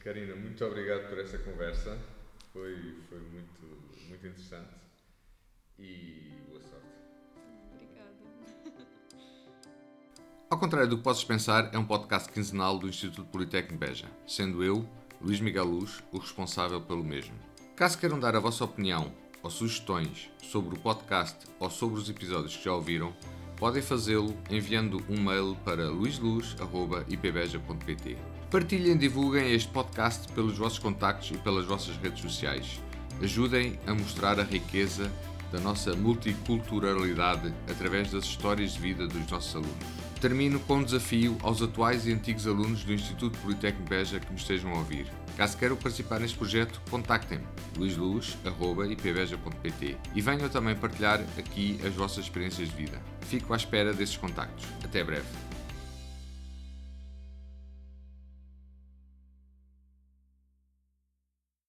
[0.00, 1.98] Karina, muito obrigado por essa conversa.
[2.52, 3.62] Foi, foi muito,
[4.08, 4.85] muito interessante.
[5.78, 6.86] E boa sorte.
[7.74, 8.14] Obrigada.
[10.50, 14.64] Ao contrário do que possas pensar, é um podcast quinzenal do Instituto Politécnico Beja, sendo
[14.64, 14.88] eu,
[15.20, 17.34] Luís Miguel Luz, o responsável pelo mesmo.
[17.74, 19.12] Caso queiram dar a vossa opinião
[19.42, 23.14] ou sugestões sobre o podcast ou sobre os episódios que já ouviram,
[23.56, 28.16] podem fazê-lo enviando um mail para luisluz.ipbeja.pt.
[28.50, 32.80] Partilhem e divulguem este podcast pelos vossos contactos e pelas vossas redes sociais.
[33.20, 35.10] Ajudem a mostrar a riqueza
[35.50, 39.76] da nossa multiculturalidade através das histórias de vida dos nossos alunos.
[40.20, 44.38] Termino com um desafio aos atuais e antigos alunos do Instituto Politécnico Beja que me
[44.38, 45.06] estejam a ouvir.
[45.36, 47.44] Caso queiram participar neste projeto, contactem-me
[47.76, 52.98] luisluz.ipbeja.pt e venham também partilhar aqui as vossas experiências de vida.
[53.20, 54.64] Fico à espera desses contactos.
[54.82, 55.45] Até breve.